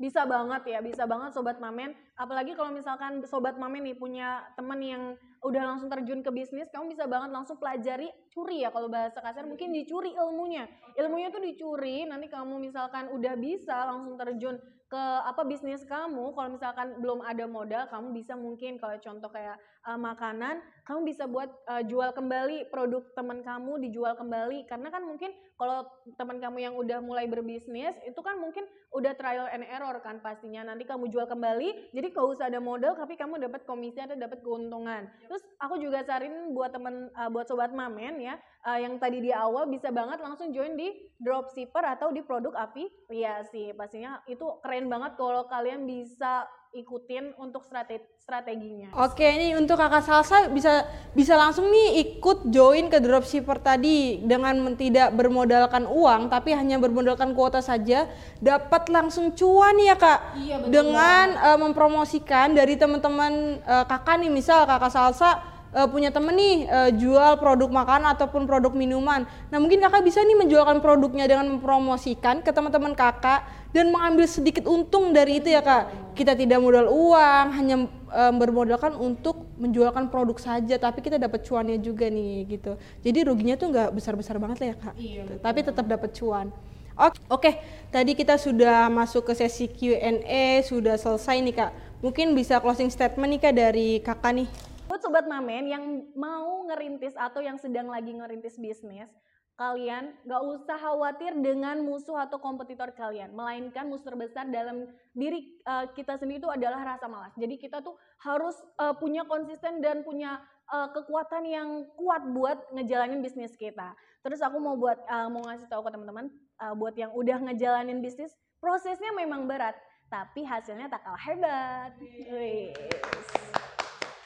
Bisa 0.00 0.24
banget 0.24 0.72
ya, 0.72 0.80
bisa 0.80 1.04
banget 1.04 1.36
sobat 1.36 1.60
mamen. 1.60 1.92
Apalagi 2.16 2.56
kalau 2.56 2.72
misalkan 2.72 3.20
sobat 3.28 3.60
mamen 3.60 3.84
nih 3.84 4.00
punya 4.00 4.40
temen 4.56 4.80
yang 4.80 5.02
udah 5.44 5.62
langsung 5.76 5.92
terjun 5.92 6.24
ke 6.24 6.32
bisnis, 6.32 6.72
kamu 6.72 6.96
bisa 6.96 7.04
banget 7.04 7.28
langsung 7.28 7.60
pelajari, 7.60 8.08
curi 8.32 8.64
ya 8.64 8.72
kalau 8.72 8.88
bahasa 8.88 9.20
kasar 9.20 9.44
mungkin 9.44 9.76
dicuri 9.76 10.16
ilmunya. 10.16 10.64
Ilmunya 10.96 11.28
tuh 11.28 11.44
dicuri, 11.44 12.08
nanti 12.08 12.32
kamu 12.32 12.56
misalkan 12.56 13.12
udah 13.12 13.36
bisa 13.36 13.84
langsung 13.84 14.16
terjun 14.16 14.56
ke 14.88 15.04
apa 15.26 15.44
bisnis 15.44 15.84
kamu, 15.84 16.32
kalau 16.32 16.48
misalkan 16.48 16.96
belum 16.96 17.20
ada 17.28 17.44
modal, 17.44 17.84
kamu 17.92 18.16
bisa 18.16 18.32
mungkin 18.38 18.80
kalau 18.80 18.96
contoh 18.96 19.28
kayak 19.28 19.60
uh, 19.84 20.00
makanan, 20.00 20.64
kamu 20.88 21.12
bisa 21.12 21.28
buat 21.28 21.52
uh, 21.68 21.84
jual 21.84 22.16
kembali 22.16 22.72
produk 22.72 23.04
teman 23.12 23.44
kamu 23.44 23.84
dijual 23.84 24.16
kembali 24.16 24.64
karena 24.64 24.88
kan 24.88 25.04
mungkin 25.04 25.28
kalau 25.54 25.86
teman 26.18 26.42
kamu 26.42 26.58
yang 26.66 26.74
udah 26.74 26.98
mulai 26.98 27.30
berbisnis 27.30 27.94
itu 28.02 28.20
kan 28.20 28.38
mungkin 28.42 28.66
udah 28.90 29.14
trial 29.14 29.46
and 29.50 29.62
error 29.66 29.98
kan 30.02 30.18
pastinya. 30.18 30.66
Nanti 30.66 30.86
kamu 30.86 31.10
jual 31.10 31.26
kembali 31.30 31.94
jadi 31.94 32.08
kalau 32.10 32.34
usah 32.34 32.50
ada 32.50 32.58
modal 32.58 32.98
tapi 32.98 33.14
kamu 33.14 33.38
dapat 33.38 33.62
komisi 33.64 34.02
atau 34.02 34.18
dapat 34.18 34.42
keuntungan. 34.42 35.06
Terus 35.30 35.42
aku 35.62 35.78
juga 35.78 36.02
saranin 36.02 36.52
buat 36.52 36.74
temen 36.74 37.10
uh, 37.14 37.30
buat 37.30 37.46
sobat 37.46 37.70
mamen 37.70 38.18
ya 38.18 38.34
uh, 38.64 38.78
yang 38.80 38.96
tadi 38.96 39.20
di 39.20 39.30
awal 39.30 39.68
bisa 39.68 39.92
banget 39.92 40.18
langsung 40.24 40.50
join 40.50 40.74
di 40.74 40.90
dropshipper 41.20 41.84
atau 41.84 42.10
di 42.10 42.24
produk 42.24 42.56
afiliasi 42.56 43.76
pastinya 43.76 44.24
itu 44.26 44.44
keren 44.64 44.88
banget 44.88 45.14
kalau 45.20 45.44
kalian 45.46 45.84
bisa 45.84 46.48
ikutin 46.74 47.38
untuk 47.38 47.62
strategi 47.62 48.02
strateginya. 48.18 48.90
Oke, 48.98 49.22
ini 49.22 49.54
untuk 49.54 49.78
kakak 49.78 50.02
Salsa 50.02 50.48
bisa 50.50 50.88
bisa 51.14 51.38
langsung 51.38 51.70
nih 51.70 52.02
ikut 52.02 52.50
join 52.50 52.90
ke 52.90 52.98
dropshipper 52.98 53.62
tadi 53.62 54.18
dengan 54.24 54.74
tidak 54.74 55.14
bermodalkan 55.14 55.86
uang 55.86 56.32
tapi 56.32 56.56
hanya 56.56 56.80
bermodalkan 56.82 57.36
kuota 57.36 57.62
saja. 57.62 58.10
Dapat 58.42 58.90
langsung 58.90 59.36
cuan 59.38 59.76
ya 59.78 59.94
kak. 59.94 60.20
Iya, 60.40 60.56
betul 60.64 60.72
dengan 60.72 61.26
eh, 61.38 61.58
mempromosikan 61.60 62.56
dari 62.56 62.74
teman-teman 62.74 63.62
eh, 63.62 63.84
kakak 63.86 64.24
nih. 64.24 64.32
Misal 64.32 64.66
kakak 64.66 64.90
Salsa 64.90 65.44
eh, 65.70 65.86
punya 65.86 66.10
temen 66.10 66.34
nih 66.34 66.56
eh, 66.64 66.90
jual 66.96 67.38
produk 67.38 67.70
makanan 67.70 68.18
ataupun 68.18 68.48
produk 68.48 68.74
minuman. 68.74 69.28
Nah 69.52 69.58
mungkin 69.60 69.84
kakak 69.84 70.02
bisa 70.02 70.24
nih 70.24 70.42
menjualkan 70.42 70.82
produknya 70.82 71.28
dengan 71.28 71.54
mempromosikan 71.54 72.40
ke 72.40 72.50
teman-teman 72.50 72.96
kakak 72.96 73.44
dan 73.74 73.90
mengambil 73.90 74.30
sedikit 74.30 74.70
untung 74.70 75.10
dari 75.10 75.42
itu 75.42 75.50
ya 75.50 75.58
kak. 75.58 76.14
Kita 76.14 76.38
tidak 76.38 76.62
modal 76.62 76.86
uang, 76.86 77.46
hanya 77.58 77.90
eh, 78.14 78.32
bermodalkan 78.38 78.94
untuk 78.94 79.50
menjualkan 79.58 80.14
produk 80.14 80.38
saja, 80.38 80.78
tapi 80.78 81.02
kita 81.02 81.18
dapat 81.18 81.42
cuannya 81.42 81.82
juga 81.82 82.06
nih 82.06 82.46
gitu. 82.46 82.78
Jadi 83.02 83.18
ruginya 83.26 83.58
tuh 83.58 83.74
nggak 83.74 83.90
besar-besar 83.90 84.38
banget 84.38 84.62
lah 84.62 84.68
ya 84.70 84.76
kak. 84.78 84.94
Gitu. 84.94 85.34
Tapi 85.42 85.58
tetap 85.66 85.84
dapat 85.90 86.14
cuan. 86.14 86.54
Oke, 86.94 87.18
oke. 87.26 87.50
tadi 87.90 88.14
kita 88.14 88.38
sudah 88.38 88.86
masuk 88.86 89.26
ke 89.26 89.34
sesi 89.34 89.66
Q&A, 89.66 90.62
sudah 90.62 90.94
selesai 90.94 91.42
nih 91.42 91.54
kak. 91.58 91.70
Mungkin 91.98 92.38
bisa 92.38 92.62
closing 92.62 92.86
statement 92.86 93.34
nih 93.34 93.40
kak 93.42 93.54
dari 93.58 93.98
kakak 93.98 94.30
nih. 94.38 94.48
Buat 94.86 95.02
sobat 95.02 95.26
mamen 95.26 95.66
yang 95.66 95.82
mau 96.14 96.62
ngerintis 96.70 97.18
atau 97.18 97.42
yang 97.42 97.58
sedang 97.58 97.90
lagi 97.90 98.14
ngerintis 98.14 98.54
bisnis, 98.54 99.10
kalian 99.54 100.10
gak 100.26 100.42
usah 100.42 100.74
khawatir 100.74 101.30
dengan 101.38 101.78
musuh 101.86 102.18
atau 102.18 102.42
kompetitor 102.42 102.90
kalian, 102.90 103.30
melainkan 103.30 103.86
musuh 103.86 104.10
terbesar 104.10 104.50
dalam 104.50 104.90
diri 105.14 105.62
eh, 105.62 105.86
kita 105.94 106.18
sendiri 106.18 106.42
itu 106.42 106.50
adalah 106.50 106.82
rasa 106.82 107.06
malas. 107.06 107.30
Jadi 107.38 107.54
kita 107.62 107.78
tuh 107.78 107.94
harus 108.26 108.58
eh, 108.82 108.94
punya 108.98 109.22
konsisten 109.22 109.78
dan 109.78 110.02
punya 110.02 110.42
eh, 110.74 110.88
kekuatan 110.90 111.46
yang 111.46 111.68
kuat 111.94 112.26
buat 112.34 112.58
ngejalanin 112.74 113.22
bisnis 113.22 113.54
kita. 113.54 113.94
Terus 114.26 114.42
aku 114.42 114.58
mau 114.58 114.74
buat 114.74 114.98
eh, 114.98 115.28
mau 115.30 115.46
ngasih 115.46 115.70
tahu 115.70 115.86
ke 115.86 115.90
teman-teman 115.94 116.26
eh, 116.34 116.74
buat 116.74 116.98
yang 116.98 117.14
udah 117.14 117.38
ngejalanin 117.46 118.02
bisnis, 118.02 118.34
prosesnya 118.58 119.14
memang 119.14 119.46
berat, 119.46 119.78
tapi 120.10 120.42
hasilnya 120.42 120.90
tak 120.90 121.06
kalah 121.06 121.22
hebat. 121.22 121.94
Wih. 122.02 122.74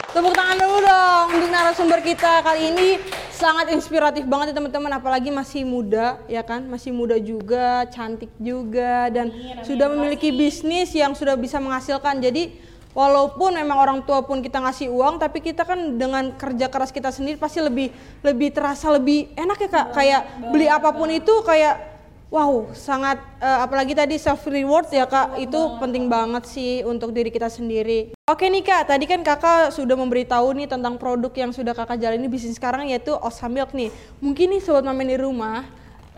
Tepuk 0.09 0.33
tangan 0.33 0.57
dulu 0.57 0.81
dong 0.81 1.27
untuk 1.37 1.51
narasumber 1.53 2.01
kita 2.01 2.41
kali 2.41 2.73
ini. 2.73 2.97
Sangat 3.29 3.69
inspiratif 3.69 4.25
banget 4.25 4.51
ya 4.51 4.55
teman-teman. 4.57 4.89
Apalagi 4.97 5.29
masih 5.29 5.69
muda 5.69 6.17
ya 6.33 6.41
kan? 6.41 6.65
Masih 6.65 6.97
muda 6.97 7.21
juga 7.21 7.85
cantik 7.93 8.33
juga 8.41 9.13
dan 9.13 9.29
sudah 9.69 9.93
memiliki 9.93 10.33
bisnis 10.33 10.97
yang 10.97 11.13
sudah 11.13 11.37
bisa 11.37 11.61
menghasilkan. 11.61 12.25
Jadi 12.25 12.57
walaupun 12.97 13.53
memang 13.61 13.77
orang 13.77 14.01
tua 14.09 14.25
pun 14.25 14.41
kita 14.41 14.65
ngasih 14.65 14.89
uang 14.89 15.21
tapi 15.21 15.45
kita 15.45 15.69
kan 15.69 16.01
dengan 16.01 16.33
kerja 16.41 16.73
keras 16.73 16.89
kita 16.89 17.13
sendiri 17.13 17.37
pasti 17.37 17.61
lebih 17.61 17.93
lebih 18.25 18.49
terasa 18.57 18.89
lebih 18.89 19.29
enak 19.37 19.61
ya 19.61 19.69
kak. 19.69 19.87
Kayak 19.93 20.21
beli 20.49 20.73
apa 20.73 20.89
pun 20.97 21.13
itu 21.13 21.45
kayak 21.45 21.98
Wow, 22.29 22.77
sangat 22.77 23.17
eh, 23.41 23.59
apalagi 23.65 23.97
tadi 23.97 24.21
self 24.21 24.45
reward 24.45 24.93
ya 24.93 25.09
kak, 25.09 25.41
itu 25.41 25.57
penting 25.81 26.13
banget 26.13 26.45
sih 26.45 26.85
untuk 26.85 27.17
diri 27.17 27.33
kita 27.33 27.49
sendiri. 27.49 28.13
Oke 28.29 28.53
nih 28.53 28.61
kak, 28.61 28.93
tadi 28.93 29.09
kan 29.09 29.25
kakak 29.25 29.73
sudah 29.73 29.97
memberitahu 29.97 30.53
nih 30.53 30.69
tentang 30.69 31.01
produk 31.01 31.33
yang 31.33 31.57
sudah 31.57 31.73
kakak 31.73 31.97
jalani 31.97 32.29
bisnis 32.29 32.61
sekarang 32.61 32.93
yaitu 32.93 33.17
Osa 33.17 33.49
Milk 33.49 33.73
nih. 33.73 33.89
Mungkin 34.21 34.53
nih 34.53 34.61
sobat 34.61 34.85
mamen 34.85 35.09
di 35.09 35.17
rumah 35.17 35.65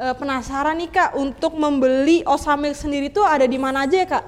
eh, 0.03 0.11
penasaran 0.19 0.83
nih 0.83 0.91
kak 0.91 1.11
untuk 1.15 1.55
membeli 1.55 2.27
Osa 2.27 2.59
Milk 2.59 2.75
sendiri 2.75 3.07
tuh 3.15 3.23
ada 3.23 3.47
di 3.47 3.55
mana 3.55 3.87
aja 3.87 4.03
ya 4.03 4.09
kak? 4.11 4.25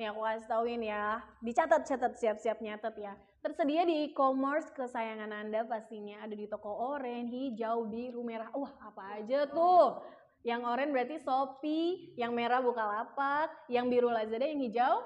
Nih 0.00 0.08
aku 0.08 0.24
kasih 0.24 0.48
tauin 0.48 0.80
ya, 0.80 1.20
dicatat 1.44 1.84
catat 1.84 2.16
siap-siap 2.16 2.64
nyatet 2.64 2.96
ya. 2.96 3.12
Tersedia 3.44 3.84
di 3.84 4.08
e-commerce 4.08 4.72
kesayangan 4.72 5.28
Anda 5.28 5.68
pastinya 5.68 6.24
ada 6.24 6.32
di 6.32 6.48
toko 6.48 6.96
oranye, 6.96 7.52
hijau, 7.52 7.84
biru, 7.84 8.24
merah. 8.24 8.48
Wah, 8.56 8.72
apa 8.80 9.20
aja 9.20 9.44
tuh? 9.44 10.00
Yang 10.40 10.60
oranye 10.64 10.92
berarti 10.92 11.16
Shopee, 11.20 12.16
yang 12.16 12.32
merah 12.32 12.64
Bukalapak, 12.64 13.68
yang 13.68 13.92
biru 13.92 14.08
Lazada, 14.08 14.48
yang 14.48 14.60
hijau 14.64 15.04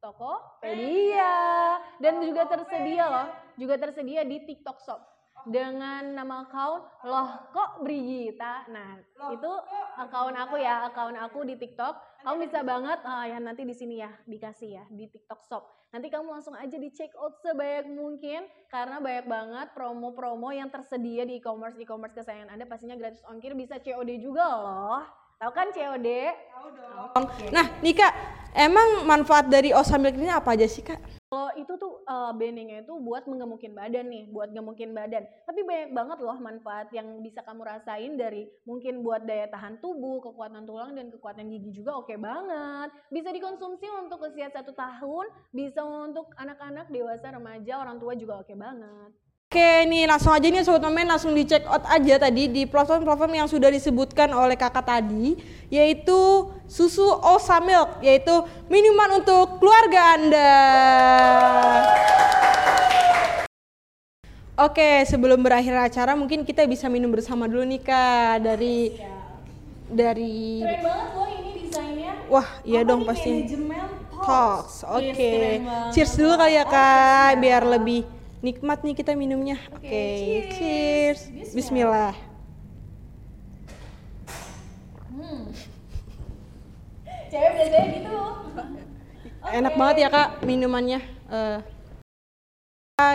Tokopedia. 0.00 1.36
Dan 2.00 2.24
juga 2.24 2.48
tersedia 2.48 3.04
loh, 3.04 3.28
juga 3.60 3.76
tersedia 3.76 4.24
di 4.24 4.40
TikTok 4.48 4.80
Shop 4.80 5.00
dengan 5.48 6.04
nama 6.12 6.44
account 6.44 6.84
loh 7.04 7.28
kok 7.52 7.80
Brigita. 7.84 8.68
Nah, 8.68 9.00
itu 9.32 9.52
account 9.96 10.36
aku 10.36 10.56
ya, 10.60 10.88
account 10.88 11.16
aku 11.16 11.44
di 11.48 11.56
TikTok. 11.56 12.09
Kamu 12.20 12.36
bisa 12.44 12.60
banget 12.60 13.00
ah, 13.08 13.24
ya 13.24 13.40
nanti 13.40 13.64
di 13.64 13.72
sini 13.72 14.04
ya 14.04 14.12
dikasih 14.28 14.70
ya 14.76 14.84
di 14.92 15.08
TikTok 15.08 15.40
Shop. 15.48 15.64
Nanti 15.90 16.06
kamu 16.12 16.30
langsung 16.30 16.54
aja 16.54 16.76
di 16.76 16.92
check 16.92 17.10
out 17.18 17.40
sebanyak 17.42 17.90
mungkin 17.90 18.46
karena 18.70 19.02
banyak 19.02 19.26
banget 19.26 19.68
promo-promo 19.74 20.54
yang 20.54 20.70
tersedia 20.70 21.26
di 21.26 21.42
e-commerce 21.42 21.80
e-commerce 21.80 22.14
kesayangan 22.14 22.54
Anda 22.54 22.68
pastinya 22.68 22.94
gratis 22.94 23.24
ongkir 23.26 23.56
bisa 23.56 23.80
COD 23.82 24.20
juga 24.22 24.44
loh. 24.46 25.19
Tahu 25.40 25.56
kan 25.56 25.72
COD? 25.72 26.08
Nah 27.48 27.66
nih 27.80 27.96
kak, 27.96 28.12
emang 28.52 29.08
manfaat 29.08 29.48
dari 29.48 29.72
osamilk 29.72 30.20
ini 30.20 30.28
apa 30.28 30.52
aja 30.52 30.68
sih 30.68 30.84
kak? 30.84 31.00
Kalau 31.32 31.48
itu 31.56 31.72
tuh 31.80 32.04
uh, 32.04 32.28
beningnya 32.36 32.84
itu 32.84 32.92
buat 33.00 33.24
menggemukin 33.24 33.72
badan 33.72 34.12
nih, 34.12 34.28
buat 34.28 34.52
gemukin 34.52 34.92
badan. 34.92 35.24
Tapi 35.48 35.64
banyak 35.64 35.96
banget 35.96 36.18
loh 36.20 36.36
manfaat 36.36 36.92
yang 36.92 37.24
bisa 37.24 37.40
kamu 37.40 37.64
rasain 37.64 38.20
dari 38.20 38.52
mungkin 38.68 39.00
buat 39.00 39.24
daya 39.24 39.48
tahan 39.48 39.80
tubuh, 39.80 40.20
kekuatan 40.20 40.68
tulang 40.68 40.92
dan 40.92 41.08
kekuatan 41.08 41.48
gigi 41.48 41.72
juga 41.72 41.96
oke 41.96 42.12
okay 42.12 42.20
banget. 42.20 42.92
Bisa 43.08 43.32
dikonsumsi 43.32 43.88
untuk 43.96 44.20
usia 44.20 44.52
satu 44.52 44.76
tahun, 44.76 45.24
bisa 45.56 45.80
untuk 45.80 46.28
anak-anak, 46.36 46.92
dewasa, 46.92 47.32
remaja, 47.32 47.80
orang 47.80 47.96
tua 47.96 48.12
juga 48.12 48.44
oke 48.44 48.52
okay 48.52 48.60
banget. 48.60 49.29
Oke 49.50 49.82
nih 49.90 50.06
langsung 50.06 50.30
aja 50.30 50.46
nih 50.46 50.62
Sobat 50.62 50.78
Mamen 50.86 51.10
langsung 51.10 51.34
di 51.34 51.42
check 51.42 51.66
out 51.66 51.82
aja 51.90 52.22
tadi 52.22 52.46
di 52.46 52.70
platform-platform 52.70 53.34
yang 53.34 53.50
sudah 53.50 53.66
disebutkan 53.66 54.30
oleh 54.30 54.54
kakak 54.54 54.86
tadi 54.86 55.34
yaitu 55.66 56.46
susu 56.70 57.02
Osa 57.18 57.58
Milk 57.58 57.98
yaitu 57.98 58.30
minuman 58.70 59.18
untuk 59.18 59.58
keluarga 59.58 60.14
Anda. 60.14 60.54
Oke 64.54 65.02
sebelum 65.10 65.42
berakhir 65.42 65.74
acara 65.74 66.14
mungkin 66.14 66.46
kita 66.46 66.62
bisa 66.70 66.86
minum 66.86 67.10
bersama 67.10 67.50
dulu 67.50 67.66
nih 67.66 67.82
kak 67.82 68.46
dari 68.46 69.02
dari 69.90 70.62
Keren 70.62 70.78
banget 70.78 71.08
loh 71.10 71.26
ini 71.26 71.50
desainnya. 71.66 72.12
Wah 72.30 72.46
iya 72.62 72.86
Apa 72.86 72.90
dong 72.94 73.02
pasti 73.02 73.50
Talks. 74.14 74.86
Oke. 74.86 75.10
Yes, 75.10 75.18
keren 75.18 75.60
banget. 75.66 75.90
Cheers 75.98 76.12
dulu 76.14 76.32
kali 76.38 76.54
ya 76.54 76.62
Oh, 76.62 76.70
kak 76.70 76.86
cheers, 77.34 77.42
biar 77.42 77.62
ya. 77.66 77.70
lebih 77.74 78.19
nikmat 78.40 78.80
nih 78.84 78.96
kita 78.96 79.12
minumnya. 79.16 79.60
Oke. 79.72 79.88
cheers. 79.88 80.50
Cheers. 80.56 81.20
Bismillah. 81.52 82.12
Bismillah. 82.12 82.14
Hmm. 85.10 85.42
Cewek 87.30 87.52
biasanya 87.56 87.86
gitu. 87.94 88.16
Enak 89.60 89.74
banget 89.76 89.96
ya 90.02 90.08
kak 90.08 90.28
minumannya. 90.44 91.00
Eh, 91.30 91.58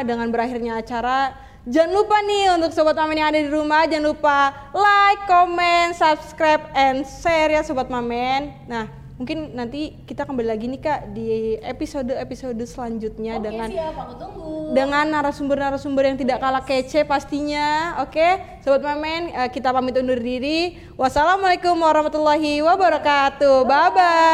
dengan 0.01 0.33
berakhirnya 0.33 0.81
acara, 0.81 1.37
jangan 1.69 1.93
lupa 1.93 2.17
nih 2.25 2.57
untuk 2.57 2.73
sobat 2.73 2.97
mamen 2.97 3.21
yang 3.21 3.29
ada 3.29 3.41
di 3.41 3.49
rumah, 3.53 3.85
jangan 3.85 4.05
lupa 4.09 4.39
like, 4.73 5.21
comment, 5.29 5.93
subscribe, 5.93 6.65
and 6.73 7.05
share 7.05 7.53
ya 7.53 7.61
sobat 7.61 7.85
mamen. 7.85 8.49
Nah, 8.65 8.89
mungkin 9.15 9.55
nanti 9.55 9.95
kita 10.03 10.27
kembali 10.27 10.47
lagi 10.51 10.67
nih 10.67 10.81
kak 10.83 10.99
di 11.15 11.55
episode-episode 11.63 12.59
selanjutnya 12.67 13.39
Oke 13.39 13.43
dengan 13.47 13.69
siap, 13.71 13.95
aku 13.95 14.13
tunggu. 14.19 14.75
dengan 14.75 15.05
narasumber-narasumber 15.07 16.03
yang 16.03 16.17
tidak 16.19 16.43
kalah 16.43 16.63
kece 16.67 17.07
pastinya. 17.07 17.95
Oke, 18.03 18.43
sobat 18.59 18.83
mamen, 18.83 19.31
eh, 19.31 19.49
kita 19.55 19.71
pamit 19.71 19.95
undur 19.95 20.19
diri. 20.19 20.75
Wassalamualaikum 20.99 21.79
warahmatullahi 21.79 22.59
wabarakatuh. 22.59 23.63
Bye 23.63 23.89
bye. 23.95 24.15